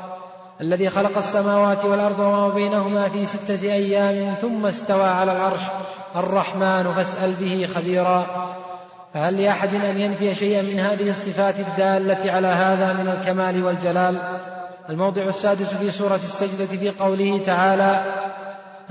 الذي 0.62 0.90
خلق 0.90 1.18
السماوات 1.18 1.86
والأرض 1.86 2.20
وما 2.20 2.50
بينهما 2.50 3.10
في 3.10 3.26
ستة 3.26 3.72
أيام 3.74 4.36
ثم 4.36 4.66
استوى 4.66 5.06
على 5.08 5.32
العرش 5.32 5.62
الرحمن 6.16 6.92
فاسأل 6.94 7.32
به 7.32 7.68
خبيرا 7.76 8.47
فهل 9.18 9.42
لأحد 9.42 9.74
أن 9.76 10.00
ينفي 10.00 10.36
شيئا 10.36 10.62
من 10.62 10.80
هذه 10.80 11.10
الصفات 11.10 11.56
الدالة 11.60 12.32
على 12.32 12.48
هذا 12.48 12.94
من 12.94 13.10
الكمال 13.10 13.64
والجلال 13.64 14.18
الموضع 14.90 15.22
السادس 15.24 15.74
في 15.74 15.92
سورة 15.92 16.16
السجدة 16.16 16.66
في 16.66 16.90
قوله 17.04 17.38
تعالى 17.44 18.04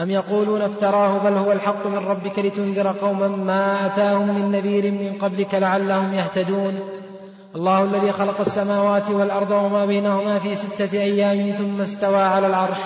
أم 0.00 0.10
يقولون 0.10 0.62
افتراه 0.62 1.18
بل 1.18 1.32
هو 1.32 1.52
الحق 1.52 1.86
من 1.86 1.98
ربك 1.98 2.38
لتنذر 2.38 2.88
قوما 3.00 3.28
ما 3.28 3.86
أتاهم 3.86 4.40
من 4.46 4.52
نذير 4.52 4.92
من 4.92 5.18
قبلك 5.18 5.54
لعلهم 5.54 6.14
يهتدون 6.14 6.80
الله 7.56 7.84
الذي 7.84 8.12
خلق 8.12 8.40
السماوات 8.40 9.10
والأرض 9.10 9.50
وما 9.50 9.86
بينهما 9.86 10.38
في 10.38 10.54
ستة 10.54 11.00
أيام 11.02 11.54
ثم 11.54 11.80
استوى 11.80 12.22
على 12.22 12.46
العرش 12.46 12.78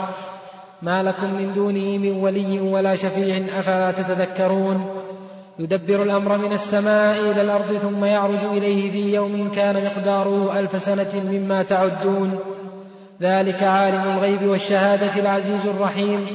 ما 0.82 1.02
لكم 1.02 1.34
من 1.34 1.52
دونه 1.52 1.98
من 1.98 2.16
ولي 2.24 2.60
ولا 2.60 2.94
شفيع 2.96 3.58
أفلا 3.58 3.92
تتذكرون 3.92 5.00
يدبر 5.60 6.02
الأمر 6.02 6.36
من 6.36 6.52
السماء 6.52 7.30
إلى 7.32 7.42
الأرض 7.42 7.76
ثم 7.76 8.04
يعرج 8.04 8.44
إليه 8.52 8.92
في 8.92 9.14
يوم 9.14 9.50
كان 9.50 9.84
مقداره 9.84 10.58
ألف 10.60 10.82
سنة 10.82 11.22
مما 11.24 11.62
تعدون 11.62 12.38
ذلك 13.22 13.62
عالم 13.62 14.02
الغيب 14.12 14.42
والشهادة 14.48 15.16
العزيز 15.20 15.66
الرحيم 15.66 16.26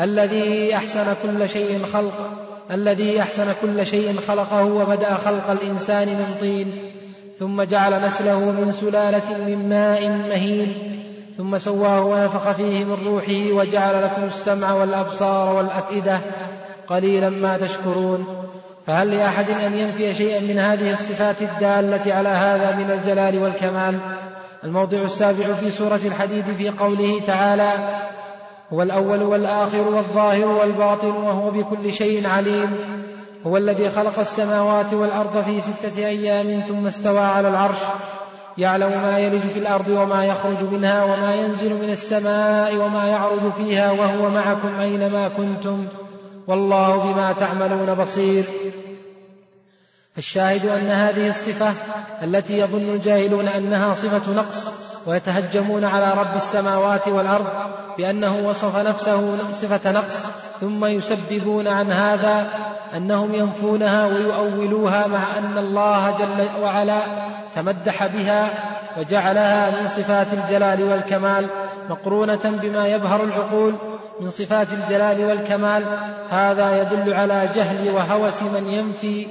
الذي 0.00 0.74
أحسن 0.76 1.04
كل 1.22 1.48
شيء 1.48 1.78
خلق 1.92 2.30
الذي 2.70 3.20
أحسن 3.20 3.46
كل 3.62 3.86
شيء 3.86 4.14
خلقه 4.28 4.64
وبدأ 4.66 5.14
خلق 5.14 5.50
الإنسان 5.50 6.08
من 6.08 6.34
طين 6.40 6.72
ثم 7.38 7.62
جعل 7.62 8.02
نسله 8.02 8.50
من 8.50 8.72
سلالة 8.72 9.38
من 9.46 9.68
ماء 9.68 10.08
مهين 10.08 10.98
ثم 11.38 11.58
سواه 11.58 12.04
ونفخ 12.06 12.50
فيه 12.50 12.84
من 12.84 13.06
روحه 13.06 13.52
وجعل 13.66 14.02
لكم 14.04 14.24
السمع 14.24 14.72
والأبصار 14.72 15.56
والأفئدة 15.56 16.20
قليلا 16.86 17.30
ما 17.30 17.56
تشكرون 17.58 18.41
فهل 18.86 19.16
لأحد 19.16 19.50
أن 19.50 19.72
ينفي 19.78 20.14
شيئا 20.14 20.40
من 20.40 20.58
هذه 20.58 20.92
الصفات 20.92 21.42
الدالة 21.42 22.14
على 22.14 22.28
هذا 22.28 22.76
من 22.76 22.90
الجلال 22.90 23.42
والكمال 23.42 24.00
الموضع 24.64 24.98
السابع 24.98 25.44
في 25.54 25.70
سورة 25.70 26.00
الحديد 26.06 26.44
في 26.56 26.68
قوله 26.68 27.20
تعالى 27.26 27.70
هو 28.72 28.82
الأول 28.82 29.22
والآخر 29.22 29.80
والظاهر 29.82 30.46
والباطن 30.48 31.08
وهو 31.10 31.50
بكل 31.50 31.92
شيء 31.92 32.28
عليم 32.28 32.70
هو 33.46 33.56
الذي 33.56 33.90
خلق 33.90 34.18
السماوات 34.18 34.94
والأرض 34.94 35.42
في 35.44 35.60
ستة 35.60 36.06
أيام 36.06 36.60
ثم 36.62 36.86
استوى 36.86 37.20
على 37.20 37.48
العرش 37.48 37.78
يعلم 38.58 39.02
ما 39.02 39.18
يلج 39.18 39.40
في 39.42 39.58
الأرض 39.58 39.88
وما 39.88 40.24
يخرج 40.24 40.62
منها 40.72 41.04
وما 41.04 41.34
ينزل 41.34 41.74
من 41.82 41.88
السماء 41.90 42.76
وما 42.76 43.04
يعرج 43.08 43.52
فيها 43.56 43.92
وهو 43.92 44.30
معكم 44.30 44.80
أينما 44.80 45.28
كنتم 45.28 45.86
والله 46.48 47.12
بما 47.12 47.32
تعملون 47.32 47.94
بصير 47.94 48.44
الشاهد 50.18 50.66
أن 50.66 50.86
هذه 50.90 51.28
الصفة 51.28 51.74
التي 52.22 52.58
يظن 52.58 52.88
الجاهلون 52.94 53.48
أنها 53.48 53.94
صفة 53.94 54.32
نقص 54.34 54.70
ويتهجمون 55.06 55.84
على 55.84 56.10
رب 56.12 56.36
السماوات 56.36 57.08
والأرض 57.08 57.46
بأنه 57.98 58.48
وصف 58.48 58.76
نفسه 58.76 59.38
صفة 59.52 59.92
نقص 59.92 60.22
ثم 60.60 60.84
يسببون 60.84 61.68
عن 61.68 61.92
هذا 61.92 62.48
أنهم 62.96 63.34
ينفونها 63.34 64.06
ويؤولوها 64.06 65.06
مع 65.06 65.38
أن 65.38 65.58
الله 65.58 66.10
جل 66.16 66.62
وعلا 66.62 67.02
تمدح 67.54 68.06
بها 68.06 68.52
وجعلها 68.98 69.70
من 69.80 69.88
صفات 69.88 70.32
الجلال 70.32 70.82
والكمال 70.84 71.50
مقرونة 71.90 72.58
بما 72.62 72.86
يبهر 72.86 73.24
العقول 73.24 73.74
من 74.22 74.30
صفات 74.30 74.72
الجلال 74.72 75.24
والكمال 75.24 75.82
هذا 76.30 76.82
يدل 76.82 77.12
على 77.14 77.48
جهل 77.54 77.90
وهوس 77.90 78.42
من 78.42 78.64
ينفي 78.72 79.26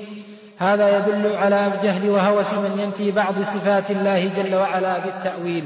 هذا 0.57 0.97
يدل 0.97 1.35
على 1.35 1.73
جهل 1.83 2.09
وهوس 2.09 2.53
من 2.53 2.79
ينفي 2.83 3.11
بعض 3.11 3.39
صفات 3.41 3.91
الله 3.91 4.27
جل 4.29 4.55
وعلا 4.55 5.05
بالتأويل 5.05 5.63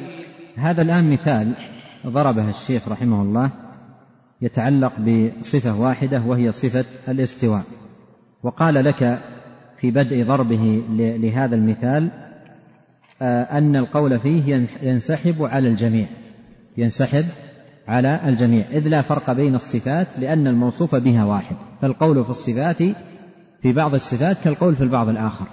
هذا 0.55 0.81
الآن 0.81 1.11
مثال 1.11 1.51
ضربه 2.07 2.49
الشيخ 2.49 2.87
رحمه 2.87 3.21
الله 3.21 3.51
يتعلق 4.41 4.93
بصفة 4.99 5.81
واحدة 5.81 6.21
وهي 6.27 6.51
صفة 6.51 6.85
الاستواء 7.07 7.63
وقال 8.43 8.73
لك 8.73 9.19
في 9.79 9.91
بدء 9.91 10.25
ضربه 10.27 10.83
لهذا 10.97 11.55
المثال 11.55 12.11
آه، 13.21 13.43
أن 13.57 13.75
القول 13.75 14.19
فيه 14.19 14.67
ينسحب 14.81 15.35
على 15.41 15.67
الجميع 15.67 16.07
ينسحب 16.77 17.23
على 17.87 18.21
الجميع 18.25 18.67
إذ 18.71 18.87
لا 18.87 19.01
فرق 19.01 19.31
بين 19.31 19.55
الصفات 19.55 20.07
لأن 20.19 20.47
الموصوف 20.47 20.95
بها 20.95 21.25
واحد 21.25 21.55
فالقول 21.81 22.23
في 22.23 22.29
الصفات 22.29 22.77
في 23.61 23.73
بعض 23.73 23.93
الصفات 23.93 24.37
كالقول 24.43 24.75
في 24.75 24.83
البعض 24.83 25.07
الآخر 25.09 25.45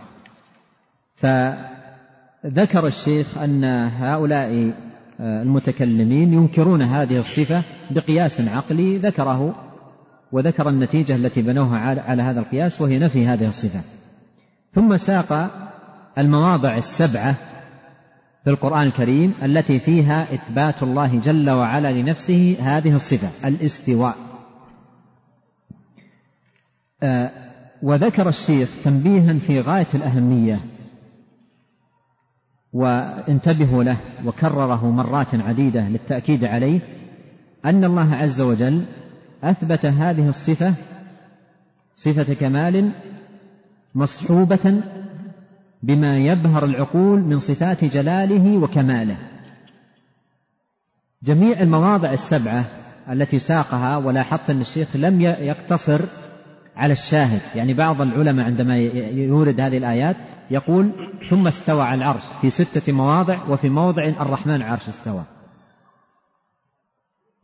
فذكر 1.15 2.87
الشيخ 2.87 3.39
أن 3.39 3.65
هؤلاء 3.95 4.73
آه، 5.21 5.43
المتكلمين 5.43 6.33
ينكرون 6.33 6.83
هذه 6.83 7.17
الصفة 7.19 7.63
بقياس 7.91 8.41
عقلي 8.49 8.99
ذكره 8.99 9.55
وذكر 10.33 10.69
النتيجة 10.69 11.17
التي 11.17 11.43
بنوها 11.43 11.79
على 11.79 12.23
هذا 12.23 12.41
القياس 12.41 12.81
وهي 12.81 12.99
نفي 12.99 13.27
هذه 13.27 13.47
الصفة 13.47 13.81
ثم 14.71 14.97
ساق 14.97 15.51
المواضع 16.19 16.77
السبعة 16.77 17.35
في 18.45 18.51
القرآن 18.51 18.87
الكريم 18.87 19.35
التي 19.43 19.79
فيها 19.81 20.35
إثبات 20.35 20.83
الله 20.83 21.19
جل 21.19 21.51
وعلا 21.51 21.93
لنفسه 21.93 22.57
هذه 22.61 22.95
الصفة 22.95 23.49
الاستواء 23.49 24.17
آه، 27.03 27.31
وذكر 27.83 28.29
الشيخ 28.29 28.71
تنبيها 28.85 29.39
في 29.39 29.61
غاية 29.61 29.87
الأهمية 29.95 30.61
وانتبهوا 32.73 33.85
له 33.85 33.97
وكرره 34.25 34.91
مرات 34.91 35.35
عديدة 35.35 35.89
للتأكيد 35.89 36.45
عليه 36.45 36.81
أن 37.65 37.85
الله 37.85 38.15
عز 38.15 38.41
وجل 38.41 38.85
أثبت 39.45 39.87
هذه 39.87 40.29
الصفة 40.29 40.75
صفة 41.97 42.35
كمال 42.35 42.93
مصحوبة 43.95 44.81
بما 45.83 46.17
يبهر 46.19 46.65
العقول 46.65 47.21
من 47.21 47.39
صفات 47.39 47.85
جلاله 47.85 48.59
وكماله 48.59 49.17
جميع 51.23 51.61
المواضع 51.61 52.11
السبعه 52.13 52.65
التي 53.11 53.39
ساقها 53.39 53.97
ولاحظت 53.97 54.51
ان 54.51 54.61
الشيخ 54.61 54.97
لم 54.97 55.21
يقتصر 55.21 56.01
على 56.77 56.93
الشاهد 56.93 57.57
يعني 57.57 57.75
بعض 57.75 58.01
العلماء 58.01 58.47
عندما 58.47 58.77
يورد 59.13 59.61
هذه 59.61 59.77
الآيات 59.77 60.17
يقول 60.51 60.91
ثم 61.29 61.47
استوى 61.47 61.83
على 61.83 61.99
العرش 61.99 62.23
في 62.41 62.51
ستة 62.51 62.93
مواضع 62.93 63.49
وفي 63.49 63.69
موضع 63.69 64.09
الرحمن 64.09 64.63
عرش 64.63 64.89
استوى 64.89 65.23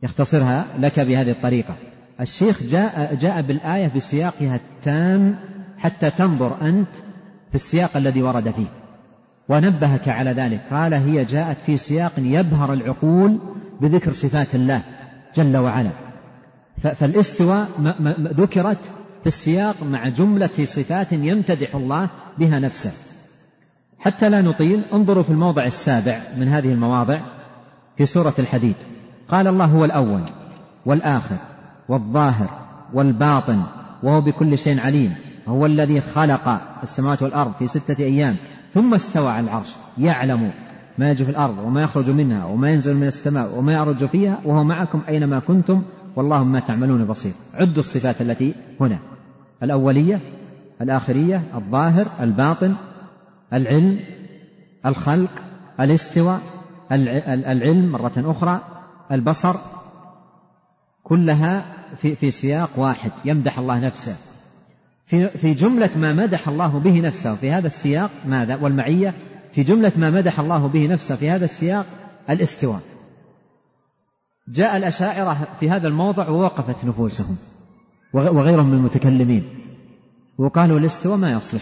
يختصرها 0.03 0.65
لك 0.79 0.99
بهذه 0.99 1.31
الطريقة 1.31 1.75
الشيخ 2.21 2.63
جاء, 2.63 3.15
جاء 3.15 3.41
بالآية 3.41 3.91
بسياقها 3.95 4.55
التام 4.55 5.35
حتى 5.77 6.09
تنظر 6.11 6.61
أنت 6.61 6.87
في 7.49 7.55
السياق 7.55 7.97
الذي 7.97 8.23
ورد 8.23 8.51
فيه 8.51 8.65
ونبهك 9.49 10.07
على 10.07 10.31
ذلك 10.31 10.61
قال 10.71 10.93
هي 10.93 11.25
جاءت 11.25 11.57
في 11.65 11.77
سياق 11.77 12.11
يبهر 12.17 12.73
العقول 12.73 13.39
بذكر 13.81 14.11
صفات 14.13 14.55
الله 14.55 14.81
جل 15.35 15.57
وعلا 15.57 15.89
فالاستواء 16.95 17.67
ذكرت 18.21 18.91
في 19.21 19.27
السياق 19.27 19.83
مع 19.83 20.07
جملة 20.09 20.49
صفات 20.65 21.11
يمتدح 21.13 21.75
الله 21.75 22.09
بها 22.37 22.59
نفسه 22.59 22.91
حتى 23.99 24.29
لا 24.29 24.41
نطيل 24.41 24.83
انظروا 24.93 25.23
في 25.23 25.29
الموضع 25.29 25.63
السابع 25.65 26.19
من 26.37 26.47
هذه 26.47 26.71
المواضع 26.73 27.21
في 27.97 28.05
سورة 28.05 28.33
الحديد 28.39 28.75
قال 29.29 29.47
الله 29.47 29.65
هو 29.65 29.85
الأول 29.85 30.21
والآخر 30.85 31.37
والظاهر 31.89 32.49
والباطن 32.93 33.63
وهو 34.03 34.21
بكل 34.21 34.57
شيء 34.57 34.79
عليم 34.79 35.15
هو 35.49 35.65
الذي 35.65 36.01
خلق 36.01 36.59
السماوات 36.83 37.23
والأرض 37.23 37.51
في 37.53 37.67
ستة 37.67 38.01
أيام 38.03 38.35
ثم 38.73 38.93
استوى 38.93 39.29
على 39.29 39.43
العرش 39.43 39.75
يعلم 39.97 40.51
ما 40.97 41.09
يجري 41.09 41.25
في 41.25 41.31
الأرض 41.31 41.57
وما 41.57 41.81
يخرج 41.83 42.09
منها 42.09 42.45
وما 42.45 42.69
ينزل 42.69 42.95
من 42.95 43.07
السماء 43.07 43.57
وما 43.59 43.73
يعرج 43.73 44.05
فيها 44.05 44.39
وهو 44.45 44.63
معكم 44.63 45.01
أينما 45.07 45.39
كنتم 45.39 45.83
والله 46.15 46.43
ما 46.43 46.59
تعملون 46.59 47.05
بصير 47.05 47.33
عدوا 47.53 47.79
الصفات 47.79 48.21
التي 48.21 48.55
هنا 48.81 48.99
الأولية 49.63 50.21
الآخرية 50.81 51.43
الظاهر 51.55 52.07
الباطن 52.19 52.75
العلم 53.53 53.99
الخلق 54.85 55.31
الاستواء 55.79 56.39
العلم 57.37 57.91
مرة 57.91 58.11
أخرى 58.17 58.61
البصر 59.11 59.55
كلها 61.03 61.65
في 61.95 62.15
في 62.15 62.31
سياق 62.31 62.69
واحد 62.79 63.11
يمدح 63.25 63.59
الله 63.59 63.79
نفسه 63.79 64.28
في 65.09 65.29
في 65.37 65.53
جملة 65.53 65.89
ما 65.97 66.13
مدح 66.13 66.47
الله 66.47 66.79
به 66.79 67.01
نفسه 67.01 67.35
في 67.35 67.51
هذا 67.51 67.67
السياق 67.67 68.11
ماذا 68.25 68.55
والمعية 68.55 69.13
في 69.53 69.63
جملة 69.63 69.91
ما 69.97 70.09
مدح 70.09 70.39
الله 70.39 70.67
به 70.67 70.87
نفسه 70.87 71.15
في 71.15 71.29
هذا 71.29 71.45
السياق 71.45 71.85
الاستواء 72.29 72.79
جاء 74.47 74.77
الأشاعرة 74.77 75.47
في 75.59 75.69
هذا 75.69 75.87
الموضع 75.87 76.29
ووقفت 76.29 76.85
نفوسهم 76.85 77.37
وغيرهم 78.13 78.67
من 78.69 78.77
المتكلمين 78.77 79.43
وقالوا 80.37 80.79
الاستواء 80.79 81.17
ما 81.17 81.31
يصلح 81.31 81.61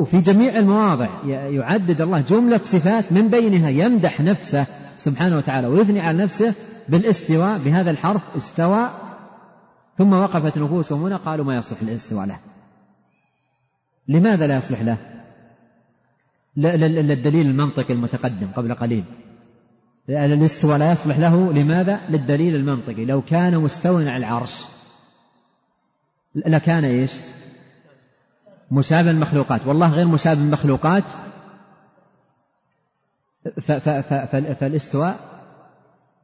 وفي 0.00 0.20
جميع 0.20 0.58
المواضع 0.58 1.08
يعدد 1.26 2.00
الله 2.00 2.20
جملة 2.20 2.58
صفات 2.58 3.12
من 3.12 3.28
بينها 3.28 3.68
يمدح 3.70 4.20
نفسه 4.20 4.66
سبحانه 4.96 5.36
وتعالى 5.36 5.66
ويثني 5.66 6.00
على 6.00 6.18
نفسه 6.22 6.54
بالاستواء 6.88 7.58
بهذا 7.58 7.90
الحرف 7.90 8.22
استوى 8.36 8.90
ثم 9.98 10.12
وقفت 10.12 10.58
نفوسهم 10.58 11.02
هنا 11.04 11.16
قالوا 11.16 11.44
ما 11.44 11.56
يصلح 11.56 11.80
الاستواء 11.82 12.26
له 12.26 12.38
لماذا 14.08 14.46
لا 14.46 14.56
يصلح 14.56 14.82
له 14.82 14.96
للدليل 16.56 17.46
المنطقي 17.46 17.94
المتقدم 17.94 18.52
قبل 18.52 18.74
قليل 18.74 19.04
الاستواء 20.08 20.78
لا 20.78 20.92
يصلح 20.92 21.18
له 21.18 21.52
لماذا 21.52 22.00
للدليل 22.08 22.54
المنطقي 22.54 23.04
لو 23.04 23.22
كان 23.22 23.58
مستوى 23.58 24.08
على 24.08 24.16
العرش 24.16 24.64
لكان 26.34 26.84
ايش 26.84 27.12
مشابه 28.70 29.10
المخلوقات 29.10 29.66
والله 29.66 29.92
غير 29.92 30.06
مشابه 30.06 30.40
المخلوقات 30.40 31.10
فالاستواء 34.60 35.14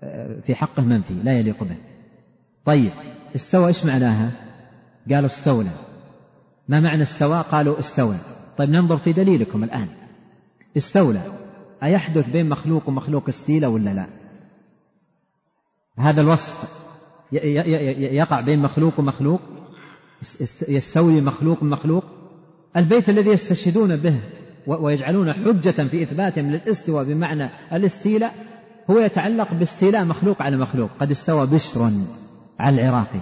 آه، 0.02 0.40
في 0.40 0.54
حقه 0.54 0.82
منفي 0.82 1.14
لا 1.14 1.32
يليق 1.32 1.64
به 1.64 1.76
طيب 2.64 2.92
استوى 3.34 3.68
ايش 3.68 3.84
معناها 3.84 4.30
قالوا 5.10 5.26
استولى 5.26 5.70
ما 6.68 6.80
معنى 6.80 7.02
استوى 7.02 7.44
قالوا 7.50 7.78
استولى 7.78 8.18
طيب 8.58 8.70
ننظر 8.70 8.98
في 8.98 9.12
دليلكم 9.12 9.64
الآن 9.64 9.88
استولى 10.76 11.22
أيحدث 11.82 12.30
بين 12.30 12.48
مخلوق 12.48 12.88
ومخلوق 12.88 13.28
استيلة 13.28 13.68
ولا 13.68 13.90
لا 13.94 14.06
هذا 15.98 16.20
الوصف 16.20 16.82
يقع 18.12 18.40
بين 18.40 18.58
مخلوق 18.62 18.98
ومخلوق 19.00 19.40
يستوي 20.68 21.20
مخلوق 21.20 21.62
ومخلوق 21.62 22.04
البيت 22.76 23.08
الذي 23.10 23.30
يستشهدون 23.30 23.96
به 23.96 24.20
ويجعلون 24.66 25.32
حجة 25.32 25.70
في 25.88 26.02
إثباتهم 26.02 26.50
للاستوى 26.50 27.04
بمعنى 27.04 27.50
الاستيلاء 27.72 28.34
هو 28.90 28.98
يتعلق 28.98 29.54
باستيلاء 29.54 30.04
مخلوق 30.04 30.42
على 30.42 30.56
مخلوق 30.56 30.90
قد 31.00 31.10
استوى 31.10 31.46
بشر 31.46 31.88
على 32.62 32.82
العراقي 32.82 33.20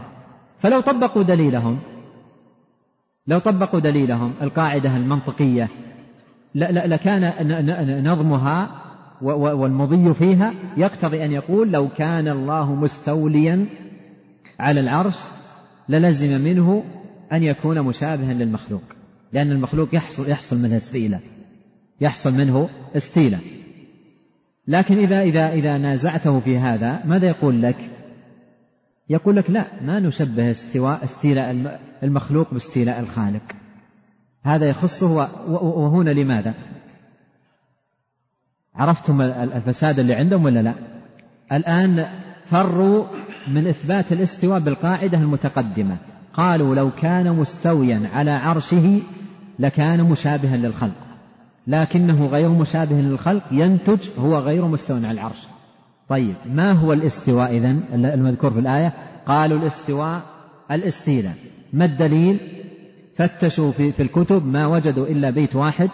فلو 0.60 0.80
طبقوا 0.80 1.22
دليلهم 1.22 1.78
لو 3.26 3.38
طبقوا 3.38 3.80
دليلهم 3.80 4.32
القاعدة 4.42 4.96
المنطقية 4.96 5.68
لكان 6.54 7.32
نظمها 8.10 8.68
والمضي 9.22 10.14
فيها 10.14 10.52
يقتضي 10.76 11.24
أن 11.24 11.32
يقول 11.32 11.72
لو 11.72 11.88
كان 11.88 12.28
الله 12.28 12.74
مستوليا 12.74 13.66
على 14.60 14.80
العرش 14.80 15.16
للزم 15.88 16.40
منه 16.40 16.84
أن 17.32 17.42
يكون 17.42 17.80
مشابها 17.82 18.32
للمخلوق 18.32 18.82
لأن 19.32 19.50
المخلوق 19.50 19.88
يحصل 19.94 20.30
يحصل 20.30 20.58
منه 20.62 20.76
استيلة 20.76 21.20
يحصل 22.00 22.32
منه 22.34 22.68
استيلة 22.96 23.38
لكن 24.68 24.98
إذا 24.98 25.22
إذا 25.22 25.52
إذا 25.52 25.78
نازعته 25.78 26.40
في 26.40 26.58
هذا 26.58 27.00
ماذا 27.04 27.26
يقول 27.28 27.62
لك؟ 27.62 27.90
يقول 29.10 29.36
لك 29.36 29.50
لا 29.50 29.64
ما 29.82 30.00
نشبه 30.00 30.50
استواء 30.50 31.04
استيلاء 31.04 31.78
المخلوق 32.02 32.52
باستيلاء 32.54 33.00
الخالق 33.00 33.42
هذا 34.42 34.66
يخصه 34.66 35.12
وهنا 35.62 36.10
لماذا 36.10 36.54
عرفتم 38.74 39.20
الفساد 39.20 39.98
اللي 39.98 40.14
عندهم 40.14 40.44
ولا 40.44 40.62
لا 40.62 40.74
الآن 41.52 42.06
فروا 42.44 43.04
من 43.48 43.66
إثبات 43.66 44.12
الاستواء 44.12 44.60
بالقاعدة 44.60 45.18
المتقدمة 45.18 45.96
قالوا 46.34 46.74
لو 46.74 46.90
كان 46.90 47.32
مستويا 47.32 48.08
على 48.12 48.30
عرشه 48.30 49.02
لكان 49.58 50.02
مشابها 50.04 50.56
للخلق 50.56 50.96
لكنه 51.66 52.26
غير 52.26 52.48
مشابه 52.48 52.96
للخلق 52.96 53.42
ينتج 53.52 54.08
هو 54.18 54.38
غير 54.38 54.64
مستوى 54.64 54.96
على 54.98 55.10
العرش 55.10 55.46
طيب 56.10 56.34
ما 56.46 56.72
هو 56.72 56.92
الاستواء 56.92 57.56
إذا 57.56 57.70
المذكور 57.94 58.50
في 58.50 58.58
الآية 58.58 58.92
قالوا 59.26 59.58
الاستواء 59.58 60.22
الاستيلاء 60.70 61.34
ما 61.72 61.84
الدليل 61.84 62.40
فتشوا 63.16 63.72
في, 63.72 63.92
في 63.92 64.02
الكتب 64.02 64.46
ما 64.46 64.66
وجدوا 64.66 65.06
إلا 65.06 65.30
بيت 65.30 65.56
واحد 65.56 65.90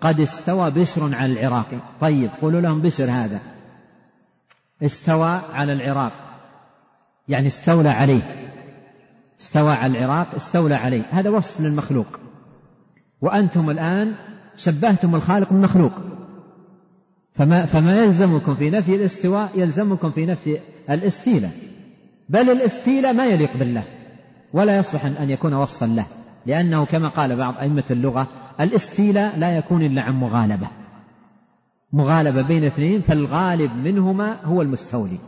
قد 0.00 0.20
استوى 0.20 0.70
بشر 0.70 1.14
على 1.14 1.32
العراق 1.32 1.66
طيب 2.00 2.30
قولوا 2.42 2.60
لهم 2.60 2.80
بشر 2.80 3.10
هذا 3.10 3.40
استوى 4.82 5.40
على 5.54 5.72
العراق 5.72 6.12
يعني 7.28 7.46
استولى 7.46 7.88
عليه 7.88 8.48
استوى 9.40 9.72
على 9.72 9.98
العراق 9.98 10.34
استولى 10.34 10.74
عليه 10.74 11.02
هذا 11.10 11.30
وصف 11.30 11.60
للمخلوق 11.60 12.18
وأنتم 13.20 13.70
الآن 13.70 14.14
شبهتم 14.56 15.14
الخالق 15.14 15.48
بالمخلوق 15.52 15.92
فما, 17.34 17.66
فما 17.66 17.96
يلزمكم 18.04 18.54
في 18.54 18.70
نفي 18.70 18.94
الاستواء 18.96 19.50
يلزمكم 19.54 20.10
في 20.10 20.26
نفي 20.26 20.58
الاستيلة 20.90 21.50
بل 22.28 22.50
الاستيلة 22.50 23.12
ما 23.12 23.26
يليق 23.26 23.56
بالله 23.56 23.84
ولا 24.52 24.76
يصلح 24.78 25.04
أن 25.04 25.30
يكون 25.30 25.54
وصفا 25.54 25.86
له 25.86 26.06
لأنه 26.46 26.86
كما 26.86 27.08
قال 27.08 27.36
بعض 27.36 27.54
أئمة 27.56 27.84
اللغة 27.90 28.28
الاستيلة 28.60 29.36
لا 29.36 29.56
يكون 29.58 29.82
إلا 29.82 30.02
عن 30.02 30.12
مغالبة 30.14 30.68
مغالبة 31.92 32.42
بين 32.42 32.64
اثنين 32.64 33.00
فالغالب 33.02 33.70
منهما 33.72 34.44
هو 34.44 34.62
المستولي 34.62 35.18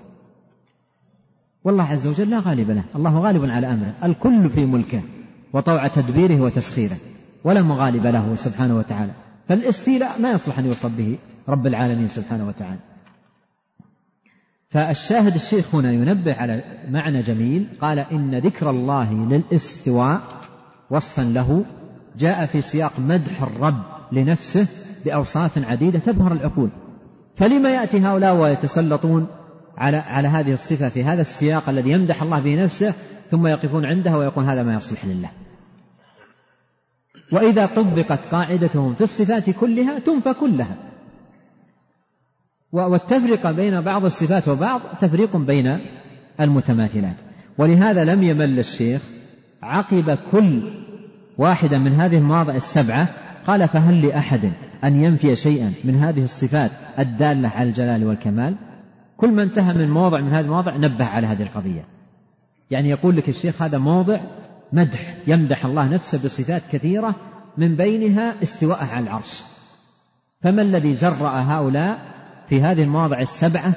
والله 1.65 1.85
عز 1.85 2.07
وجل 2.07 2.31
لا 2.31 2.41
غالب 2.41 2.71
له 2.71 2.85
الله 2.97 3.19
غالب 3.19 3.45
على 3.45 3.67
أمره 3.73 3.93
الكل 4.05 4.51
في 4.51 4.65
ملكه 4.67 5.01
وطوع 5.53 5.87
تدبيره 5.87 6.41
وتسخيره 6.41 6.97
ولا 7.45 7.63
مغالب 7.63 8.07
له 8.07 8.35
سبحانه 8.35 8.77
وتعالى 8.79 9.13
فالاستيلاء 9.49 10.21
ما 10.21 10.31
يصلح 10.31 10.59
أن 10.59 10.67
يوصف 10.67 10.97
به 10.99 11.19
رب 11.49 11.67
العالمين 11.67 12.07
سبحانه 12.09 12.47
وتعالى 12.49 12.79
فالشاهد 14.71 15.35
الشيخ 15.35 15.75
هنا 15.75 15.93
ينبه 15.93 16.35
على 16.35 16.65
معنى 16.91 17.21
جميل 17.23 17.69
قال 17.81 17.99
إن 17.99 18.39
ذكر 18.39 18.71
الله 18.71 19.13
للاستواء 19.15 20.21
وصفا 20.91 21.23
له 21.23 21.65
جاء 22.17 22.47
في 22.47 22.61
سياق 22.61 22.93
مدح 23.01 23.43
الرب 23.43 23.83
لنفسه 24.13 24.67
بأوصاف 25.05 25.59
عديدة 25.71 25.99
تبهر 25.99 26.33
العقول 26.33 26.71
فلما 27.37 27.71
يأتي 27.71 28.01
هؤلاء 28.01 28.35
ويتسلطون 28.37 29.27
على 29.79 29.97
على 29.97 30.29
هذه 30.29 30.53
الصفة 30.53 30.89
في 30.89 31.05
هذا 31.05 31.21
السياق 31.21 31.69
الذي 31.69 31.91
يمدح 31.91 32.23
الله 32.23 32.41
به 32.41 32.63
نفسه 32.65 32.95
ثم 33.31 33.47
يقفون 33.47 33.85
عندها 33.87 34.17
ويقول 34.17 34.45
هذا 34.45 34.63
ما 34.63 34.75
يصلح 34.75 35.05
لله 35.05 35.31
وإذا 37.33 37.67
طبقت 37.67 38.25
قاعدتهم 38.31 38.95
في 38.95 39.01
الصفات 39.01 39.51
كلها 39.51 39.99
تنفى 39.99 40.35
كلها 40.35 40.77
والتفرقة 42.73 43.53
بين 43.53 43.81
بعض 43.81 44.05
الصفات 44.05 44.49
وبعض 44.49 44.81
تفريق 45.01 45.37
بين 45.37 45.67
المتماثلات 46.41 47.17
ولهذا 47.59 48.05
لم 48.05 48.23
يمل 48.23 48.59
الشيخ 48.59 49.03
عقب 49.63 50.19
كل 50.33 50.71
واحدة 51.39 51.79
من 51.79 51.95
هذه 52.01 52.17
المواضع 52.17 52.55
السبعة 52.55 53.09
قال 53.47 53.69
فهل 53.69 54.07
لأحد 54.07 54.53
أن 54.85 55.05
ينفي 55.05 55.35
شيئا 55.35 55.73
من 55.85 55.97
هذه 55.99 56.23
الصفات 56.23 56.71
الدالة 56.99 57.49
على 57.49 57.69
الجلال 57.69 58.05
والكمال 58.07 58.57
كل 59.17 59.31
ما 59.33 59.43
انتهى 59.43 59.75
من 59.75 59.91
موضع 59.91 60.21
من 60.21 60.33
هذه 60.33 60.45
المواضع 60.45 60.77
نبه 60.77 61.05
على 61.05 61.27
هذه 61.27 61.43
القضية 61.43 61.85
يعني 62.71 62.89
يقول 62.91 63.17
لك 63.17 63.29
الشيخ 63.29 63.63
هذا 63.63 63.79
موضع 63.79 64.21
مدح 64.73 65.15
يمدح 65.27 65.65
الله 65.65 65.89
نفسه 65.95 66.25
بصفات 66.25 66.63
كثيرة 66.73 67.15
من 67.59 67.77
بينها 67.77 68.43
استواءه 68.43 68.85
على 68.93 69.05
العرش 69.05 69.43
فما 70.43 70.63
الذي 70.63 70.93
جرأ 70.93 71.31
هؤلاء 71.41 72.16
في 72.49 72.61
هذه 72.63 72.83
المواضع 72.83 73.21
السبعة 73.21 73.75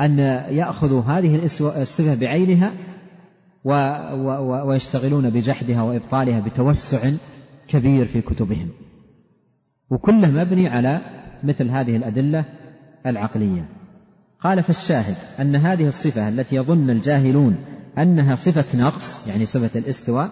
أن 0.00 0.18
يأخذوا 0.50 1.02
هذه 1.02 1.44
الصفة 1.82 2.14
بعينها 2.14 2.72
ويشتغلون 4.66 5.30
بجحدها 5.30 5.82
وإبطالها 5.82 6.40
بتوسع 6.40 7.10
كبير 7.68 8.06
في 8.06 8.20
كتبهم 8.20 8.68
وكله 9.90 10.28
مبني 10.28 10.68
على 10.68 11.00
مثل 11.44 11.68
هذه 11.70 11.96
الأدلة 11.96 12.44
العقلية 13.06 13.68
قال 14.40 14.62
فالشاهد 14.62 15.16
أن 15.40 15.56
هذه 15.56 15.86
الصفة 15.86 16.28
التي 16.28 16.56
يظن 16.56 16.90
الجاهلون 16.90 17.56
أنها 17.98 18.34
صفة 18.34 18.78
نقص 18.78 19.28
يعني 19.28 19.46
صفة 19.46 19.78
الاستواء 19.80 20.28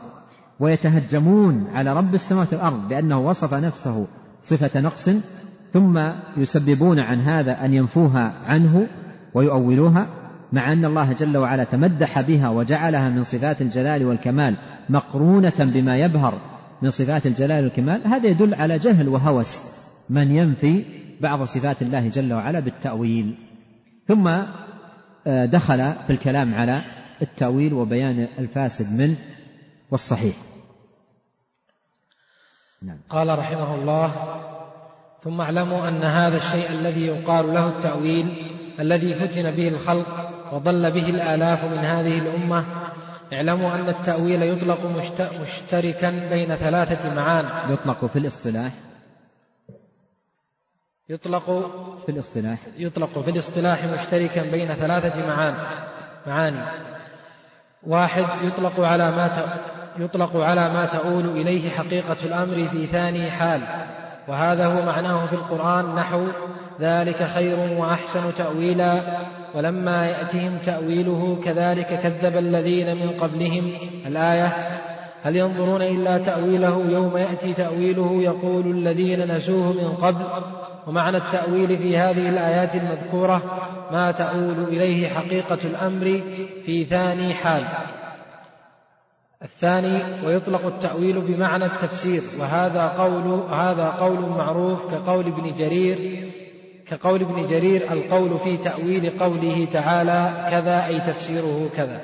ويتهجمون 0.60 1.66
على 1.74 1.92
رب 1.92 2.14
السماوات 2.14 2.52
والأرض 2.54 2.88
بأنه 2.88 3.26
وصف 3.26 3.54
نفسه 3.54 4.06
صفة 4.40 4.80
نقص 4.80 5.08
ثم 5.74 6.12
يسببون 6.36 6.98
عن 7.00 7.20
هذا 7.20 7.64
أن 7.64 7.74
ينفوها 7.74 8.32
عنه 8.46 8.86
ويؤولوها 9.34 10.06
مع 10.52 10.72
أن 10.72 10.84
الله 10.84 11.12
جل 11.12 11.36
وعلا 11.36 11.64
تمدح 11.64 12.20
بها 12.20 12.48
وجعلها 12.48 13.08
من 13.08 13.22
صفات 13.22 13.62
الجلال 13.62 14.04
والكمال 14.06 14.56
مقرونة 14.88 15.54
بما 15.60 15.96
يبهر 15.98 16.40
من 16.82 16.90
صفات 16.90 17.26
الجلال 17.26 17.64
والكمال 17.64 18.06
هذا 18.06 18.26
يدل 18.26 18.54
على 18.54 18.76
جهل 18.76 19.08
وهوس 19.08 19.62
من 20.10 20.36
ينفي 20.36 20.84
بعض 21.20 21.42
صفات 21.42 21.82
الله 21.82 22.08
جل 22.08 22.32
وعلا 22.34 22.60
بالتأويل 22.60 23.34
ثم 24.08 24.28
آه، 25.26 25.46
دخل 25.46 25.94
في 26.06 26.10
الكلام 26.12 26.54
على 26.54 26.80
التأويل 27.22 27.74
وبيان 27.74 28.28
الفاسد 28.38 29.00
منه 29.00 29.16
والصحيح 29.90 30.34
نعم. 32.82 32.98
قال 33.08 33.38
رحمه 33.38 33.74
الله 33.74 34.12
ثم 35.24 35.40
اعلموا 35.40 35.88
أن 35.88 36.04
هذا 36.04 36.36
الشيء 36.36 36.68
الذي 36.70 37.06
يقال 37.06 37.54
له 37.54 37.66
التأويل 37.68 38.52
الذي 38.80 39.14
فتن 39.14 39.50
به 39.50 39.68
الخلق 39.68 40.30
وضل 40.52 40.90
به 40.90 41.08
الآلاف 41.10 41.64
من 41.64 41.78
هذه 41.78 42.18
الأمة 42.18 42.64
اعلموا 43.32 43.74
أن 43.74 43.88
التأويل 43.88 44.42
يطلق 44.42 44.86
مشتركا 45.42 46.10
بين 46.10 46.54
ثلاثة 46.54 47.14
معان 47.14 47.72
يطلق 47.72 48.06
في 48.06 48.18
الاصطلاح 48.18 48.72
يطلق 51.08 51.44
في 52.06 52.08
الاصطلاح 52.12 52.58
يطلق 52.78 53.18
في 53.18 53.30
الاصطلاح 53.30 53.84
مشتركا 53.84 54.42
بين 54.50 54.74
ثلاثة 54.74 55.26
معان 55.26 55.54
معاني 56.26 56.62
واحد 57.86 58.26
يطلق 58.42 58.80
على 58.80 59.10
ما 59.10 59.30
يطلق 59.98 60.36
على 60.36 60.72
ما 60.72 60.86
تؤول 60.86 61.24
إليه 61.26 61.70
حقيقة 61.70 62.16
الأمر 62.24 62.68
في 62.68 62.86
ثاني 62.86 63.30
حال 63.30 63.62
وهذا 64.28 64.66
هو 64.66 64.82
معناه 64.86 65.26
في 65.26 65.32
القرآن 65.32 65.94
نحو 65.94 66.26
ذلك 66.80 67.22
خير 67.24 67.56
وأحسن 67.78 68.34
تأويلا 68.36 69.00
ولما 69.56 70.06
يأتهم 70.06 70.58
تأويله 70.66 71.40
كذلك 71.44 71.86
كذب 71.86 72.36
الذين 72.36 72.96
من 72.96 73.10
قبلهم 73.20 73.72
الآية 74.06 74.52
هل 75.22 75.36
ينظرون 75.36 75.82
إلا 75.82 76.18
تأويله 76.18 76.82
يوم 76.90 77.16
يأتي 77.16 77.52
تأويله 77.52 78.22
يقول 78.22 78.66
الذين 78.66 79.34
نسوه 79.36 79.72
من 79.72 79.96
قبل 80.02 80.24
ومعنى 80.86 81.16
التأويل 81.16 81.76
في 81.78 81.96
هذه 81.98 82.28
الآيات 82.28 82.74
المذكورة 82.74 83.42
ما 83.92 84.10
تؤول 84.12 84.64
إليه 84.68 85.08
حقيقة 85.08 85.58
الأمر 85.64 86.22
في 86.66 86.84
ثاني 86.84 87.34
حال 87.34 87.64
الثاني 89.44 90.26
ويطلق 90.26 90.66
التأويل 90.66 91.20
بمعنى 91.20 91.64
التفسير 91.66 92.22
وهذا 92.40 92.88
قول 92.88 93.40
هذا 93.50 93.84
قول 93.88 94.18
معروف 94.20 94.94
كقول 94.94 95.26
ابن 95.26 95.54
جرير 95.54 96.30
كقول 96.88 97.20
ابن 97.22 97.46
جرير 97.48 97.92
القول 97.92 98.38
في 98.38 98.56
تأويل 98.56 99.10
قوله 99.20 99.68
تعالى 99.72 100.48
كذا 100.50 100.86
أي 100.86 101.00
تفسيره 101.00 101.68
كذا 101.76 102.00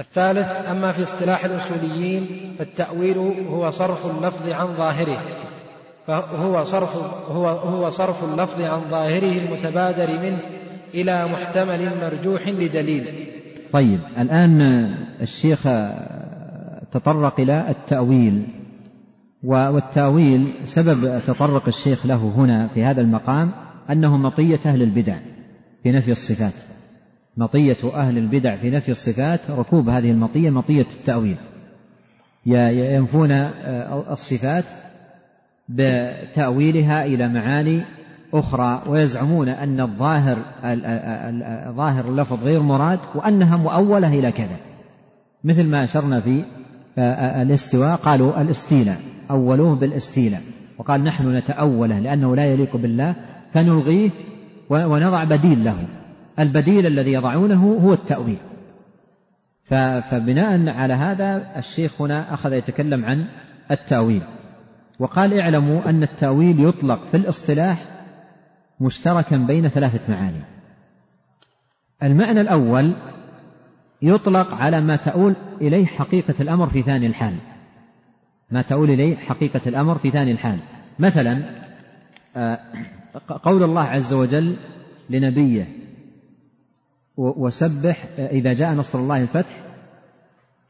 الثالث 0.00 0.46
أما 0.68 0.92
في 0.92 1.02
اصطلاح 1.02 1.44
الأصوليين 1.44 2.54
فالتأويل 2.58 3.44
هو 3.50 3.70
صرف 3.70 4.06
اللفظ 4.06 4.48
عن 4.48 4.76
ظاهره 4.76 5.18
فهو 6.06 6.64
صرف 6.64 6.96
هو 7.30 7.48
هو 7.48 7.90
صرف 7.90 8.24
اللفظ 8.24 8.62
عن 8.62 8.80
ظاهره 8.90 9.32
المتبادر 9.32 10.06
منه 10.10 10.40
إلى 10.94 11.26
محتمل 11.28 12.00
مرجوح 12.00 12.48
لدليل 12.48 13.29
طيب 13.72 14.00
الآن 14.18 14.60
الشيخ 15.20 15.62
تطرق 16.92 17.40
إلى 17.40 17.70
التأويل 17.70 18.44
والتأويل 19.42 20.52
سبب 20.64 21.20
تطرق 21.26 21.66
الشيخ 21.68 22.06
له 22.06 22.28
هنا 22.36 22.68
في 22.68 22.84
هذا 22.84 23.00
المقام 23.00 23.50
أنه 23.90 24.16
مطية 24.16 24.60
أهل 24.66 24.82
البدع 24.82 25.18
في 25.82 25.90
نفي 25.92 26.10
الصفات 26.10 26.54
مطية 27.36 27.76
أهل 27.94 28.18
البدع 28.18 28.56
في 28.56 28.70
نفي 28.70 28.88
الصفات 28.88 29.50
ركوب 29.50 29.88
هذه 29.88 30.10
المطية 30.10 30.50
مطية 30.50 30.86
التأويل 30.98 31.36
ينفون 32.46 33.32
آه، 33.32 34.12
الصفات 34.12 34.64
بتأويلها 35.68 37.04
إلى 37.04 37.28
معاني 37.28 37.82
أخرى 38.34 38.82
ويزعمون 38.86 39.48
أن 39.48 39.80
الظاهر 39.80 40.38
ظاهر 41.72 42.08
اللفظ 42.08 42.44
غير 42.44 42.62
مراد 42.62 42.98
وأنها 43.14 43.56
مؤولة 43.56 44.12
إلى 44.18 44.32
كذا 44.32 44.56
مثل 45.44 45.64
ما 45.66 45.84
أشرنا 45.84 46.20
في 46.20 46.44
آه، 46.98 47.00
آه، 47.14 47.42
الاستواء 47.42 47.96
قالوا 47.96 48.40
الاستيلاء 48.40 48.96
أولوه 49.30 49.74
بالاستيلاء 49.76 50.40
وقال 50.78 51.04
نحن 51.04 51.36
نتأوله 51.36 51.98
لأنه 51.98 52.36
لا 52.36 52.44
يليق 52.44 52.76
بالله 52.76 53.14
فنلغيه 53.52 54.10
ونضع 54.70 55.24
بديل 55.24 55.64
له 55.64 55.76
البديل 56.38 56.86
الذي 56.86 57.12
يضعونه 57.12 57.72
هو 57.74 57.92
التأويل 57.92 58.38
فبناء 60.08 60.68
على 60.68 60.94
هذا 60.94 61.42
الشيخ 61.56 62.02
هنا 62.02 62.34
أخذ 62.34 62.52
يتكلم 62.52 63.04
عن 63.04 63.26
التأويل 63.70 64.22
وقال 64.98 65.40
اعلموا 65.40 65.88
أن 65.90 66.02
التأويل 66.02 66.64
يطلق 66.68 66.98
في 67.10 67.16
الاصطلاح 67.16 67.84
مشتركا 68.80 69.36
بين 69.36 69.68
ثلاثة 69.68 70.12
معاني 70.12 70.40
المعنى 72.02 72.40
الأول 72.40 72.96
يطلق 74.02 74.54
على 74.54 74.80
ما 74.80 74.96
تؤول 74.96 75.34
إليه 75.60 75.86
حقيقة 75.86 76.34
الأمر 76.40 76.66
في 76.68 76.82
ثاني 76.82 77.06
الحال 77.06 77.34
ما 78.50 78.62
تؤول 78.62 78.90
إليه 78.90 79.16
حقيقة 79.16 79.60
الأمر 79.66 79.98
في 79.98 80.10
ثاني 80.10 80.32
الحال 80.32 80.58
مثلا 80.98 81.42
آه، 82.36 82.58
قول 83.28 83.62
الله 83.62 83.82
عز 83.82 84.12
وجل 84.12 84.56
لنبيه 85.10 85.68
وسبح 87.16 88.04
آه، 88.18 88.26
إذا 88.30 88.52
جاء 88.52 88.72
نصر 88.74 88.98
الله 88.98 89.22
الفتح 89.22 89.60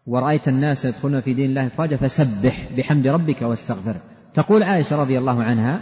ورأيت 0.07 0.49
الناس 0.49 0.85
يدخلون 0.85 1.21
في 1.21 1.35
دين 1.35 1.51
الله 1.51 1.69
فاجا 1.69 1.97
فسبح 1.97 2.69
بحمد 2.77 3.07
ربك 3.07 3.43
واستغفر 3.43 3.97
تقول 4.35 4.63
عائشة 4.63 4.97
رضي 5.01 5.19
الله 5.19 5.43
عنها 5.43 5.81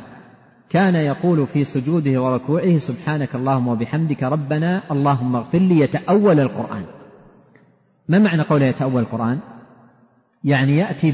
كان 0.70 0.94
يقول 0.94 1.46
في 1.46 1.64
سجوده 1.64 2.22
وركوعه 2.22 2.76
سبحانك 2.78 3.34
اللهم 3.34 3.68
وبحمدك 3.68 4.22
ربنا 4.22 4.82
اللهم 4.92 5.36
اغفر 5.36 5.58
لي 5.58 5.80
يتأول 5.80 6.40
القرآن 6.40 6.84
ما 8.08 8.18
معنى 8.18 8.42
قوله 8.42 8.66
يتأول 8.66 9.02
القرآن 9.02 9.38
يعني 10.44 10.76
يأتي 10.76 11.12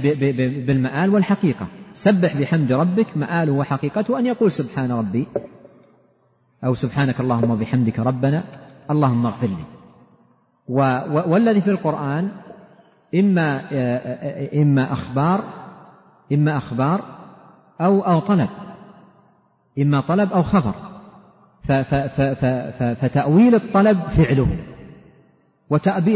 بالمآل 0.67 1.11
والحقيقة 1.11 1.67
سبح 1.95 2.37
بحمد 2.41 2.73
ربك 2.73 3.17
مآله 3.17 3.53
وحقيقته 3.53 4.19
أن 4.19 4.27
يقول 4.27 4.51
سبحان 4.51 4.93
ربي 4.93 5.27
أو 6.65 6.75
سبحانك 6.75 7.21
اللهم 7.21 7.51
وبحمدك 7.51 7.99
ربنا 7.99 8.45
اللهم 8.91 9.27
اغفر 9.27 9.47
لي 9.47 9.65
والذي 11.29 11.61
في 11.61 11.71
القرآن 11.71 12.29
إما 13.15 13.61
إما 14.63 14.93
أخبار 14.93 15.45
إما 16.33 16.57
أخبار 16.57 17.03
أو 17.81 18.01
أو 18.01 18.21
طلب 18.21 18.49
إما 19.81 20.01
طلب 20.01 20.33
أو 20.33 20.43
خبر 20.43 20.75
فتأويل 22.95 23.55
الطلب 23.55 23.99
فعله 24.01 24.47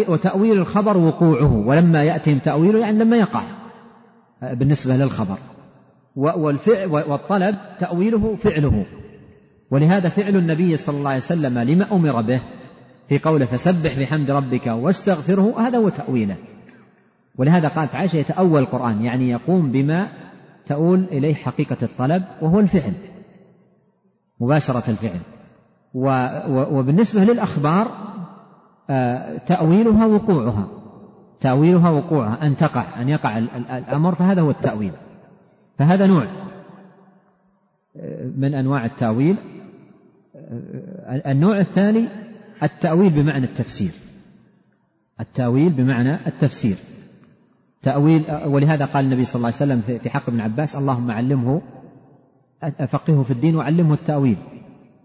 وتأويل 0.08 0.52
الخبر 0.58 0.96
وقوعه 0.96 1.66
ولما 1.66 2.02
يأتهم 2.02 2.38
تأويله 2.38 2.78
يعني 2.78 2.98
لما 2.98 3.16
يقع 3.16 3.42
بالنسبة 4.42 4.96
للخبر 4.96 5.38
والفعل 6.16 6.88
والطلب 6.88 7.56
تأويله 7.78 8.34
فعله 8.36 8.84
ولهذا 9.70 10.08
فعل 10.08 10.36
النبي 10.36 10.76
صلى 10.76 10.96
الله 10.98 11.08
عليه 11.08 11.18
وسلم 11.20 11.58
لما 11.58 11.92
أمر 11.92 12.20
به 12.22 12.40
في 13.08 13.18
قوله 13.18 13.46
فسبح 13.46 13.98
بحمد 14.00 14.30
ربك 14.30 14.66
واستغفره 14.66 15.60
هذا 15.68 15.78
هو 15.78 15.88
تأويله 15.88 16.36
ولهذا 17.38 17.68
قالت 17.68 17.94
عائشة 17.94 18.16
يتأول 18.16 18.60
القرآن 18.62 19.04
يعني 19.04 19.30
يقوم 19.30 19.72
بما 19.72 20.08
تؤول 20.66 21.04
إليه 21.12 21.34
حقيقة 21.34 21.76
الطلب 21.82 22.24
وهو 22.42 22.60
الفعل 22.60 22.92
مباشرة 24.40 24.82
الفعل 24.90 25.20
وبالنسبة 26.74 27.24
للأخبار 27.24 28.08
آه، 28.90 29.36
تأويلها 29.38 30.06
وقوعها 30.06 30.68
تأويلها 31.40 31.90
وقوعها 31.90 32.46
أن 32.46 32.56
تقع 32.56 33.00
أن 33.02 33.08
يقع 33.08 33.38
الأمر 33.78 34.14
فهذا 34.14 34.42
هو 34.42 34.50
التأويل 34.50 34.92
فهذا 35.78 36.06
نوع 36.06 36.26
آه، 37.96 38.30
من 38.36 38.54
أنواع 38.54 38.84
التأويل 38.84 39.36
آه، 40.36 41.30
النوع 41.32 41.58
الثاني 41.58 42.08
التأويل 42.62 43.10
بمعنى 43.12 43.44
التفسير 43.44 43.90
التأويل 45.20 45.70
بمعنى 45.72 46.26
التفسير 46.26 46.76
تأويل 47.82 48.26
ولهذا 48.46 48.84
قال 48.84 49.04
النبي 49.04 49.24
صلى 49.24 49.36
الله 49.36 49.46
عليه 49.60 49.72
وسلم 49.72 49.98
في 49.98 50.10
حق 50.10 50.28
ابن 50.28 50.40
عباس 50.40 50.76
اللهم 50.76 51.10
علمه 51.10 51.60
أفقهه 52.62 53.22
في 53.22 53.30
الدين 53.30 53.56
وعلمه 53.56 53.94
التأويل 53.94 54.36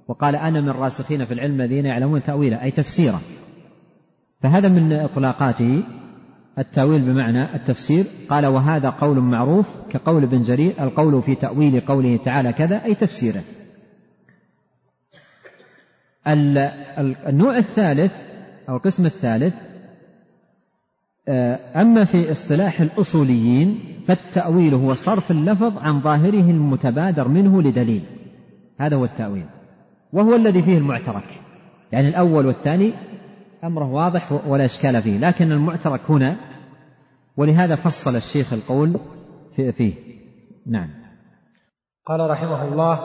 وقال 0.08 0.36
أنا 0.36 0.62
من 0.62 0.70
الراسخين 0.70 1.26
في 1.26 1.34
العلم 1.34 1.62
الذين 1.62 1.86
يعلمون 1.86 2.24
تأويله 2.24 2.62
أي 2.64 2.72
تفسيره 2.72 3.22
فهذا 4.42 4.68
من 4.70 4.94
إطلاقاته 4.94 5.84
التأويل 6.60 7.02
بمعنى 7.02 7.56
التفسير 7.56 8.06
قال 8.30 8.46
وهذا 8.46 8.90
قول 8.90 9.20
معروف 9.20 9.66
كقول 9.90 10.24
ابن 10.24 10.42
جرير 10.42 10.84
القول 10.84 11.22
في 11.22 11.36
تأويل 11.36 11.82
قوله 11.82 12.18
تعالى 12.18 12.54
كذا 12.54 12.84
أي 12.86 12.96
تفسيره 12.96 13.42
النوع 17.30 17.58
الثالث 17.58 18.14
أو 18.70 18.76
القسم 18.76 19.06
الثالث 19.06 19.56
آه، 21.28 21.82
أما 21.82 22.04
في 22.04 22.32
اصطلاح 22.32 22.82
الأصوليين 22.82 23.80
فالتأويل 24.08 24.74
هو 24.74 24.94
صرف 24.94 25.32
اللفظ 25.32 25.78
عن 25.78 26.02
ظاهره 26.02 26.52
المتبادر 26.52 27.28
منه 27.28 27.62
لدليل 27.62 28.04
هذا 28.80 28.96
هو 28.96 29.06
التأويل 29.06 29.46
وهو 30.14 30.36
الذي 30.36 30.62
فيه 30.64 30.78
المعترك 30.78 31.42
يعني 31.92 32.08
الأول 32.08 32.46
والثاني 32.46 32.94
أمره 33.64 33.92
واضح 33.92 34.32
ولا 34.48 34.66
إشكال 34.66 35.02
فيه 35.02 35.18
لكن 35.18 35.52
المعترك 35.52 36.02
هنا 36.12 36.36
ولهذا 37.38 37.76
فصل 37.76 38.16
الشيخ 38.16 38.54
القول 38.54 39.00
فيه 39.56 39.94
نعم 40.68 40.90
قال 42.06 42.30
رحمه 42.30 42.68
الله 42.68 43.00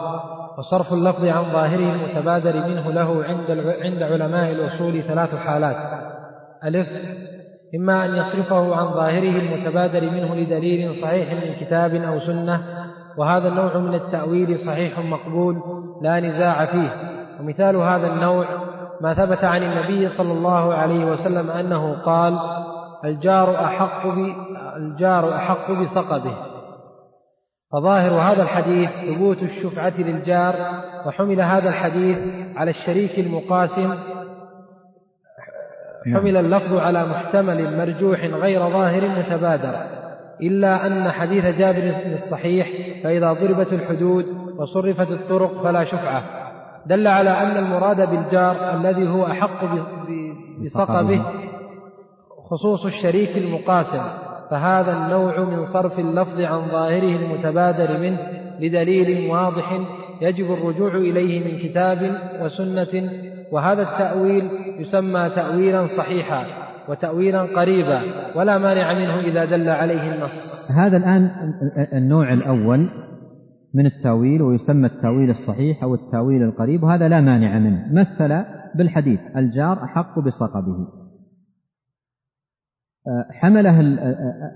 وصرف 0.58 0.92
اللفظ 0.92 1.24
عن 1.24 1.52
ظاهره 1.52 1.94
المتبادر 1.94 2.68
منه 2.68 2.90
له 2.92 3.24
عند 3.24 3.50
عند 3.82 4.02
علماء 4.02 4.50
الأصول 4.50 5.02
ثلاث 5.02 5.34
حالات 5.34 6.08
ألف 6.64 6.88
إما 7.74 8.04
أن 8.04 8.14
يصرفه 8.14 8.74
عن 8.76 8.92
ظاهره 8.94 9.38
المتبادر 9.38 10.00
منه 10.10 10.34
لدليل 10.34 10.94
صحيح 10.94 11.32
من 11.32 11.54
كتاب 11.66 11.94
أو 11.94 12.20
سنة 12.20 12.60
وهذا 13.16 13.48
النوع 13.48 13.76
من 13.76 13.94
التأويل 13.94 14.58
صحيح 14.58 14.98
مقبول 14.98 15.62
لا 16.02 16.20
نزاع 16.20 16.66
فيه 16.66 16.96
ومثال 17.40 17.76
هذا 17.76 18.06
النوع 18.06 18.44
ما 19.00 19.14
ثبت 19.14 19.44
عن 19.44 19.62
النبي 19.62 20.08
صلى 20.08 20.32
الله 20.32 20.74
عليه 20.74 21.04
وسلم 21.04 21.50
أنه 21.50 21.92
قال 22.04 22.38
الجار 23.04 23.54
أحق 23.64 24.06
الجار 24.76 25.34
أحق 25.36 25.70
بصقبه 25.72 26.32
فظاهر 27.72 28.10
هذا 28.32 28.42
الحديث 28.42 28.90
ثبوت 29.14 29.42
الشفعة 29.42 29.92
للجار 30.00 30.54
وحمل 31.06 31.40
هذا 31.40 31.68
الحديث 31.68 32.18
على 32.56 32.70
الشريك 32.70 33.18
المقاسم 33.18 33.92
يعني. 36.08 36.20
حمل 36.20 36.36
اللفظ 36.36 36.76
على 36.76 37.06
محتمل 37.06 37.76
مرجوح 37.78 38.20
غير 38.24 38.60
ظاهر 38.60 39.02
متبادر 39.08 39.74
إلا 40.42 40.86
أن 40.86 41.10
حديث 41.10 41.46
جابر 41.46 41.92
الصحيح 42.12 42.68
فإذا 43.04 43.32
ضربت 43.32 43.72
الحدود 43.72 44.26
وصرفت 44.58 45.10
الطرق 45.10 45.62
فلا 45.62 45.84
شفعة 45.84 46.22
دل 46.86 47.06
على 47.06 47.30
أن 47.30 47.56
المراد 47.64 48.10
بالجار 48.10 48.56
الذي 48.74 49.08
هو 49.10 49.26
أحق 49.26 49.64
بصقبه 50.64 51.22
خصوص 52.50 52.84
الشريك 52.86 53.38
المقاسم 53.38 54.02
فهذا 54.50 54.92
النوع 54.92 55.40
من 55.40 55.64
صرف 55.64 55.98
اللفظ 55.98 56.40
عن 56.40 56.68
ظاهره 56.68 57.16
المتبادر 57.16 57.98
منه 57.98 58.18
لدليل 58.60 59.30
واضح 59.30 59.78
يجب 60.20 60.52
الرجوع 60.52 60.94
إليه 60.94 61.44
من 61.52 61.58
كتاب 61.68 62.18
وسنة 62.42 63.10
وهذا 63.52 63.82
التأويل 63.82 64.50
يسمى 64.78 65.30
تأويلا 65.30 65.86
صحيحا 65.86 66.44
وتأويلا 66.88 67.42
قريبا 67.42 68.02
ولا 68.36 68.58
مانع 68.58 68.92
منه 68.94 69.20
إذا 69.20 69.44
دل 69.44 69.68
عليه 69.68 70.14
النص 70.14 70.52
هذا 70.70 70.96
الآن 70.96 71.30
النوع 71.92 72.32
الأول 72.32 72.90
من 73.74 73.86
التأويل 73.86 74.42
ويسمى 74.42 74.86
التأويل 74.86 75.30
الصحيح 75.30 75.82
أو 75.82 75.94
التأويل 75.94 76.42
القريب 76.42 76.82
وهذا 76.82 77.08
لا 77.08 77.20
مانع 77.20 77.58
منه 77.58 77.88
مثل 77.92 78.44
بالحديث 78.74 79.20
الجار 79.36 79.84
أحق 79.84 80.18
بصقبه 80.18 80.86
حمله 83.30 83.80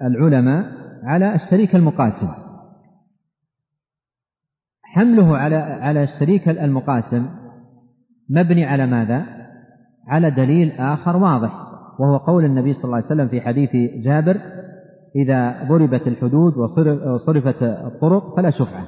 العلماء 0.07 0.65
على 1.05 1.35
الشريك 1.35 1.77
المقاسم 1.77 2.27
حمله 4.83 5.37
على 5.37 5.57
على 5.57 6.03
الشريك 6.03 6.49
المقاسم 6.49 7.25
مبني 8.31 8.65
على 8.65 8.87
ماذا؟ 8.87 9.27
على 10.09 10.31
دليل 10.31 10.73
آخر 10.81 11.17
واضح 11.17 11.51
وهو 11.99 12.17
قول 12.17 12.45
النبي 12.45 12.73
صلى 12.73 12.85
الله 12.85 12.97
عليه 12.97 13.07
وسلم 13.07 13.29
في 13.29 13.41
حديث 13.41 13.71
جابر 14.05 14.41
إذا 15.17 15.69
ضربت 15.69 16.07
الحدود 16.09 16.57
وصرفت 16.57 17.63
الطرق 17.63 18.37
فلا 18.37 18.51
شفعة 18.51 18.87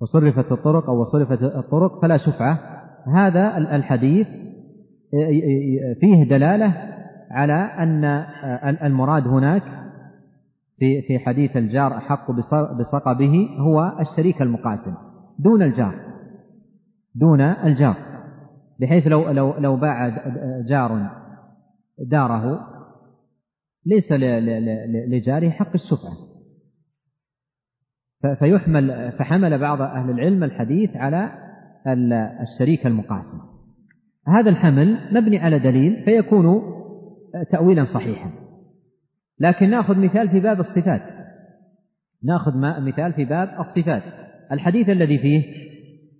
وصرفت 0.00 0.52
الطرق 0.52 0.84
أو 0.90 1.00
وصرفت 1.00 1.42
الطرق 1.42 2.02
فلا 2.02 2.16
شفعة 2.16 2.60
هذا 3.14 3.56
الحديث 3.56 4.26
فيه 6.00 6.24
دلالة 6.28 6.74
على 7.30 7.52
أن 7.54 8.04
المراد 8.86 9.26
هناك 9.28 9.62
في 10.78 11.02
في 11.02 11.18
حديث 11.18 11.56
الجار 11.56 11.96
أحق 11.96 12.30
بصقبه 12.78 13.48
هو 13.58 13.96
الشريك 14.00 14.42
المقاسم 14.42 14.92
دون 15.38 15.62
الجار 15.62 15.94
دون 17.14 17.40
الجار 17.40 17.94
بحيث 18.82 19.06
لو 19.06 19.30
لو 19.30 19.54
لو 19.58 19.76
باع 19.76 20.08
جار 20.68 21.10
داره 21.98 22.68
ليس 23.86 24.12
لجاره 25.08 25.50
حق 25.50 25.72
السفعة 25.74 26.14
فيحمل 28.38 29.12
فحمل 29.18 29.58
بعض 29.58 29.80
أهل 29.82 30.10
العلم 30.10 30.44
الحديث 30.44 30.90
على 30.96 31.30
الشريك 32.42 32.86
المقاسم 32.86 33.36
هذا 34.28 34.50
الحمل 34.50 35.14
مبني 35.14 35.38
على 35.38 35.58
دليل 35.58 36.04
فيكون 36.04 36.62
تأويلا 37.50 37.84
صحيحا 37.84 38.30
لكن 39.38 39.70
ناخذ 39.70 39.96
مثال 39.98 40.28
في 40.30 40.40
باب 40.40 40.60
الصفات 40.60 41.02
ناخذ 42.24 42.52
مثال 42.80 43.12
في 43.12 43.24
باب 43.24 43.60
الصفات 43.60 44.02
الحديث 44.52 44.88
الذي 44.88 45.18
فيه 45.18 45.42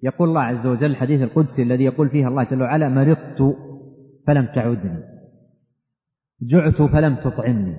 يقول 0.02 0.28
الله 0.28 0.40
عز 0.40 0.66
وجل 0.66 0.90
الحديث 0.90 1.20
القدسي 1.22 1.62
الذي 1.62 1.84
يقول 1.84 2.08
فيه 2.10 2.28
الله 2.28 2.44
جل 2.44 2.62
وعلا 2.62 2.88
مرضت 2.88 3.56
فلم 4.26 4.46
تعدني 4.54 5.02
جعت 6.42 6.82
فلم 6.82 7.16
تطعمني 7.16 7.76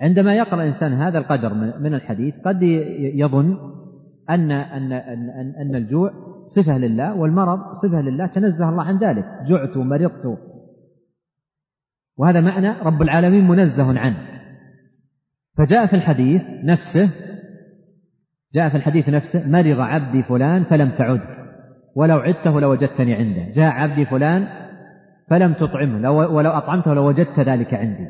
عندما 0.00 0.34
يقرأ 0.36 0.62
الإنسان 0.62 0.92
هذا 0.92 1.18
القدر 1.18 1.54
من 1.54 1.94
الحديث 1.94 2.34
قد 2.44 2.62
يظن 2.62 3.58
أن 4.30 4.50
أن 4.50 4.92
أن 4.92 4.92
أن, 5.30 5.52
أن 5.60 5.74
الجوع 5.74 6.10
صفة 6.46 6.78
لله 6.78 7.14
والمرض 7.14 7.58
صفة 7.74 8.00
لله 8.00 8.26
تنزه 8.26 8.68
الله 8.68 8.82
عن 8.82 8.98
ذلك 8.98 9.24
جعت 9.48 9.76
مرضت 9.76 10.38
وهذا 12.16 12.40
معنى 12.40 12.68
رب 12.68 13.02
العالمين 13.02 13.48
منزه 13.48 13.98
عنه 13.98 14.16
فجاء 15.58 15.86
في 15.86 15.96
الحديث 15.96 16.42
نفسه 16.64 17.08
جاء 18.54 18.68
في 18.68 18.76
الحديث 18.76 19.08
نفسه 19.08 19.48
مرض 19.50 19.80
عبدي 19.80 20.22
فلان 20.22 20.64
فلم 20.64 20.90
تعد 20.98 21.20
ولو 21.94 22.16
عدته 22.16 22.60
لوجدتني 22.60 23.14
عنده 23.14 23.52
جاء 23.54 23.72
عبدي 23.74 24.04
فلان 24.04 24.46
فلم 25.30 25.52
تطعمه 25.52 25.98
لو 25.98 26.36
ولو 26.36 26.50
أطعمته 26.50 26.94
لوجدت 26.94 27.38
لو 27.38 27.44
ذلك 27.44 27.74
عندي 27.74 28.06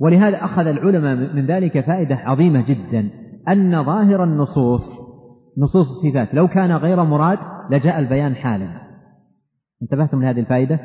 ولهذا 0.00 0.44
أخذ 0.44 0.66
العلماء 0.66 1.16
من 1.16 1.46
ذلك 1.46 1.80
فائدة 1.86 2.14
عظيمة 2.16 2.64
جدا 2.66 3.10
أن 3.48 3.84
ظاهر 3.84 4.24
النصوص 4.24 4.92
نصوص 5.58 5.86
الصفات 5.88 6.34
لو 6.34 6.48
كان 6.48 6.72
غير 6.72 7.04
مراد 7.04 7.38
لجاء 7.70 7.98
البيان 7.98 8.34
حالا 8.34 8.68
انتبهتم 9.82 10.22
لهذه 10.22 10.40
الفائدة 10.40 10.78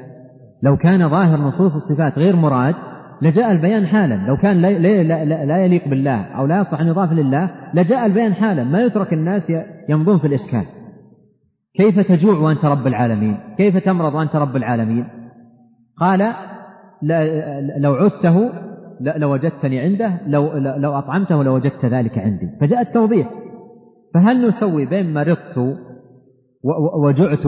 لو 0.63 0.77
كان 0.77 1.09
ظاهر 1.09 1.39
نصوص 1.39 1.75
الصفات 1.75 2.19
غير 2.19 2.35
مراد 2.35 2.75
لجاء 3.21 3.51
البيان 3.51 3.87
حالا 3.87 4.15
لو 4.27 4.37
كان 4.37 4.61
لا, 4.61 4.67
لا, 4.67 5.03
لا, 5.25 5.45
لا 5.45 5.57
يليق 5.57 5.87
بالله 5.87 6.21
أو 6.21 6.45
لا 6.45 6.59
يصلح 6.59 6.79
أن 6.79 6.87
يضاف 6.87 7.11
لله 7.11 7.49
لجاء 7.73 8.05
البيان 8.05 8.33
حالا 8.33 8.63
ما 8.63 8.81
يترك 8.83 9.13
الناس 9.13 9.51
يمضون 9.89 10.19
في 10.19 10.27
الإشكال 10.27 10.65
كيف 11.75 11.99
تجوع 11.99 12.37
وأنت 12.37 12.65
رب 12.65 12.87
العالمين 12.87 13.37
كيف 13.57 13.77
تمرض 13.77 14.13
وأنت 14.15 14.35
رب 14.35 14.55
العالمين 14.55 15.05
قال 15.97 16.33
لو 17.77 17.93
عدته 17.93 18.49
لوجدتني 19.01 19.79
عنده 19.79 20.11
لو, 20.27 20.57
لو 20.57 20.97
أطعمته 20.97 21.43
لوجدت 21.43 21.85
ذلك 21.85 22.17
عندي 22.17 22.49
فجاء 22.61 22.81
التوضيح 22.81 23.29
فهل 24.13 24.47
نسوي 24.47 24.85
بين 24.85 25.13
مرضت 25.13 25.77
وجعت 27.03 27.45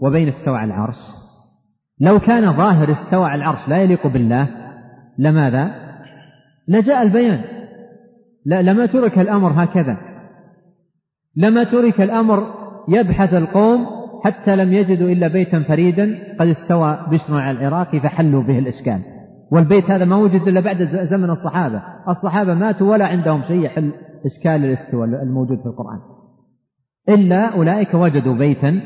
وبين 0.00 0.28
استوى 0.28 0.56
على 0.58 0.74
العرش 0.74 0.98
لو 2.00 2.18
كان 2.18 2.52
ظاهر 2.52 2.90
استوى 2.92 3.24
على 3.24 3.42
العرش 3.42 3.68
لا 3.68 3.82
يليق 3.82 4.06
بالله 4.06 4.67
لماذا 5.18 5.74
لجاء 6.68 7.02
البيان 7.02 7.44
لما 8.46 8.86
ترك 8.86 9.18
الأمر 9.18 9.52
هكذا 9.64 9.96
لما 11.36 11.64
ترك 11.64 12.00
الأمر 12.00 12.46
يبحث 12.88 13.34
القوم 13.34 13.86
حتى 14.24 14.56
لم 14.56 14.72
يجدوا 14.72 15.08
إلا 15.10 15.28
بيتا 15.28 15.62
فريدا 15.68 16.34
قد 16.40 16.46
استوى 16.46 16.98
بشرع 17.10 17.50
العراقي 17.50 17.60
العراق 17.68 17.96
فحلوا 17.96 18.42
به 18.42 18.58
الإشكال 18.58 19.00
والبيت 19.50 19.90
هذا 19.90 20.04
ما 20.04 20.16
وجد 20.16 20.42
إلا 20.42 20.60
بعد 20.60 20.82
زمن 20.88 21.30
الصحابة 21.30 21.82
الصحابة 22.08 22.54
ماتوا 22.54 22.92
ولا 22.92 23.06
عندهم 23.06 23.42
شيء 23.48 23.64
يحل 23.64 23.92
إشكال 24.26 24.64
الاستواء 24.64 25.04
الموجود 25.04 25.58
في 25.60 25.66
القرآن 25.66 25.98
إلا 27.08 27.44
أولئك 27.54 27.94
وجدوا 27.94 28.34
بيتا 28.34 28.80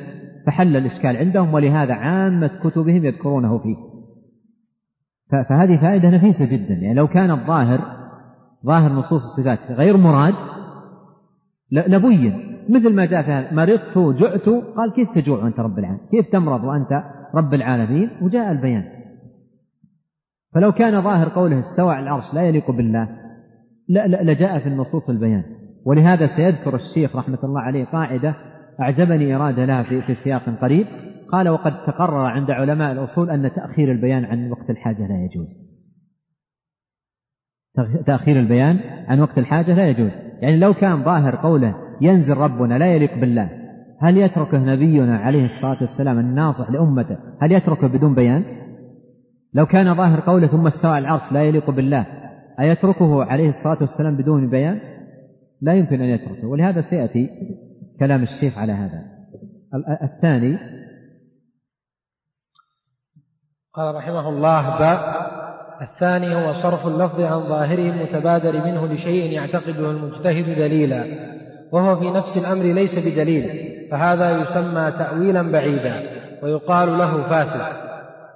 فحل 0.46 0.76
الإشكال 0.76 1.16
عندهم 1.16 1.54
ولهذا 1.54 1.94
عامة 1.94 2.50
كتبهم 2.64 3.04
يذكرونه 3.06 3.58
فيه 3.58 3.91
فهذه 5.32 5.76
فائدة 5.76 6.10
نفيسة 6.10 6.56
جدا 6.56 6.74
يعني 6.74 6.94
لو 6.94 7.06
كان 7.08 7.30
الظاهر 7.30 7.80
ظاهر 8.66 8.92
نصوص 8.92 9.24
الصفات 9.24 9.58
غير 9.78 9.96
مراد 9.96 10.34
لبين 11.70 12.62
مثل 12.68 12.94
ما 12.96 13.06
جاء 13.06 13.22
في 13.22 13.54
مرضت 13.54 14.20
جعت 14.22 14.48
قال 14.76 14.92
كيف 14.96 15.08
تجوع 15.14 15.44
وأنت 15.44 15.60
رب 15.60 15.78
العالمين 15.78 16.00
كيف 16.10 16.26
تمرض 16.32 16.64
وأنت 16.64 17.04
رب 17.34 17.54
العالمين 17.54 18.10
وجاء 18.22 18.52
البيان 18.52 18.84
فلو 20.54 20.72
كان 20.72 21.00
ظاهر 21.02 21.28
قوله 21.28 21.58
استوى 21.58 21.94
على 21.94 22.02
العرش 22.02 22.34
لا 22.34 22.42
يليق 22.42 22.70
بالله 22.70 23.08
لا, 23.88 24.06
لا 24.06 24.32
لجاء 24.32 24.58
في 24.58 24.66
النصوص 24.68 25.08
البيان 25.10 25.44
ولهذا 25.84 26.26
سيذكر 26.26 26.74
الشيخ 26.76 27.16
رحمة 27.16 27.38
الله 27.44 27.60
عليه 27.60 27.84
قاعدة 27.84 28.34
أعجبني 28.80 29.36
إرادة 29.36 29.64
لها 29.64 29.82
في, 29.82 30.00
في 30.02 30.14
سياق 30.14 30.42
قريب 30.60 30.86
قال 31.32 31.48
وقد 31.48 31.84
تقرر 31.84 32.24
عند 32.26 32.50
علماء 32.50 32.92
الأصول 32.92 33.30
أن 33.30 33.50
تأخير 33.54 33.92
البيان 33.92 34.24
عن 34.24 34.50
وقت 34.50 34.70
الحاجة 34.70 35.06
لا 35.06 35.24
يجوز 35.24 35.72
تأخير 38.06 38.38
البيان 38.40 38.78
عن 39.08 39.20
وقت 39.20 39.38
الحاجة 39.38 39.74
لا 39.74 39.88
يجوز 39.88 40.10
يعني 40.40 40.56
لو 40.56 40.74
كان 40.74 41.04
ظاهر 41.04 41.36
قوله 41.36 41.76
ينزل 42.00 42.36
ربنا 42.36 42.78
لا 42.78 42.86
يليق 42.94 43.18
بالله 43.18 43.48
هل 44.00 44.16
يتركه 44.16 44.58
نبينا 44.58 45.16
عليه 45.16 45.44
الصلاة 45.44 45.76
والسلام 45.80 46.18
الناصح 46.18 46.70
لأمته 46.70 47.18
هل 47.40 47.52
يتركه 47.52 47.86
بدون 47.88 48.14
بيان 48.14 48.44
لو 49.54 49.66
كان 49.66 49.94
ظاهر 49.94 50.20
قوله 50.20 50.46
ثم 50.46 50.66
استوى 50.66 50.98
العرش 50.98 51.32
لا 51.32 51.42
يليق 51.42 51.70
بالله 51.70 52.06
أيتركه 52.60 53.24
عليه 53.24 53.48
الصلاة 53.48 53.78
والسلام 53.80 54.16
بدون 54.22 54.50
بيان 54.50 54.80
لا 55.60 55.74
يمكن 55.74 56.00
أن 56.00 56.08
يتركه 56.08 56.46
ولهذا 56.46 56.80
سيأتي 56.80 57.30
كلام 58.00 58.22
الشيخ 58.22 58.58
على 58.58 58.72
هذا 58.72 59.02
الثاني 60.02 60.58
قال 63.74 63.94
رحمه 63.94 64.28
الله 64.28 64.78
باء 64.78 64.98
الثاني 65.82 66.34
هو 66.36 66.52
صرف 66.52 66.86
اللفظ 66.86 67.20
عن 67.20 67.40
ظاهره 67.48 67.88
المتبادر 67.90 68.52
منه 68.52 68.86
لشيء 68.86 69.32
يعتقده 69.32 69.90
المجتهد 69.90 70.44
دليلا 70.58 71.04
وهو 71.72 71.96
في 71.96 72.10
نفس 72.10 72.36
الأمر 72.36 72.62
ليس 72.64 72.98
بدليل 72.98 73.48
فهذا 73.90 74.42
يسمى 74.42 74.92
تأويلا 74.98 75.52
بعيدا 75.52 76.02
ويقال 76.42 76.88
له 76.98 77.22
فاسد 77.22 77.60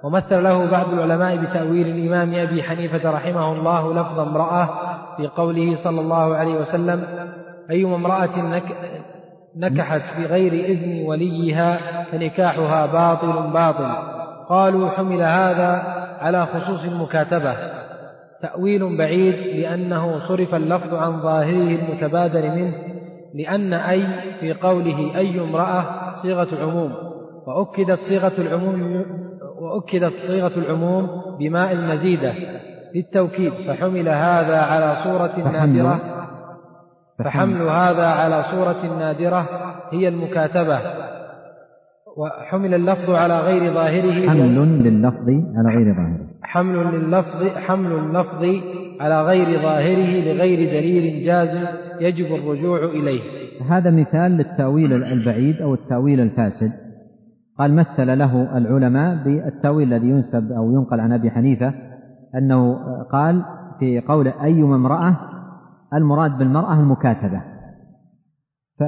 ومثل 0.03 0.43
له 0.43 0.71
بعض 0.71 0.93
العلماء 0.93 1.35
بتأويل 1.37 1.87
الإمام 1.87 2.35
أبي 2.47 2.63
حنيفة 2.63 3.11
رحمه 3.11 3.51
الله 3.53 3.93
لفظ 3.93 4.19
امرأة 4.19 4.69
في 5.17 5.27
قوله 5.27 5.75
صلى 5.75 6.01
الله 6.01 6.35
عليه 6.35 6.53
وسلم 6.53 7.03
أيما 7.71 7.95
امرأة 7.95 8.37
نك 8.37 8.75
نكحت 9.57 10.01
بغير 10.17 10.53
إذن 10.53 11.05
وليها 11.07 11.79
فنكاحها 12.11 12.85
باطل 12.85 13.47
باطل 13.51 14.16
قالوا 14.49 14.89
حمل 14.89 15.21
هذا 15.21 15.83
على 16.21 16.45
خصوص 16.45 16.83
المكاتبة 16.83 17.53
تأويل 18.41 18.97
بعيد 18.97 19.33
لأنه 19.33 20.19
صرف 20.27 20.55
اللفظ 20.55 20.93
عن 20.93 21.21
ظاهره 21.21 21.75
المتبادر 21.79 22.49
منه 22.51 22.73
لأن 23.35 23.73
أي 23.73 24.03
في 24.39 24.53
قوله 24.53 25.17
أي 25.17 25.41
امرأة 25.41 25.85
صيغة 26.21 26.47
عموم 26.61 26.93
وأكدت 27.47 28.01
صيغة 28.03 28.41
العموم 28.41 29.05
وأكدت 29.61 30.13
صيغة 30.27 30.51
العموم 30.57 31.21
بماء 31.39 31.71
المزيدة 31.71 32.33
للتوكيد 32.95 33.53
فحمل 33.67 34.09
هذا 34.09 34.59
على 34.61 34.95
صورة 35.03 35.49
نادرة 35.51 35.99
فحمل 37.19 37.61
هذا 37.69 38.07
على 38.07 38.43
صورة 38.43 38.97
نادرة 38.99 39.45
هي 39.91 40.07
المكاتبة 40.07 40.79
وحمل 42.17 42.73
اللفظ 42.73 43.09
على 43.09 43.39
غير 43.39 43.73
ظاهره 43.73 44.29
حمل 44.29 44.83
لللفظ 44.83 45.29
على 45.55 45.69
غير 45.69 45.93
ظاهره 45.95 46.25
حمل 46.41 46.83
لللفظ 46.85 47.47
حمل 47.57 47.91
اللفظ 47.91 48.45
على 49.01 49.23
غير 49.25 49.45
ظاهره 49.61 50.33
لغير 50.33 50.69
دليل 50.69 51.25
جازم 51.25 51.63
يجب 52.01 52.25
الرجوع 52.35 52.79
إليه 52.85 53.19
هذا 53.69 53.91
مثال 53.91 54.31
للتاويل 54.37 54.93
البعيد 55.03 55.55
أو 55.61 55.73
التاويل 55.73 56.19
الفاسد 56.21 56.71
قال 57.59 57.73
مثل 57.75 58.17
له 58.17 58.57
العلماء 58.57 59.23
بالتاويل 59.23 59.93
الذي 59.93 60.07
ينسب 60.09 60.51
أو 60.51 60.71
ينقل 60.71 60.99
عن 60.99 61.13
أبي 61.13 61.31
حنيفة 61.31 61.73
أنه 62.35 62.75
قال 63.11 63.43
في 63.79 63.99
قول 63.99 64.27
أيما 64.27 64.75
امرأة 64.75 65.17
المراد 65.93 66.37
بالمرأة 66.37 66.79
المكاتبة 66.79 67.41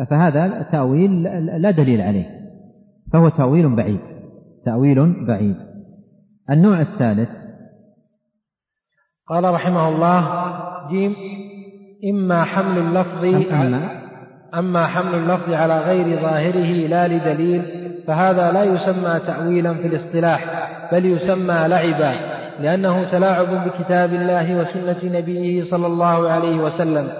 فهذا 0.09 0.61
تاويل 0.71 1.23
لا 1.61 1.71
دليل 1.71 2.01
عليه 2.01 2.39
فهو 3.13 3.29
تأويل 3.29 3.75
بعيد 3.75 3.99
تأويل 4.65 5.25
بعيد 5.27 5.55
النوع 6.49 6.81
الثالث 6.81 7.29
قال 9.27 9.53
رحمه 9.53 9.89
الله 9.89 10.31
جيم 10.89 11.15
إما 12.13 12.43
حمل 12.43 12.77
اللفظ 12.77 13.25
أما, 13.51 14.01
أما 14.59 14.87
حمل 14.87 15.15
اللفظ 15.15 15.53
على 15.53 15.79
غير 15.79 16.21
ظاهره 16.21 16.87
لا 16.87 17.07
لدليل 17.07 17.63
فهذا 18.07 18.51
لا 18.51 18.63
يسمى 18.63 19.19
تأويلا 19.27 19.73
في 19.73 19.87
الاصطلاح 19.87 20.45
بل 20.91 21.05
يسمى 21.05 21.67
لعبا 21.67 22.39
لأنه 22.59 23.11
تلاعب 23.11 23.47
بكتاب 23.67 24.13
الله 24.13 24.59
وسنة 24.61 25.17
نبيه 25.19 25.63
صلى 25.63 25.87
الله 25.87 26.29
عليه 26.29 26.57
وسلم 26.57 27.11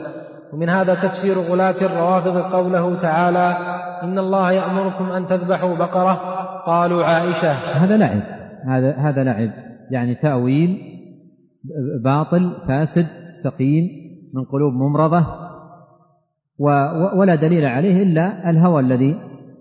ومن 0.53 0.69
هذا 0.69 0.93
تفسير 0.95 1.35
غلاة 1.37 1.75
الروافض 1.81 2.37
قوله 2.53 2.95
تعالى 3.01 3.57
إن 4.03 4.19
الله 4.19 4.51
يأمركم 4.51 5.05
أن 5.11 5.27
تذبحوا 5.27 5.75
بقرة 5.75 6.13
قالوا 6.65 7.03
عائشة 7.03 7.51
هذا 7.51 7.97
لعب 7.97 8.21
هذا 8.65 8.95
هذا 8.97 9.23
لعب 9.23 9.51
يعني 9.91 10.15
تأويل 10.15 10.77
باطل 12.03 12.53
فاسد 12.67 13.05
سقيم 13.43 13.89
من 14.33 14.43
قلوب 14.45 14.73
ممرضة 14.73 15.25
ولا 17.15 17.35
دليل 17.35 17.65
عليه 17.65 18.03
إلا 18.03 18.49
الهوى 18.49 18.81
الذي 18.81 19.15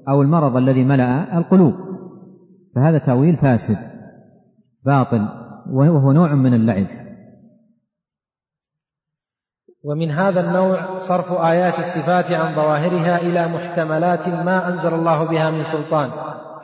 أو 0.09 0.23
المرض 0.23 0.57
الذي 0.57 0.85
ملأ 0.85 1.39
القلوب 1.39 1.75
فهذا 2.75 2.99
تأويل 2.99 3.37
فاسد 3.37 3.77
باطل 4.85 5.29
وهو 5.71 6.13
نوع 6.13 6.35
من 6.35 6.55
اللعب 6.55 6.87
ومن 9.85 10.11
هذا 10.11 10.41
النوع 10.49 10.99
صرف 10.99 11.33
آيات 11.33 11.79
الصفات 11.79 12.33
عن 12.33 12.55
ظواهرها 12.55 13.19
إلى 13.19 13.47
محتملات 13.49 14.29
ما 14.29 14.69
أنزل 14.69 14.95
الله 14.95 15.25
بها 15.25 15.51
من 15.51 15.65
سلطان 15.65 16.11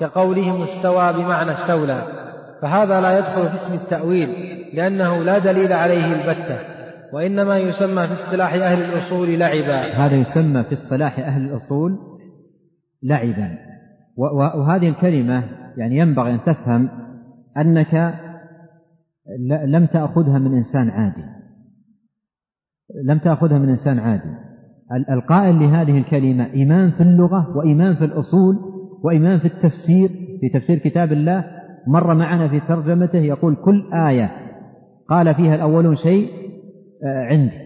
كقولهم 0.00 0.62
استوى 0.62 1.12
بمعنى 1.12 1.52
استولى 1.52 2.02
فهذا 2.62 3.00
لا 3.00 3.18
يدخل 3.18 3.48
في 3.48 3.54
اسم 3.54 3.74
التأويل 3.74 4.28
لأنه 4.74 5.18
لا 5.24 5.38
دليل 5.38 5.72
عليه 5.72 6.12
البتة 6.12 6.58
وإنما 7.12 7.58
يسمى 7.58 8.02
في 8.06 8.12
اصطلاح 8.12 8.52
أهل 8.54 8.84
الأصول 8.92 9.38
لعبا 9.38 10.06
هذا 10.06 10.14
يسمى 10.14 10.62
في 10.64 10.72
اصطلاح 10.74 11.18
أهل 11.18 11.42
الأصول 11.50 11.90
لعبا 13.02 13.58
وهذه 14.56 14.88
الكلمة 14.88 15.44
يعني 15.76 15.96
ينبغي 15.98 16.30
أن 16.30 16.40
تفهم 16.46 16.88
أنك 17.56 18.14
لم 19.68 19.86
تأخذها 19.86 20.38
من 20.38 20.56
إنسان 20.56 20.88
عادي 20.88 21.43
لم 23.05 23.19
تأخذها 23.19 23.59
من 23.59 23.69
إنسان 23.69 23.98
عادي 23.98 24.31
القائل 25.11 25.59
لهذه 25.61 25.98
الكلمة 25.98 26.52
إيمان 26.52 26.90
في 26.90 27.01
اللغة 27.02 27.56
وإيمان 27.56 27.94
في 27.94 28.05
الأصول 28.05 28.55
وإيمان 29.02 29.39
في 29.39 29.44
التفسير 29.44 30.09
في 30.40 30.48
تفسير 30.55 30.78
كتاب 30.78 31.12
الله 31.12 31.44
مر 31.86 32.15
معنا 32.15 32.48
في 32.48 32.61
ترجمته 32.61 33.19
يقول 33.19 33.56
كل 33.65 33.93
آية 33.93 34.31
قال 35.09 35.35
فيها 35.35 35.55
الأولون 35.55 35.94
شيء 35.97 36.28
آه، 37.05 37.24
عندي 37.24 37.65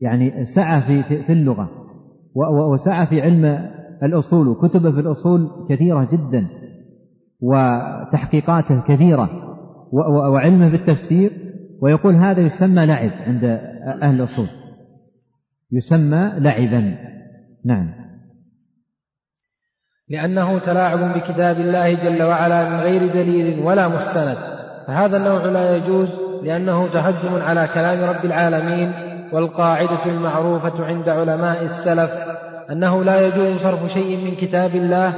يعني 0.00 0.46
سعى 0.46 0.80
في 0.80 1.02
في 1.26 1.32
اللغة 1.32 1.70
وسعى 2.72 3.06
في 3.06 3.22
علم 3.22 3.44
الأصول 4.02 4.48
وكتبه 4.48 4.90
في 4.92 5.00
الأصول 5.00 5.40
كثيرة 5.68 6.08
جدا 6.12 6.46
وتحقيقاته 7.40 8.80
كثيرة 8.80 9.28
وعلمه 10.32 10.68
بالتفسير 10.68 11.30
ويقول 11.80 12.14
هذا 12.14 12.40
يسمى 12.40 12.86
لعب 12.86 13.10
عند 13.26 13.44
أهل 13.86 14.20
الأصول 14.20 14.46
يسمى 15.72 16.32
لعبا 16.38 16.94
نعم 17.64 17.94
لأنه 20.08 20.58
تلاعب 20.58 21.14
بكتاب 21.14 21.60
الله 21.60 21.94
جل 21.94 22.22
وعلا 22.22 22.70
من 22.70 22.76
غير 22.80 23.06
دليل 23.12 23.60
ولا 23.66 23.88
مستند 23.88 24.38
فهذا 24.86 25.16
النوع 25.16 25.42
لا 25.44 25.76
يجوز 25.76 26.08
لأنه 26.42 26.86
تهجم 26.88 27.42
على 27.42 27.68
كلام 27.74 28.10
رب 28.10 28.24
العالمين 28.24 28.92
والقاعدة 29.32 30.04
المعروفة 30.06 30.84
عند 30.84 31.08
علماء 31.08 31.62
السلف 31.64 32.10
أنه 32.70 33.04
لا 33.04 33.26
يجوز 33.26 33.62
صرف 33.62 33.92
شيء 33.92 34.16
من 34.24 34.34
كتاب 34.36 34.74
الله 34.76 35.10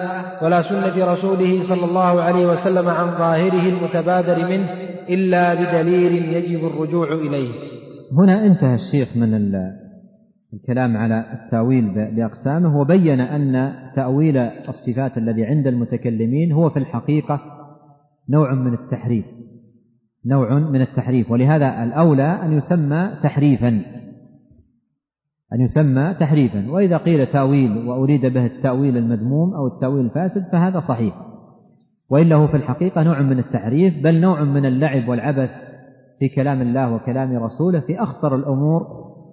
ولا 0.43 0.63
سنة 0.63 1.13
رسوله 1.13 1.63
صلى 1.63 1.85
الله 1.85 2.23
عليه 2.23 2.47
وسلم 2.47 2.89
عن 2.89 3.07
ظاهره 3.19 3.69
المتبادر 3.69 4.37
منه 4.47 4.71
إلا 5.09 5.55
بدليل 5.55 6.33
يجب 6.35 6.65
الرجوع 6.67 7.09
إليه 7.13 7.76
هنا 8.12 8.47
انتهى 8.47 8.74
الشيخ 8.74 9.16
من 9.16 9.35
الكلام 10.55 10.97
على 10.97 11.24
التاويل 11.33 11.95
باقسامه 12.16 12.78
وبين 12.81 13.20
ان 13.20 13.73
تاويل 13.97 14.37
الصفات 14.69 15.19
الذي 15.19 15.45
عند 15.45 15.66
المتكلمين 15.66 16.53
هو 16.53 16.70
في 16.70 16.77
الحقيقه 16.78 17.41
نوع 18.28 18.55
من 18.55 18.74
التحريف 18.74 19.24
نوع 20.27 20.55
من 20.59 20.81
التحريف 20.81 21.31
ولهذا 21.31 21.85
الاولى 21.85 22.23
ان 22.43 22.53
يسمى 22.53 23.11
تحريفا 23.23 23.69
أن 25.53 25.61
يسمى 25.61 26.15
تحريفا 26.20 26.70
وإذا 26.70 26.97
قيل 26.97 27.27
تأويل 27.27 27.89
وأريد 27.89 28.27
به 28.27 28.47
التأويل 28.47 28.97
المذموم 28.97 29.55
أو 29.55 29.66
التأويل 29.66 30.05
الفاسد 30.05 30.45
فهذا 30.53 30.78
صحيح 30.81 31.15
وإلا 32.11 32.37
هو 32.37 32.47
في 32.49 32.57
الحقيقة 32.57 33.03
نوع 33.03 33.23
من 33.23 33.39
التحريف 33.39 33.95
بل 34.05 34.20
نوع 34.20 34.45
من 34.45 34.66
اللعب 34.66 35.09
والعبث 35.09 35.51
في 36.19 36.29
كلام 36.29 36.63
الله 36.63 36.95
وكلام 36.95 37.37
رسوله 37.37 37.81
في 37.81 38.03
أخطر 38.03 38.37
الأمور 38.37 38.87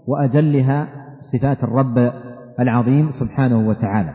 وأجلها 0.07 0.87
صفات 1.21 1.63
الرب 1.63 2.11
العظيم 2.59 3.09
سبحانه 3.09 3.67
وتعالى 3.69 4.13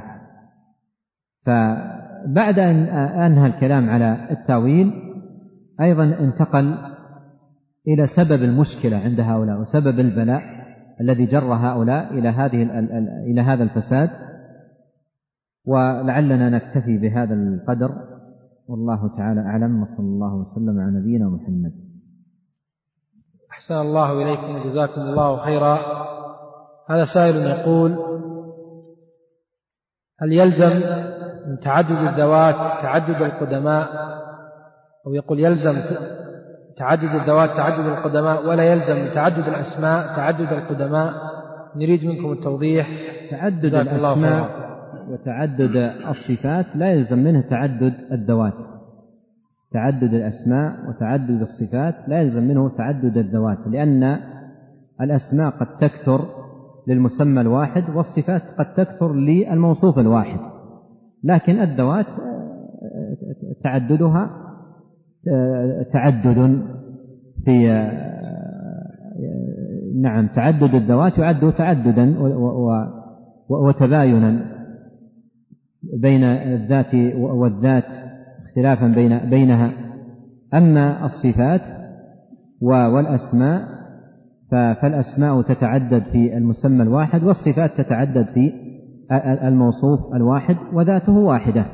فبعد 1.47 2.59
أن 2.59 2.77
أنهى 3.21 3.47
الكلام 3.47 3.91
على 3.91 4.27
التاويل 4.31 4.93
أيضا 5.81 6.05
انتقل 6.05 6.75
إلى 7.89 8.07
سبب 8.07 8.43
المشكلة 8.43 8.97
عند 8.97 9.21
هؤلاء 9.21 9.61
وسبب 9.61 10.01
البلاء 10.01 10.43
الذي 11.01 11.27
جر 11.27 11.45
هؤلاء 11.55 12.19
إلى 12.19 12.29
هذه 12.29 12.63
إلى 13.33 13.41
هذا 13.41 13.63
الفساد 13.65 14.09
ولعلنا 15.67 16.51
نكتفي 16.51 16.99
بهذا 16.99 17.35
القدر 17.35 17.95
والله 18.69 19.09
تعالى 19.19 19.41
أعلم 19.41 19.83
وصلى 19.83 20.07
الله 20.07 20.35
وسلم 20.41 20.81
على 20.81 20.99
نبينا 21.01 21.29
محمد 21.29 21.88
أحسن 23.59 23.75
الله 23.75 24.13
إليكم 24.23 24.57
وجزاكم 24.57 25.01
الله 25.01 25.37
خيرا 25.37 25.79
هذا 26.91 27.05
سائل 27.05 27.37
يقول 27.37 27.93
هل 30.21 30.33
يلزم 30.33 30.77
من 31.49 31.61
تعدد 31.65 31.91
الذوات 31.99 32.55
تعدد 32.83 33.23
القدماء 33.23 33.89
أو 35.07 35.15
يقول 35.15 35.41
يلزم 35.41 35.77
تعدد 36.77 37.15
الذوات 37.15 37.51
تعدد 37.51 37.87
القدماء 37.87 38.47
ولا 38.47 38.73
يلزم 38.73 39.15
تعدد 39.15 39.49
الأسماء 39.49 40.17
تعدد 40.17 40.53
القدماء 40.53 41.13
نريد 41.77 42.05
منكم 42.05 42.33
التوضيح 42.33 42.89
تعدد 43.31 43.75
الأسماء 43.75 44.45
وتعدد 45.09 45.77
الصفات 46.09 46.67
لا 46.75 46.93
يلزم 46.93 47.19
منه 47.19 47.41
تعدد 47.51 47.95
الذوات 48.13 48.68
تعدد 49.73 50.15
الأسماء 50.15 50.75
وتعدد 50.89 51.41
الصفات 51.41 51.95
لا 52.09 52.21
يلزم 52.23 52.43
منه 52.49 52.69
تعدد 52.77 53.17
الذوات 53.17 53.59
لأن 53.67 54.19
الأسماء 55.01 55.51
قد 55.51 55.79
تكثر 55.89 56.27
للمسمى 56.89 57.41
الواحد 57.41 57.97
والصفات 57.97 58.43
قد 58.59 58.75
تكثر 58.75 59.15
للموصوف 59.15 59.99
الواحد 59.99 60.39
لكن 61.25 61.53
الذوات 61.53 62.07
تعددها 63.65 64.31
تعدد 65.93 66.63
في 67.45 67.69
نعم 70.01 70.27
تعدد 70.29 70.75
الذوات 70.75 71.19
يعد 71.19 71.53
تعددا 71.53 72.15
وتباينا 73.49 74.41
بين 76.01 76.25
الذات 76.25 76.95
والذات 77.21 78.08
اختلافا 78.49 78.87
بين 78.87 79.19
بينها 79.19 79.73
أما 80.55 81.07
الصفات 81.07 81.63
والأسماء 82.61 83.63
فالأسماء 84.51 85.43
تتعدد 85.43 86.03
في 86.13 86.37
المسمى 86.37 86.83
الواحد 86.83 87.23
والصفات 87.25 87.71
تتعدد 87.81 88.27
في 88.35 88.53
الموصوف 89.49 90.15
الواحد 90.15 90.57
وذاته 90.73 91.13
واحدة 91.13 91.67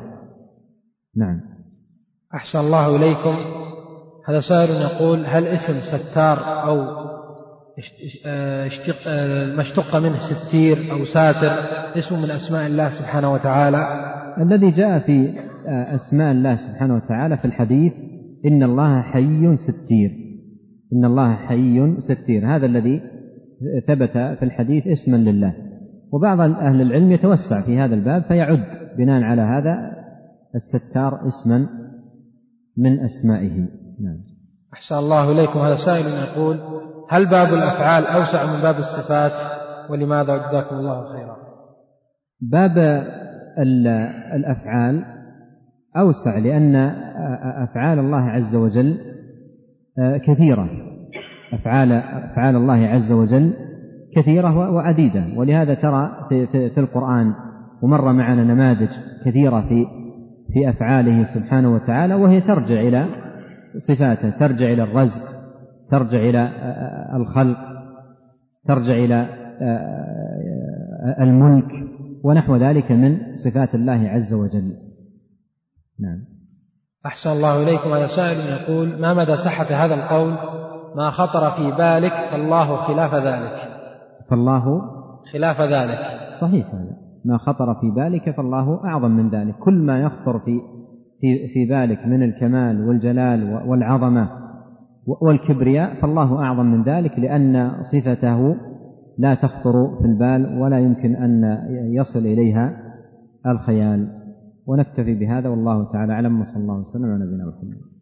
نعم 1.17 1.41
أحسن 2.35 2.59
الله 2.61 2.97
إليكم 2.97 3.35
هذا 4.29 4.41
سائل 4.41 4.71
يقول 4.71 5.25
هل 5.27 5.47
اسم 5.47 5.73
ستار 5.75 6.39
أو 6.69 7.05
اشتق 8.67 8.95
اه، 9.09 9.55
ما 9.55 9.61
اشتق 9.61 9.97
منه 9.97 10.19
ستير 10.19 10.79
أو 10.93 11.05
ساتر 11.05 11.51
اسم 11.99 12.23
من 12.23 12.31
أسماء 12.31 12.67
الله 12.67 12.89
سبحانه 12.91 13.33
وتعالى 13.33 13.87
الذي 14.41 14.71
جاء 14.71 14.99
في 14.99 15.35
آه، 15.67 15.95
أسماء 15.95 16.33
الله 16.33 16.57
سبحانه 16.57 16.95
وتعالى 16.95 17.37
في 17.37 17.45
الحديث 17.45 17.93
إن 18.45 18.63
الله 18.63 19.03
حي 19.03 19.57
ستير 19.57 20.11
إن 20.93 21.05
الله 21.05 21.35
حي 21.35 22.01
ستير 22.01 22.57
هذا 22.57 22.67
الذي 22.67 23.01
ثبت 23.89 24.11
في 24.11 24.43
الحديث 24.43 24.87
اسما 24.87 25.17
لله 25.17 25.55
وبعض 26.13 26.41
أهل 26.41 26.81
العلم 26.83 27.13
يتوسع 27.13 27.61
في 27.67 27.79
هذا 27.79 27.95
الباب 27.95 28.23
فيعد 28.23 28.65
بناء 28.99 29.23
على 29.23 29.43
هذا 29.43 29.93
الستار 30.55 31.29
اسما 31.29 31.67
من 32.77 32.99
أسمائه 33.01 33.53
نعم 34.01 34.19
أحسن 34.75 34.97
الله 34.99 35.33
إليكم 35.33 35.59
هذا 35.59 35.77
سائل 35.77 36.05
يقول 36.07 36.57
هل 37.09 37.27
باب 37.27 37.49
الأفعال 37.55 38.07
أوسع 38.07 38.57
من 38.57 38.63
باب 38.63 38.79
الصفات 38.79 39.33
ولماذا 39.91 40.37
جزاكم 40.49 40.77
الله 40.77 41.13
خيرا 41.13 41.37
باب 42.41 42.79
الأفعال 44.35 45.14
أوسع 45.97 46.39
لأن 46.39 46.75
أفعال 47.63 47.99
الله 47.99 48.31
عز 48.31 48.55
وجل 48.55 48.99
كثيرة 50.27 50.69
أفعال 51.53 51.93
أفعال 51.93 52.57
الله 52.57 52.87
عز 52.87 53.13
وجل 53.13 53.53
كثيرة 54.17 54.71
وعديدة 54.71 55.25
ولهذا 55.37 55.75
ترى 55.75 56.27
في, 56.29 56.47
في, 56.47 56.71
في 56.71 56.81
القرآن 56.81 57.35
ومر 57.83 58.13
معنا 58.13 58.45
نماذج 58.45 58.91
كثيرة 59.25 59.61
في 59.69 59.87
في 60.53 60.69
أفعاله 60.71 61.25
سبحانه 61.25 61.75
وتعالى 61.75 62.15
وهي 62.15 62.41
ترجع 62.41 62.81
إلى 62.81 63.07
صفاته 63.77 64.31
ترجع 64.31 64.67
إلى 64.73 64.83
الرزق 64.83 65.23
ترجع 65.91 66.19
إلى 66.19 66.51
الخلق 67.17 67.57
ترجع 68.69 68.93
إلى 69.05 69.29
الملك 71.21 71.73
ونحو 72.25 72.57
ذلك 72.57 72.93
من 72.93 73.19
صفات 73.35 73.75
الله 73.75 74.09
عز 74.09 74.35
وجل 74.35 74.75
نعم 76.01 76.19
أحسن 77.07 77.31
الله 77.31 77.63
إليكم 77.63 77.91
هذا 77.93 78.07
سائل 78.07 78.63
يقول 78.63 79.01
ما 79.01 79.15
مدى 79.15 79.37
صحة 79.37 79.85
هذا 79.85 79.95
القول 79.95 80.33
ما 80.97 81.11
خطر 81.11 81.51
في 81.51 81.71
بالك 81.79 82.13
فالله 82.31 82.77
خلاف 82.77 83.15
ذلك 83.15 83.69
فالله 84.31 84.83
خلاف 85.33 85.61
ذلك 85.61 85.99
صحيح 86.41 86.67
هذا 86.67 86.97
ما 87.25 87.39
خطر 87.39 87.75
في 87.75 87.91
بالك 87.91 88.37
فالله 88.37 88.85
أعظم 88.85 89.11
من 89.11 89.31
ذلك 89.31 89.55
كل 89.59 89.75
ما 89.75 90.01
يخطر 90.01 90.39
في 90.39 90.61
في 91.21 91.49
في 91.55 91.65
بالك 91.65 92.07
من 92.07 92.23
الكمال 92.23 92.89
والجلال 92.89 93.69
والعظمة 93.69 94.29
والكبرياء 95.21 96.01
فالله 96.03 96.43
أعظم 96.43 96.67
من 96.67 96.83
ذلك 96.83 97.19
لأن 97.19 97.73
صفته 97.93 98.57
لا 99.19 99.35
تخطر 99.35 99.99
في 99.99 100.05
البال 100.05 100.59
ولا 100.59 100.79
يمكن 100.79 101.17
أن 101.17 101.59
يصل 101.93 102.19
إليها 102.19 102.77
الخيال 103.47 104.24
ونكتفي 104.67 105.15
بهذا 105.15 105.49
والله 105.49 105.85
تعالى 105.93 106.13
اعلم 106.13 106.41
وصلى 106.41 106.57
الله 106.63 106.81
وسلم 106.81 107.05
على 107.11 107.25
نبينا 107.25 107.45
محمد 107.47 107.94